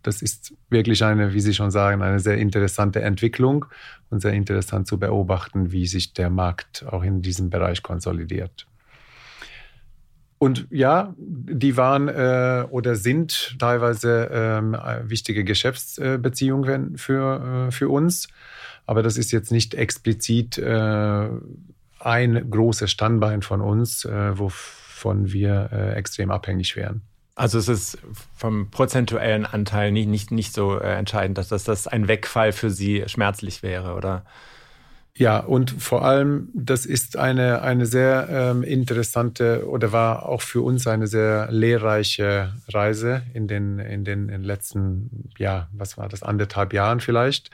Das 0.03 0.23
ist 0.23 0.55
wirklich 0.71 1.03
eine, 1.03 1.35
wie 1.35 1.41
Sie 1.41 1.55
schon 1.55 1.73
sagen, 1.73 2.03
eine 2.03 2.21
sehr 2.21 2.39
interessante 2.39 3.03
Entwicklung 3.03 3.65
und 4.11 4.21
sehr 4.21 4.33
interessant 4.33 4.87
zu 4.87 5.01
beobachten, 5.01 5.73
wie 5.73 5.89
sich 5.89 6.13
der 6.13 6.31
Markt 6.31 6.87
auch 6.89 7.03
in 7.03 7.21
diesem 7.21 7.51
Bereich 7.51 7.83
konsolidiert. 7.83 8.69
Und 10.39 10.67
ja, 10.71 11.15
die 11.17 11.77
waren 11.77 12.09
äh, 12.09 12.67
oder 12.69 12.97
sind 12.97 13.57
teilweise 13.59 14.29
ähm, 14.33 14.77
wichtige 15.05 15.45
Geschäftsbeziehungen 15.45 16.99
für, 16.99 17.69
äh, 17.69 17.73
für 17.73 17.89
uns. 17.89 18.29
Aber 18.87 19.03
das 19.03 19.17
ist 19.17 19.33
jetzt 19.33 19.53
nicht 19.53 19.75
explizit 19.75 20.59
äh, 20.59 21.29
ein 22.01 22.51
großes 22.51 22.91
Standbein 22.91 23.43
von 23.43 23.61
uns, 23.61 24.05
äh, 24.05 24.39
wovon 24.39 25.33
wir 25.33 25.71
äh, 25.73 25.95
extrem 25.95 26.31
abhängig 26.31 26.77
wären. 26.77 27.03
Also 27.37 27.59
es 27.59 27.69
ist 27.69 27.99
vom 28.37 28.71
prozentuellen 28.71 29.45
Anteil 29.47 29.91
nicht, 29.91 30.09
nicht, 30.09 30.31
nicht 30.31 30.53
so 30.53 30.79
äh, 30.79 30.95
entscheidend, 30.95 31.39
dass 31.39 31.49
das, 31.49 31.65
das 31.65 31.89
ein 31.89 32.07
Wegfall 32.07 32.53
für 32.53 32.71
Sie 32.71 33.05
schmerzlich 33.07 33.63
wäre, 33.63 33.95
oder? 33.95 34.25
Ja, 35.17 35.39
und 35.39 35.71
vor 35.71 36.05
allem, 36.05 36.49
das 36.55 36.87
ist 36.87 37.17
eine, 37.17 37.63
eine 37.63 37.87
sehr 37.87 38.27
ähm, 38.29 38.65
interessante 38.65 39.69
oder 39.69 39.93
war 39.93 40.29
auch 40.29 40.43
für 40.43 40.61
uns 40.61 40.89
eine 40.89 41.07
sehr 41.07 41.53
lehrreiche 41.53 42.53
Reise 42.67 43.23
in 43.33 43.47
den, 43.47 43.79
in 43.79 44.05
den, 44.05 44.23
in 44.23 44.29
den 44.29 44.43
letzten, 44.43 45.31
ja, 45.39 45.69
was 45.73 45.97
war 45.97 46.09
das, 46.09 46.25
anderthalb 46.25 46.73
Jahren 46.73 46.99
vielleicht, 46.99 47.53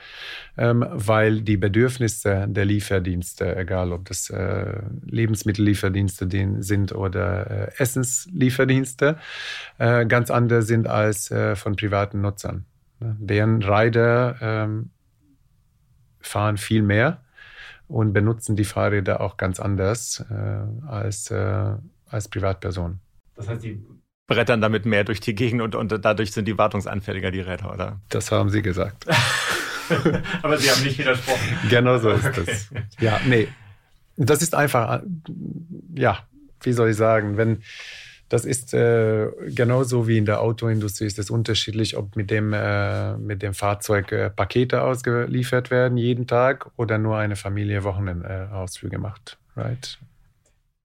ähm, 0.57 0.87
weil 0.89 1.43
die 1.43 1.59
Bedürfnisse 1.59 2.47
der 2.49 2.65
Lieferdienste, 2.65 3.55
egal 3.57 3.93
ob 3.93 4.07
das 4.07 4.31
äh, 4.31 4.81
Lebensmittellieferdienste 5.05 6.29
sind 6.63 6.95
oder 6.95 7.51
äh, 7.51 7.73
Essenslieferdienste, 7.77 9.19
äh, 9.77 10.07
ganz 10.07 10.31
anders 10.31 10.67
sind 10.67 10.89
als 10.89 11.31
äh, 11.31 11.57
von 11.57 11.77
privaten 11.77 12.23
Nutzern. 12.23 12.65
Deren 13.01 13.63
Rider 13.63 14.37
ähm, 14.41 14.91
fahren 16.23 16.57
viel 16.57 16.81
mehr 16.81 17.21
und 17.91 18.13
benutzen 18.13 18.55
die 18.57 18.65
Fahrräder 18.65 19.21
auch 19.21 19.37
ganz 19.37 19.59
anders 19.59 20.25
äh, 20.31 20.89
als, 20.89 21.31
äh, 21.31 21.75
als 22.09 22.29
Privatpersonen. 22.29 23.01
Das 23.35 23.49
heißt, 23.49 23.65
die 23.65 23.85
brettern 24.29 24.61
damit 24.61 24.87
mehr 24.87 25.03
durch 25.03 25.19
die 25.19 25.35
Gegend 25.35 25.61
und, 25.61 25.75
und 25.75 26.05
dadurch 26.05 26.31
sind 26.31 26.47
die 26.47 26.57
wartungsanfälliger, 26.57 27.33
die 27.33 27.41
Räder, 27.41 27.73
oder? 27.73 28.01
Das 28.09 28.31
haben 28.31 28.49
Sie 28.49 28.63
gesagt. 28.63 29.07
Aber 30.43 30.57
Sie 30.57 30.71
haben 30.71 30.85
nicht 30.85 30.99
widersprochen. 30.99 31.59
Genau 31.69 31.99
so 31.99 32.11
ist 32.11 32.25
okay. 32.25 32.45
das. 32.47 32.71
Ja, 33.01 33.21
nee. 33.27 33.49
Das 34.17 34.41
ist 34.41 34.55
einfach, 34.55 35.03
ja, 35.95 36.21
wie 36.63 36.73
soll 36.73 36.91
ich 36.91 36.97
sagen, 36.97 37.37
wenn 37.37 37.63
das 38.31 38.45
ist 38.45 38.73
äh, 38.75 39.27
genauso 39.49 40.07
wie 40.07 40.17
in 40.17 40.25
der 40.25 40.41
Autoindustrie 40.41 41.07
ist 41.07 41.19
es 41.19 41.31
unterschiedlich, 41.31 41.97
ob 41.97 42.15
mit 42.15 42.31
dem, 42.31 42.53
äh, 42.53 43.17
mit 43.17 43.43
dem 43.43 43.55
Fahrzeug 43.55 44.13
äh, 44.13 44.31
Pakete 44.31 44.83
ausgeliefert 44.83 45.73
werden 45.73 45.99
jeden 45.99 46.29
Tag 46.29 46.71
oder 46.77 46.97
nur 46.97 47.19
eine 47.19 47.35
Familie 47.35 47.83
Wochenendausflüge 47.83 48.99
macht. 48.99 49.37
Right? 49.57 49.99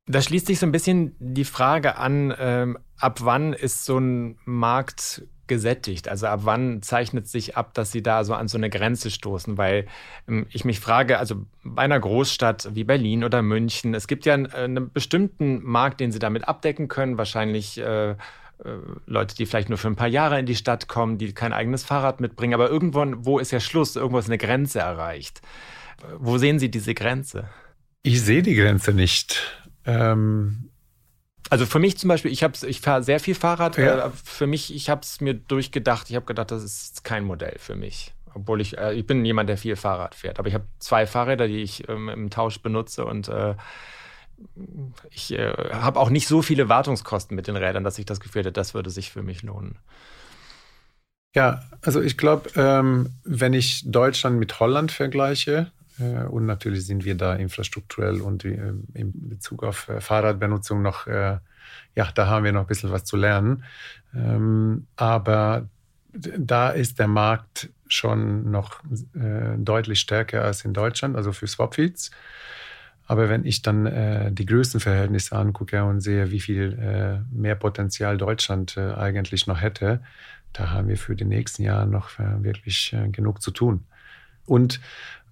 Da 0.08 0.24
schließt 0.24 0.48
sich 0.48 0.58
so 0.58 0.66
ein 0.66 0.72
bisschen 0.72 1.16
die 1.20 1.46
Frage 1.46 1.98
an, 1.98 2.34
ähm, 2.40 2.80
ab 2.98 3.20
wann 3.22 3.54
ist 3.54 3.86
so 3.86 4.00
ein 4.00 4.40
Markt 4.46 5.24
gesättigt? 5.48 6.08
Also 6.08 6.28
ab 6.28 6.42
wann 6.44 6.82
zeichnet 6.82 7.28
sich 7.28 7.58
ab, 7.58 7.74
dass 7.74 7.92
Sie 7.92 8.04
da 8.04 8.24
so 8.24 8.34
an 8.34 8.48
so 8.48 8.58
eine 8.58 8.70
Grenze 8.70 9.12
stoßen? 9.12 9.58
Weil 9.58 9.88
ähm, 10.28 10.46
ich 10.52 10.66
mich 10.66 10.80
frage, 10.80 11.20
also 11.20 11.46
bei 11.64 11.84
einer 11.84 12.00
Großstadt 12.00 12.76
wie 12.76 12.84
Berlin 12.84 13.24
oder 13.24 13.42
München, 13.42 13.94
es 13.94 14.08
gibt 14.08 14.26
ja 14.26 14.34
einen, 14.34 14.48
einen 14.48 14.92
bestimmten 14.92 15.64
Markt, 15.64 16.00
den 16.00 16.12
Sie 16.12 16.20
damit 16.20 16.48
abdecken 16.48 16.88
können, 16.88 17.18
wahrscheinlich 17.18 17.78
äh, 17.78 18.12
äh, 18.12 18.16
Leute, 19.06 19.36
die 19.36 19.46
vielleicht 19.46 19.70
nur 19.70 19.78
für 19.78 19.88
ein 19.88 19.96
paar 19.96 20.08
Jahre 20.08 20.40
in 20.40 20.46
die 20.46 20.56
Stadt 20.56 20.88
kommen, 20.88 21.18
die 21.18 21.34
kein 21.34 21.54
eigenes 21.54 21.84
Fahrrad 21.84 22.22
mitbringen, 22.22 22.54
aber 22.54 22.70
irgendwann, 22.70 23.26
wo 23.26 23.40
ist 23.40 23.52
ja 23.52 23.60
Schluss? 23.60 23.96
Irgendwo 23.96 24.20
ist 24.20 24.28
eine 24.28 24.38
Grenze 24.38 24.80
erreicht. 24.80 25.42
Wo 26.18 26.38
sehen 26.38 26.60
Sie 26.60 26.70
diese 26.70 26.94
Grenze? 26.94 27.50
Ich 28.04 28.22
sehe 28.22 28.44
die 28.44 28.56
Grenze 28.56 28.94
nicht. 28.94 29.62
Ähm, 29.86 30.70
also 31.50 31.66
für 31.66 31.80
mich 31.80 31.98
zum 31.98 32.08
Beispiel, 32.08 32.32
ich, 32.32 32.42
ich 32.42 32.82
fahre 32.82 33.04
sehr 33.04 33.20
viel 33.20 33.36
Fahrrad. 33.36 33.78
Ja. 33.78 34.08
Äh, 34.08 34.12
für 34.24 34.48
mich, 34.48 34.74
ich 34.74 34.90
habe 34.90 35.02
es 35.02 35.22
mir 35.22 35.34
durchgedacht. 35.34 36.10
Ich 36.10 36.16
habe 36.16 36.26
gedacht, 36.26 36.52
das 36.52 36.64
ist 36.64 37.04
kein 37.04 37.24
Modell 37.24 37.56
für 37.60 37.76
mich. 37.76 38.14
Obwohl 38.34 38.62
ich, 38.62 38.78
äh, 38.78 38.94
ich 38.94 39.06
bin 39.06 39.24
jemand, 39.26 39.50
der 39.50 39.58
viel 39.58 39.76
Fahrrad 39.76 40.16
fährt. 40.16 40.40
Aber 40.40 40.48
ich 40.48 40.54
habe 40.54 40.66
zwei 40.80 41.06
Fahrräder, 41.06 41.48
die 41.48 41.62
ich 41.62 41.88
ähm, 41.88 42.10
im 42.10 42.30
Tausch 42.30 42.60
benutze 42.60 43.06
und 43.06 43.28
äh, 43.28 43.56
ich 45.12 45.32
äh, 45.34 45.54
habe 45.72 46.00
auch 46.00 46.10
nicht 46.10 46.28
so 46.28 46.42
viele 46.42 46.68
Wartungskosten 46.68 47.36
mit 47.36 47.48
den 47.48 47.56
Rädern, 47.56 47.84
dass 47.84 47.98
ich 47.98 48.06
das 48.06 48.20
Gefühl 48.20 48.42
hätte, 48.42 48.52
das 48.52 48.74
würde 48.74 48.90
sich 48.90 49.10
für 49.10 49.24
mich 49.24 49.44
lohnen. 49.44 49.78
Ja, 51.34 51.62
also 51.82 52.02
ich 52.02 52.18
glaube, 52.18 52.50
ähm, 52.56 53.14
wenn 53.24 53.54
ich 53.54 53.84
Deutschland 53.86 54.40
mit 54.40 54.60
Holland 54.60 54.92
vergleiche, 54.92 55.72
und 55.98 56.46
natürlich 56.46 56.86
sind 56.86 57.06
wir 57.06 57.16
da 57.16 57.36
infrastrukturell 57.36 58.22
und 58.22 58.44
äh, 58.44 58.74
in 58.94 59.30
Bezug 59.30 59.64
auf 59.64 59.88
äh, 59.88 60.02
Fahrradbenutzung 60.02 60.82
noch, 60.82 61.08
ja, 61.08 61.42
da 61.96 62.28
haben 62.28 62.44
wir 62.44 62.52
noch 62.52 62.62
ein 62.62 62.68
bisschen 62.68 62.92
was 62.92 63.06
zu 63.06 63.16
lernen. 63.16 63.64
Ähm, 64.14 64.88
aber 64.96 65.68
da 66.14 66.70
ist 66.70 67.00
der 67.00 67.08
Markt 67.08 67.70
schon 67.88 68.50
noch 68.50 68.82
deutlich 69.58 70.00
stärker 70.00 70.44
als 70.44 70.66
in 70.66 70.74
Deutschland, 70.74 71.16
also 71.16 71.32
für 71.34 71.46
Swapfeeds. 71.46 72.12
Aber 73.06 73.30
wenn 73.30 73.46
ich 73.46 73.62
dann 73.62 74.34
die 74.34 74.46
Größenverhältnisse 74.46 75.36
angucke 75.36 75.84
und 75.84 76.00
sehe, 76.02 76.32
wie 76.32 76.40
viel 76.40 77.24
mehr 77.32 77.56
Potenzial 77.56 78.18
Deutschland 78.18 78.78
eigentlich 78.78 79.46
noch 79.46 79.62
hätte, 79.62 80.02
da 80.54 80.72
haben 80.72 80.88
wir 80.88 80.98
für 80.98 81.16
die 81.16 81.26
nächsten 81.26 81.64
Jahre 81.64 81.86
noch 81.86 82.18
wirklich 82.18 82.96
genug 83.12 83.42
zu 83.42 83.52
tun. 83.52 83.86
Und 84.46 84.80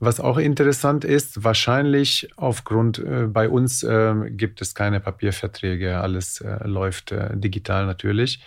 was 0.05 0.19
auch 0.19 0.37
interessant 0.37 1.05
ist, 1.05 1.43
wahrscheinlich 1.43 2.29
aufgrund 2.35 2.99
äh, 2.99 3.27
bei 3.27 3.49
uns 3.49 3.83
äh, 3.83 4.13
gibt 4.29 4.61
es 4.61 4.75
keine 4.75 4.99
Papierverträge, 4.99 5.99
alles 5.99 6.41
äh, 6.41 6.67
läuft 6.67 7.11
äh, 7.11 7.35
digital 7.37 7.85
natürlich. 7.85 8.41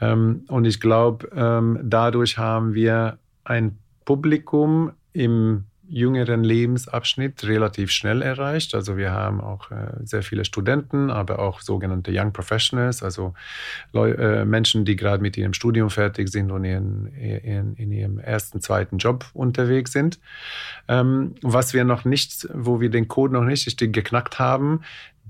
Ähm, 0.00 0.44
und 0.48 0.64
ich 0.64 0.80
glaube, 0.80 1.28
ähm, 1.34 1.78
dadurch 1.82 2.38
haben 2.38 2.74
wir 2.74 3.18
ein 3.44 3.78
Publikum 4.04 4.92
im 5.12 5.64
jüngeren 5.88 6.44
Lebensabschnitt 6.44 7.44
relativ 7.44 7.90
schnell 7.90 8.22
erreicht. 8.22 8.74
Also 8.74 8.96
wir 8.96 9.12
haben 9.12 9.40
auch 9.40 9.70
äh, 9.70 9.92
sehr 10.04 10.22
viele 10.22 10.44
Studenten, 10.44 11.10
aber 11.10 11.38
auch 11.38 11.60
sogenannte 11.60 12.10
Young 12.14 12.32
Professionals, 12.32 13.02
also 13.02 13.34
äh, 13.94 14.44
Menschen, 14.44 14.84
die 14.84 14.96
gerade 14.96 15.22
mit 15.22 15.36
ihrem 15.36 15.54
Studium 15.54 15.90
fertig 15.90 16.28
sind 16.28 16.50
und 16.50 16.64
in 16.64 17.92
ihrem 17.92 18.18
ersten, 18.18 18.60
zweiten 18.60 18.98
Job 18.98 19.26
unterwegs 19.32 19.92
sind. 19.92 20.18
Ähm, 20.88 21.34
was 21.42 21.74
wir 21.74 21.84
noch 21.84 22.04
nicht, 22.04 22.48
wo 22.52 22.80
wir 22.80 22.90
den 22.90 23.08
Code 23.08 23.32
noch 23.34 23.44
nicht 23.44 23.66
richtig 23.66 23.92
geknackt 23.92 24.38
haben, 24.38 24.80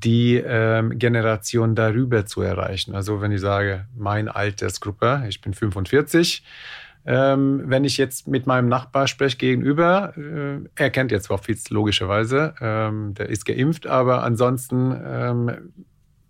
die 0.05 0.37
ähm, 0.37 0.99
Generation 0.99 1.75
darüber 1.75 2.25
zu 2.25 2.43
erreichen. 2.43 2.95
Also 2.95 3.21
wenn 3.21 3.33
ich 3.33 3.41
sage, 3.41 3.87
mein 3.97 4.29
Altersgruppe, 4.29 5.25
ich 5.29 5.41
bin 5.41 5.55
45, 5.55 6.45
ähm, 7.09 7.63
wenn 7.65 7.85
ich 7.85 7.97
jetzt 7.97 8.29
mit 8.29 8.47
meinem 8.47 8.69
Nachbar 8.69 9.09
spreche 9.09 9.39
gegenüber, 9.39 10.13
äh, 10.19 10.59
er 10.75 10.91
kennt 10.91 11.11
jetzt 11.11 11.31
Hoffitz 11.31 11.71
logischerweise, 11.71 12.55
ähm, 12.61 13.15
der 13.15 13.31
ist 13.31 13.47
geimpft, 13.47 13.87
aber 13.87 14.25
ansonsten 14.25 14.95
ähm, 15.07 15.73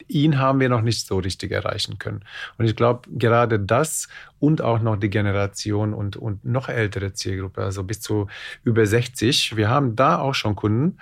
ihn 0.06 0.38
haben 0.38 0.60
wir 0.60 0.68
noch 0.68 0.82
nicht 0.82 1.04
so 1.04 1.18
richtig 1.18 1.50
erreichen 1.50 1.98
können. 1.98 2.20
Und 2.58 2.66
ich 2.66 2.76
glaube, 2.76 3.08
gerade 3.10 3.58
das 3.58 4.06
und 4.38 4.62
auch 4.62 4.80
noch 4.80 4.96
die 4.96 5.10
Generation 5.10 5.92
und, 5.94 6.16
und 6.16 6.44
noch 6.44 6.68
ältere 6.68 7.12
Zielgruppe, 7.12 7.64
also 7.64 7.82
bis 7.82 8.00
zu 8.00 8.28
über 8.62 8.86
60, 8.86 9.56
wir 9.56 9.68
haben 9.68 9.96
da 9.96 10.20
auch 10.20 10.34
schon 10.34 10.54
Kunden, 10.54 10.98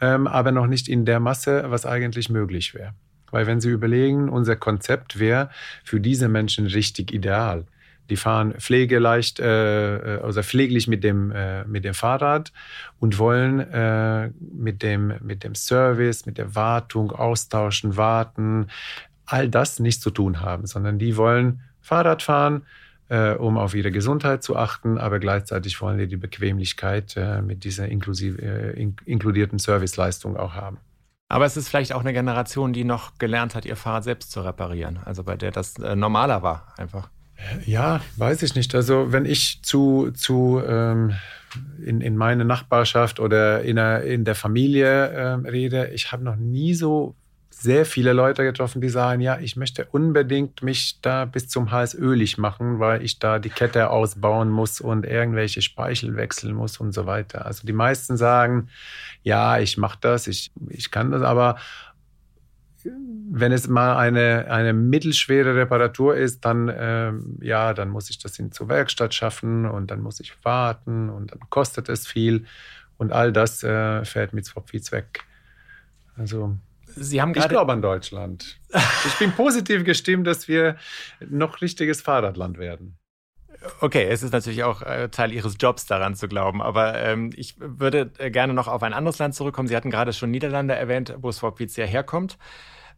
ähm, 0.00 0.26
aber 0.26 0.50
noch 0.50 0.66
nicht 0.66 0.88
in 0.88 1.04
der 1.04 1.20
Masse, 1.20 1.66
was 1.68 1.86
eigentlich 1.86 2.30
möglich 2.30 2.74
wäre. 2.74 2.94
Weil 3.30 3.46
wenn 3.46 3.60
Sie 3.60 3.70
überlegen, 3.70 4.28
unser 4.28 4.56
Konzept 4.56 5.20
wäre 5.20 5.50
für 5.84 6.00
diese 6.00 6.28
Menschen 6.28 6.66
richtig 6.66 7.14
ideal 7.14 7.64
Die 8.10 8.16
fahren 8.16 8.54
pflegeleicht, 8.54 9.40
äh, 9.40 10.20
also 10.22 10.42
pfleglich 10.42 10.88
mit 10.88 11.04
dem, 11.04 11.30
äh, 11.30 11.64
mit 11.64 11.84
dem 11.84 11.94
Fahrrad 11.94 12.52
und 12.98 13.18
wollen 13.18 13.60
äh, 13.60 14.30
mit, 14.40 14.82
dem, 14.82 15.14
mit 15.22 15.44
dem 15.44 15.54
Service, 15.54 16.26
mit 16.26 16.36
der 16.36 16.54
Wartung, 16.54 17.12
austauschen, 17.12 17.96
warten, 17.96 18.66
all 19.26 19.48
das 19.48 19.78
nichts 19.78 20.02
zu 20.02 20.10
tun 20.10 20.40
haben, 20.40 20.66
sondern 20.66 20.98
die 20.98 21.16
wollen 21.16 21.60
Fahrrad 21.80 22.22
fahren, 22.22 22.66
äh, 23.08 23.34
um 23.34 23.58
auf 23.58 23.74
ihre 23.74 23.90
Gesundheit 23.90 24.42
zu 24.42 24.56
achten, 24.56 24.98
aber 24.98 25.18
gleichzeitig 25.18 25.80
wollen 25.80 25.98
die 25.98 26.06
die 26.06 26.16
Bequemlichkeit 26.16 27.16
äh, 27.16 27.42
mit 27.42 27.64
dieser 27.64 27.88
inklusive, 27.88 28.40
äh, 28.42 28.80
in, 28.80 28.96
inkludierten 29.04 29.58
Serviceleistung 29.58 30.36
auch 30.36 30.54
haben. 30.54 30.78
Aber 31.28 31.44
es 31.44 31.56
ist 31.56 31.68
vielleicht 31.68 31.92
auch 31.92 32.00
eine 32.00 32.12
Generation, 32.12 32.72
die 32.72 32.82
noch 32.82 33.18
gelernt 33.18 33.54
hat, 33.54 33.64
ihr 33.64 33.76
Fahrrad 33.76 34.02
selbst 34.02 34.32
zu 34.32 34.40
reparieren, 34.40 34.98
also 35.04 35.22
bei 35.22 35.36
der 35.36 35.52
das 35.52 35.76
äh, 35.78 35.94
normaler 35.94 36.42
war 36.42 36.74
einfach. 36.76 37.08
Ja, 37.66 38.00
weiß 38.16 38.42
ich 38.42 38.54
nicht. 38.54 38.74
Also 38.74 39.12
wenn 39.12 39.24
ich 39.24 39.60
zu, 39.62 40.10
zu 40.12 40.62
ähm, 40.66 41.14
in, 41.84 42.00
in 42.00 42.16
meine 42.16 42.44
Nachbarschaft 42.44 43.20
oder 43.20 43.62
in, 43.62 43.76
der, 43.76 44.04
in 44.04 44.24
der 44.24 44.34
Familie 44.34 45.10
ähm, 45.14 45.46
rede, 45.46 45.88
ich 45.88 46.12
habe 46.12 46.24
noch 46.24 46.36
nie 46.36 46.74
so 46.74 47.14
sehr 47.60 47.84
viele 47.84 48.14
Leute 48.14 48.42
getroffen, 48.42 48.80
die 48.80 48.88
sagen, 48.88 49.20
ja, 49.20 49.38
ich 49.38 49.54
möchte 49.54 49.84
unbedingt 49.84 50.62
mich 50.62 51.00
da 51.02 51.26
bis 51.26 51.48
zum 51.48 51.70
Hals 51.70 51.94
ölig 51.94 52.38
machen, 52.38 52.78
weil 52.78 53.02
ich 53.02 53.18
da 53.18 53.38
die 53.38 53.50
Kette 53.50 53.90
ausbauen 53.90 54.48
muss 54.48 54.80
und 54.80 55.04
irgendwelche 55.04 55.60
Speichel 55.60 56.16
wechseln 56.16 56.54
muss 56.54 56.78
und 56.78 56.92
so 56.92 57.04
weiter. 57.04 57.44
Also 57.44 57.66
die 57.66 57.74
meisten 57.74 58.16
sagen, 58.16 58.70
ja, 59.22 59.58
ich 59.58 59.76
mache 59.76 59.98
das, 60.00 60.26
ich, 60.26 60.52
ich 60.70 60.90
kann 60.90 61.10
das, 61.10 61.22
aber 61.22 61.56
wenn 62.84 63.52
es 63.52 63.68
mal 63.68 63.96
eine, 63.96 64.50
eine 64.50 64.72
mittelschwere 64.72 65.54
Reparatur 65.54 66.16
ist, 66.16 66.44
dann, 66.44 66.72
ähm, 66.74 67.38
ja, 67.40 67.74
dann 67.74 67.90
muss 67.90 68.10
ich 68.10 68.18
das 68.18 68.38
in 68.38 68.52
zur 68.52 68.68
Werkstatt 68.68 69.14
schaffen 69.14 69.66
und 69.66 69.90
dann 69.90 70.00
muss 70.00 70.20
ich 70.20 70.32
warten 70.44 71.10
und 71.10 71.32
dann 71.32 71.40
kostet 71.50 71.88
es 71.88 72.06
viel 72.06 72.46
und 72.98 73.12
all 73.12 73.32
das 73.32 73.62
äh, 73.62 74.04
fällt 74.04 74.32
mit 74.32 74.46
Swapfeeds 74.46 74.92
weg. 74.92 75.24
Also 76.16 76.56
Sie 76.96 77.20
haben 77.20 77.32
ich 77.36 77.48
glaube 77.48 77.72
an 77.72 77.82
Deutschland. 77.82 78.58
Ich 79.06 79.18
bin 79.18 79.32
positiv 79.32 79.84
gestimmt, 79.84 80.26
dass 80.26 80.48
wir 80.48 80.76
noch 81.28 81.60
richtiges 81.60 82.02
Fahrradland 82.02 82.58
werden. 82.58 82.99
Okay, 83.80 84.06
es 84.08 84.22
ist 84.22 84.32
natürlich 84.32 84.64
auch 84.64 84.82
äh, 84.82 85.08
Teil 85.10 85.32
Ihres 85.32 85.56
Jobs, 85.58 85.86
daran 85.86 86.14
zu 86.14 86.28
glauben. 86.28 86.62
Aber 86.62 86.94
ähm, 86.98 87.30
ich 87.36 87.56
würde 87.58 88.10
äh, 88.18 88.30
gerne 88.30 88.54
noch 88.54 88.68
auf 88.68 88.82
ein 88.82 88.94
anderes 88.94 89.18
Land 89.18 89.34
zurückkommen. 89.34 89.68
Sie 89.68 89.76
hatten 89.76 89.90
gerade 89.90 90.12
schon 90.12 90.30
Niederlande 90.30 90.74
erwähnt, 90.74 91.14
wo 91.18 91.30
Swapwitz 91.30 91.76
herkommt 91.76 92.38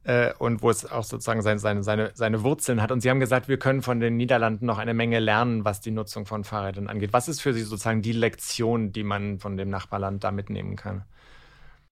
äh, 0.05 0.33
und 0.39 0.63
wo 0.63 0.71
es 0.71 0.91
auch 0.91 1.05
sozusagen 1.05 1.43
seine, 1.43 1.59
seine, 1.59 1.83
seine, 1.83 2.11
seine 2.15 2.43
Wurzeln 2.43 2.81
hat. 2.81 2.93
Und 2.93 3.01
Sie 3.01 3.11
haben 3.11 3.21
gesagt, 3.21 3.49
wir 3.49 3.59
können 3.59 3.83
von 3.83 3.99
den 3.99 4.17
Niederlanden 4.17 4.67
noch 4.67 4.79
eine 4.79 4.95
Menge 4.95 5.19
lernen, 5.19 5.65
was 5.65 5.81
die 5.81 5.91
Nutzung 5.91 6.27
von 6.27 6.45
Fahrrädern 6.45 6.89
angeht. 6.89 7.13
Was 7.13 7.29
ist 7.29 7.41
für 7.41 7.53
Sie 7.53 7.63
sozusagen 7.63 8.03
die 8.03 8.13
Lektion, 8.13 8.93
die 8.93 9.05
man 9.05 9.41
von 9.41 9.57
dem 9.57 9.69
Nachbarland 9.69 10.23
da 10.23 10.31
mitnehmen 10.31 10.77
kann? 10.77 11.05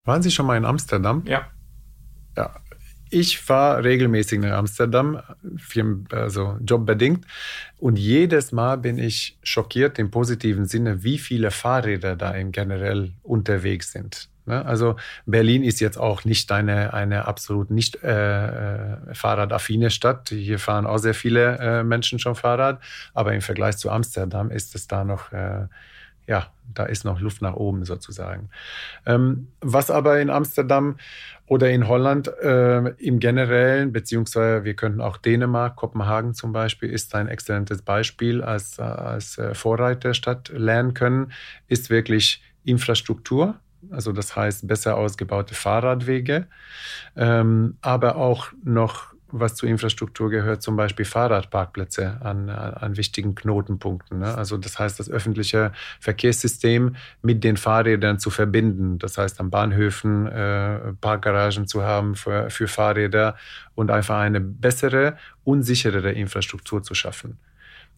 Waren 0.05 0.21
Sie 0.21 0.31
schon 0.31 0.45
mal 0.45 0.57
in 0.57 0.65
Amsterdam? 0.65 1.23
Ja. 1.25 1.47
Ja, 2.37 2.55
ich 3.11 3.47
war 3.49 3.83
regelmäßig 3.83 4.39
nach 4.39 4.57
Amsterdam, 4.57 5.21
also 6.11 6.57
jobbedingt. 6.65 7.25
Und 7.77 7.99
jedes 7.99 8.51
Mal 8.51 8.77
bin 8.77 8.97
ich 8.97 9.37
schockiert 9.43 9.99
im 9.99 10.11
positiven 10.11 10.65
Sinne, 10.65 11.03
wie 11.03 11.17
viele 11.17 11.51
Fahrräder 11.51 12.15
da 12.15 12.31
im 12.31 12.51
generell 12.51 13.11
unterwegs 13.23 13.91
sind. 13.91 14.29
Ne? 14.45 14.65
Also 14.65 14.95
Berlin 15.25 15.63
ist 15.63 15.79
jetzt 15.79 15.97
auch 15.97 16.25
nicht 16.25 16.51
eine, 16.51 16.93
eine 16.93 17.25
absolut 17.27 17.69
nicht 17.69 18.03
äh, 18.03 18.47
äh, 18.47 19.13
fahrradaffine 19.13 19.91
Stadt. 19.91 20.29
Hier 20.29 20.59
fahren 20.59 20.85
auch 20.85 20.97
sehr 20.97 21.13
viele 21.13 21.57
äh, 21.59 21.83
Menschen 21.83 22.19
schon 22.19 22.35
Fahrrad. 22.35 22.81
Aber 23.13 23.33
im 23.33 23.41
Vergleich 23.41 23.77
zu 23.77 23.89
Amsterdam 23.89 24.51
ist 24.51 24.75
es 24.75 24.87
da 24.87 25.03
noch 25.03 25.31
äh, 25.31 25.67
ja, 26.31 26.47
da 26.73 26.85
ist 26.85 27.03
noch 27.03 27.19
Luft 27.19 27.41
nach 27.41 27.55
oben 27.55 27.83
sozusagen. 27.83 28.49
Ähm, 29.05 29.47
was 29.59 29.91
aber 29.91 30.21
in 30.21 30.29
Amsterdam 30.29 30.95
oder 31.45 31.69
in 31.69 31.89
Holland 31.89 32.29
äh, 32.41 32.91
im 32.91 33.19
Generellen, 33.19 33.91
beziehungsweise 33.91 34.63
wir 34.63 34.73
könnten 34.75 35.01
auch 35.01 35.17
Dänemark, 35.17 35.75
Kopenhagen 35.75 36.33
zum 36.33 36.53
Beispiel, 36.53 36.89
ist 36.89 37.13
ein 37.15 37.27
exzellentes 37.27 37.81
Beispiel 37.81 38.41
als, 38.41 38.79
als 38.79 39.37
äh, 39.37 39.53
Vorreiterstadt 39.53 40.47
lernen 40.55 40.93
können, 40.93 41.33
ist 41.67 41.89
wirklich 41.89 42.41
Infrastruktur. 42.63 43.55
Also 43.89 44.13
das 44.13 44.33
heißt 44.33 44.65
besser 44.65 44.95
ausgebaute 44.95 45.53
Fahrradwege, 45.53 46.47
ähm, 47.17 47.77
aber 47.81 48.15
auch 48.15 48.53
noch 48.63 49.10
was 49.31 49.55
zur 49.55 49.69
Infrastruktur 49.69 50.29
gehört, 50.29 50.61
zum 50.61 50.75
Beispiel 50.75 51.05
Fahrradparkplätze 51.05 52.17
an, 52.21 52.49
an 52.49 52.97
wichtigen 52.97 53.35
Knotenpunkten. 53.35 54.19
Ne? 54.19 54.35
Also 54.35 54.57
das 54.57 54.79
heißt, 54.79 54.99
das 54.99 55.09
öffentliche 55.09 55.71
Verkehrssystem 55.99 56.95
mit 57.21 57.43
den 57.43 57.57
Fahrrädern 57.57 58.19
zu 58.19 58.29
verbinden. 58.29 58.99
Das 58.99 59.17
heißt, 59.17 59.39
an 59.39 59.49
Bahnhöfen 59.49 60.27
äh, 60.27 60.93
Parkgaragen 60.99 61.67
zu 61.67 61.83
haben 61.83 62.15
für, 62.15 62.49
für 62.49 62.67
Fahrräder 62.67 63.35
und 63.75 63.91
einfach 63.91 64.19
eine 64.19 64.39
bessere, 64.39 65.17
unsicherere 65.43 66.11
Infrastruktur 66.11 66.83
zu 66.83 66.93
schaffen. 66.93 67.37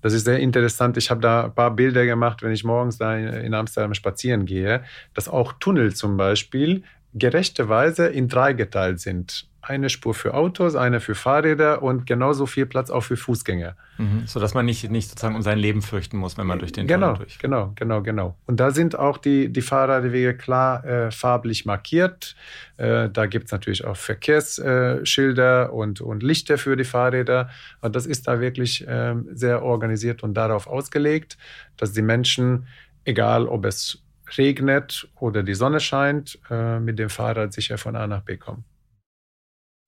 Das 0.02 0.14
ist 0.14 0.26
sehr 0.26 0.40
interessant. 0.40 0.98
Ich 0.98 1.10
habe 1.10 1.22
da 1.22 1.46
ein 1.46 1.56
paar 1.56 1.72
Bilder 1.72 2.06
gemacht, 2.06 2.44
wenn 2.44 2.52
ich 2.52 2.66
morgens 2.66 2.98
da 2.98 3.16
in 3.16 3.54
Amsterdam 3.54 3.94
spazieren 3.94 4.46
gehe, 4.46 4.84
dass 5.14 5.30
auch 5.30 5.54
Tunnel 5.60 5.96
zum 5.96 6.18
Beispiel 6.18 6.84
gerechterweise 7.14 8.08
in 8.08 8.28
drei 8.28 8.54
geteilt 8.54 9.00
sind 9.00 9.48
eine 9.64 9.90
Spur 9.90 10.14
für 10.14 10.34
Autos, 10.34 10.76
eine 10.76 11.00
für 11.00 11.16
Fahrräder 11.16 11.82
und 11.82 12.06
genauso 12.06 12.46
viel 12.46 12.66
Platz 12.66 12.90
auch 12.90 13.02
für 13.02 13.16
Fußgänger. 13.18 13.76
Mhm, 13.98 14.24
so 14.26 14.40
dass 14.40 14.54
man 14.54 14.66
nicht, 14.66 14.90
nicht 14.92 15.10
sozusagen 15.10 15.36
um 15.36 15.42
sein 15.42 15.58
Leben 15.58 15.82
fürchten 15.82 16.18
muss, 16.18 16.38
wenn 16.38 16.48
man 16.48 16.60
durch 16.60 16.74
den 16.74 16.86
genau, 16.86 17.14
Tunnel 17.14 17.26
durch. 17.26 17.40
Genau, 17.40 17.72
genau, 17.76 18.02
genau. 18.02 18.36
Und 18.46 18.60
da 18.60 18.72
sind 18.72 18.98
auch 19.00 19.18
die, 19.18 19.50
die 19.50 19.62
Fahrradwege 19.62 20.36
klar 20.36 20.86
äh, 20.86 21.12
farblich 21.12 21.66
markiert. 21.66 22.36
Äh, 22.78 23.10
da 23.10 23.26
gibt 23.26 23.46
es 23.46 23.52
natürlich 23.52 23.86
auch 23.86 23.96
Verkehrsschilder 23.96 25.66
äh, 25.66 25.70
und, 25.70 26.02
und 26.02 26.24
Lichter 26.24 26.58
für 26.58 26.76
die 26.76 26.84
Fahrräder. 26.84 27.50
Und 27.82 27.96
das 27.96 28.06
ist 28.06 28.28
da 28.28 28.42
wirklich 28.42 28.86
ähm, 28.88 29.28
sehr 29.32 29.64
organisiert 29.64 30.24
und 30.24 30.34
darauf 30.34 30.68
ausgelegt, 30.68 31.38
dass 31.78 31.94
die 31.94 32.02
Menschen, 32.02 32.68
egal 33.06 33.48
ob 33.48 33.66
es 33.66 34.04
regnet 34.38 35.08
oder 35.16 35.44
die 35.44 35.54
Sonne 35.54 35.80
scheint, 35.80 36.40
äh, 36.50 36.80
mit 36.80 37.00
dem 37.00 37.10
Fahrrad 37.10 37.54
sicher 37.54 37.78
von 37.78 37.96
A 37.96 38.08
nach 38.08 38.22
B 38.22 38.38
kommen. 38.38 38.66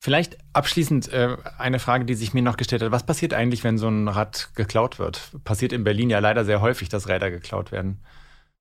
Vielleicht 0.05 0.37
abschließend 0.53 1.11
äh, 1.13 1.35
eine 1.57 1.79
Frage, 1.79 2.05
die 2.05 2.13
sich 2.13 2.31
mir 2.31 2.43
noch 2.43 2.57
gestellt 2.57 2.83
hat. 2.83 2.91
Was 2.91 3.07
passiert 3.07 3.33
eigentlich, 3.33 3.63
wenn 3.63 3.79
so 3.79 3.87
ein 3.87 4.07
Rad 4.07 4.51
geklaut 4.53 4.99
wird? 4.99 5.31
Passiert 5.43 5.73
in 5.73 5.83
Berlin 5.83 6.11
ja 6.11 6.19
leider 6.19 6.45
sehr 6.45 6.61
häufig, 6.61 6.89
dass 6.89 7.09
Räder 7.09 7.31
geklaut 7.31 7.71
werden. 7.71 8.03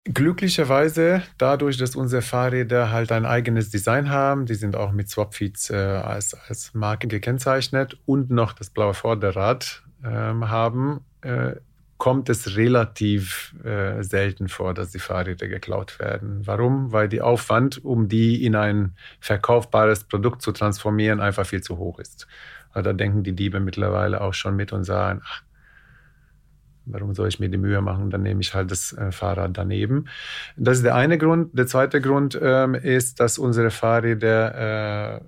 Glücklicherweise, 0.05 1.23
dadurch, 1.37 1.77
dass 1.77 1.97
unsere 1.97 2.23
Fahrräder 2.23 2.91
halt 2.93 3.13
ein 3.13 3.27
eigenes 3.27 3.69
Design 3.69 4.09
haben, 4.09 4.47
die 4.47 4.55
sind 4.55 4.75
auch 4.75 4.93
mit 4.93 5.11
Swapfeeds 5.11 5.69
äh, 5.69 5.75
als, 5.75 6.33
als 6.49 6.73
Marke 6.73 7.09
gekennzeichnet 7.09 7.99
und 8.07 8.31
noch 8.31 8.55
das 8.55 8.71
blaue 8.71 8.95
Vorderrad 8.95 9.83
äh, 10.03 10.07
haben, 10.09 11.05
kommt 11.99 12.29
es 12.29 12.57
relativ 12.57 13.55
äh, 13.65 14.03
selten 14.03 14.49
vor, 14.49 14.75
dass 14.75 14.91
die 14.91 14.99
Fahrräder 14.99 15.49
geklaut 15.49 15.99
werden. 15.99 16.43
Warum? 16.45 16.93
Weil 16.93 17.09
der 17.09 17.27
Aufwand, 17.27 17.85
um 17.85 18.09
die 18.09 18.45
in 18.45 18.57
ein 18.57 18.95
verkaufbares 19.21 20.05
Produkt 20.05 20.43
zu 20.43 20.53
transformieren, 20.53 21.21
einfach 21.21 21.47
viel 21.47 21.63
zu 21.63 21.79
hoch 21.79 21.99
ist. 21.99 22.27
Also 22.73 22.91
da 22.91 22.93
denken 22.93 23.23
die 23.23 23.35
Diebe 23.35 23.61
mittlerweile 23.61 24.21
auch 24.21 24.35
schon 24.35 24.57
mit 24.57 24.73
und 24.73 24.85
sagen, 24.85 25.21
ach, 25.25 25.43
warum 26.87 27.15
soll 27.15 27.29
ich 27.29 27.41
mir 27.41 27.49
die 27.49 27.59
Mühe 27.59 27.81
machen? 27.81 28.11
Dann 28.11 28.23
nehme 28.23 28.41
ich 28.41 28.55
halt 28.55 28.71
das 28.71 28.93
äh, 28.93 29.13
Fahrrad 29.13 29.57
daneben. 29.57 30.07
Das 30.57 30.79
ist 30.79 30.85
der 30.85 30.95
eine 30.95 31.19
Grund. 31.19 31.57
Der 31.57 31.67
zweite 31.67 32.01
Grund 32.01 32.39
ähm, 32.41 32.75
ist, 32.75 33.21
dass 33.21 33.39
unsere 33.39 33.71
Fahrräder 33.71 35.17
äh, 35.17 35.21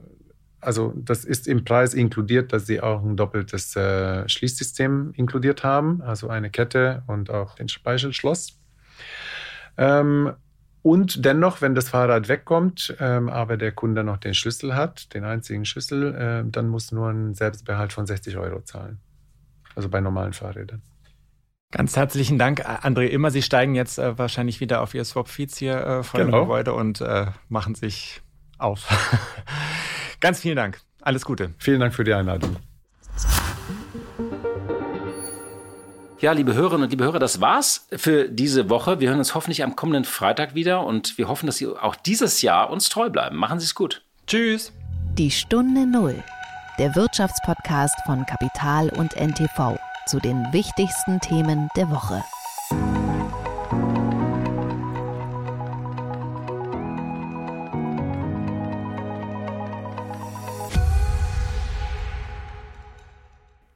also 0.60 0.92
das 0.96 1.24
ist 1.24 1.46
im 1.48 1.64
Preis 1.64 1.94
inkludiert, 1.94 2.52
dass 2.52 2.66
sie 2.66 2.80
auch 2.80 3.02
ein 3.02 3.16
doppeltes 3.16 3.76
äh, 3.76 4.28
Schließsystem 4.28 5.12
inkludiert 5.14 5.62
haben, 5.64 6.02
also 6.02 6.28
eine 6.28 6.50
Kette 6.50 7.02
und 7.06 7.30
auch 7.30 7.54
den 7.54 7.68
Speichelschloss. 7.68 8.58
Ähm, 9.76 10.32
und 10.82 11.24
dennoch, 11.24 11.60
wenn 11.62 11.74
das 11.74 11.88
Fahrrad 11.88 12.28
wegkommt, 12.28 12.96
ähm, 13.00 13.28
aber 13.28 13.56
der 13.56 13.72
Kunde 13.72 14.04
noch 14.04 14.18
den 14.18 14.34
Schlüssel 14.34 14.74
hat, 14.76 15.12
den 15.14 15.24
einzigen 15.24 15.64
Schlüssel, 15.64 16.14
äh, 16.14 16.44
dann 16.48 16.68
muss 16.68 16.92
nur 16.92 17.08
ein 17.08 17.34
Selbstbehalt 17.34 17.92
von 17.92 18.06
60 18.06 18.36
Euro 18.36 18.60
zahlen. 18.60 19.00
Also 19.74 19.88
bei 19.88 20.00
normalen 20.00 20.32
Fahrrädern. 20.32 20.82
Ganz 21.72 21.96
herzlichen 21.96 22.38
Dank, 22.38 22.64
André 22.64 23.06
Immer. 23.06 23.32
Sie 23.32 23.42
steigen 23.42 23.74
jetzt 23.74 23.98
äh, 23.98 24.16
wahrscheinlich 24.16 24.60
wieder 24.60 24.80
auf 24.80 24.94
Ihr 24.94 25.04
Swap 25.04 25.28
Feeds 25.28 25.58
hier 25.58 25.76
äh, 25.84 26.02
vor 26.04 26.20
genau. 26.20 26.38
dem 26.38 26.42
Gebäude 26.44 26.72
und 26.72 27.00
äh, 27.00 27.26
machen 27.48 27.74
sich 27.74 28.22
auf. 28.56 28.88
Ganz 30.20 30.40
vielen 30.40 30.56
Dank. 30.56 30.80
Alles 31.00 31.24
Gute. 31.24 31.54
Vielen 31.58 31.80
Dank 31.80 31.94
für 31.94 32.04
die 32.04 32.14
Einladung. 32.14 32.56
Ja, 36.18 36.32
liebe 36.32 36.54
Hörerinnen 36.54 36.84
und 36.84 36.90
liebe 36.90 37.04
Hörer, 37.04 37.18
das 37.18 37.42
war's 37.42 37.86
für 37.92 38.28
diese 38.28 38.70
Woche. 38.70 39.00
Wir 39.00 39.10
hören 39.10 39.18
uns 39.18 39.34
hoffentlich 39.34 39.62
am 39.62 39.76
kommenden 39.76 40.04
Freitag 40.04 40.54
wieder 40.54 40.84
und 40.84 41.18
wir 41.18 41.28
hoffen, 41.28 41.46
dass 41.46 41.58
Sie 41.58 41.66
auch 41.68 41.94
dieses 41.94 42.40
Jahr 42.40 42.70
uns 42.70 42.88
treu 42.88 43.10
bleiben. 43.10 43.36
Machen 43.36 43.60
Sie 43.60 43.66
es 43.66 43.74
gut. 43.74 44.02
Tschüss. 44.26 44.72
Die 45.18 45.30
Stunde 45.30 45.86
Null, 45.86 46.22
der 46.78 46.96
Wirtschaftspodcast 46.96 47.96
von 48.06 48.24
Kapital 48.24 48.88
und 48.88 49.14
NTV 49.14 49.78
zu 50.06 50.18
den 50.18 50.52
wichtigsten 50.52 51.20
Themen 51.20 51.68
der 51.76 51.90
Woche. 51.90 52.24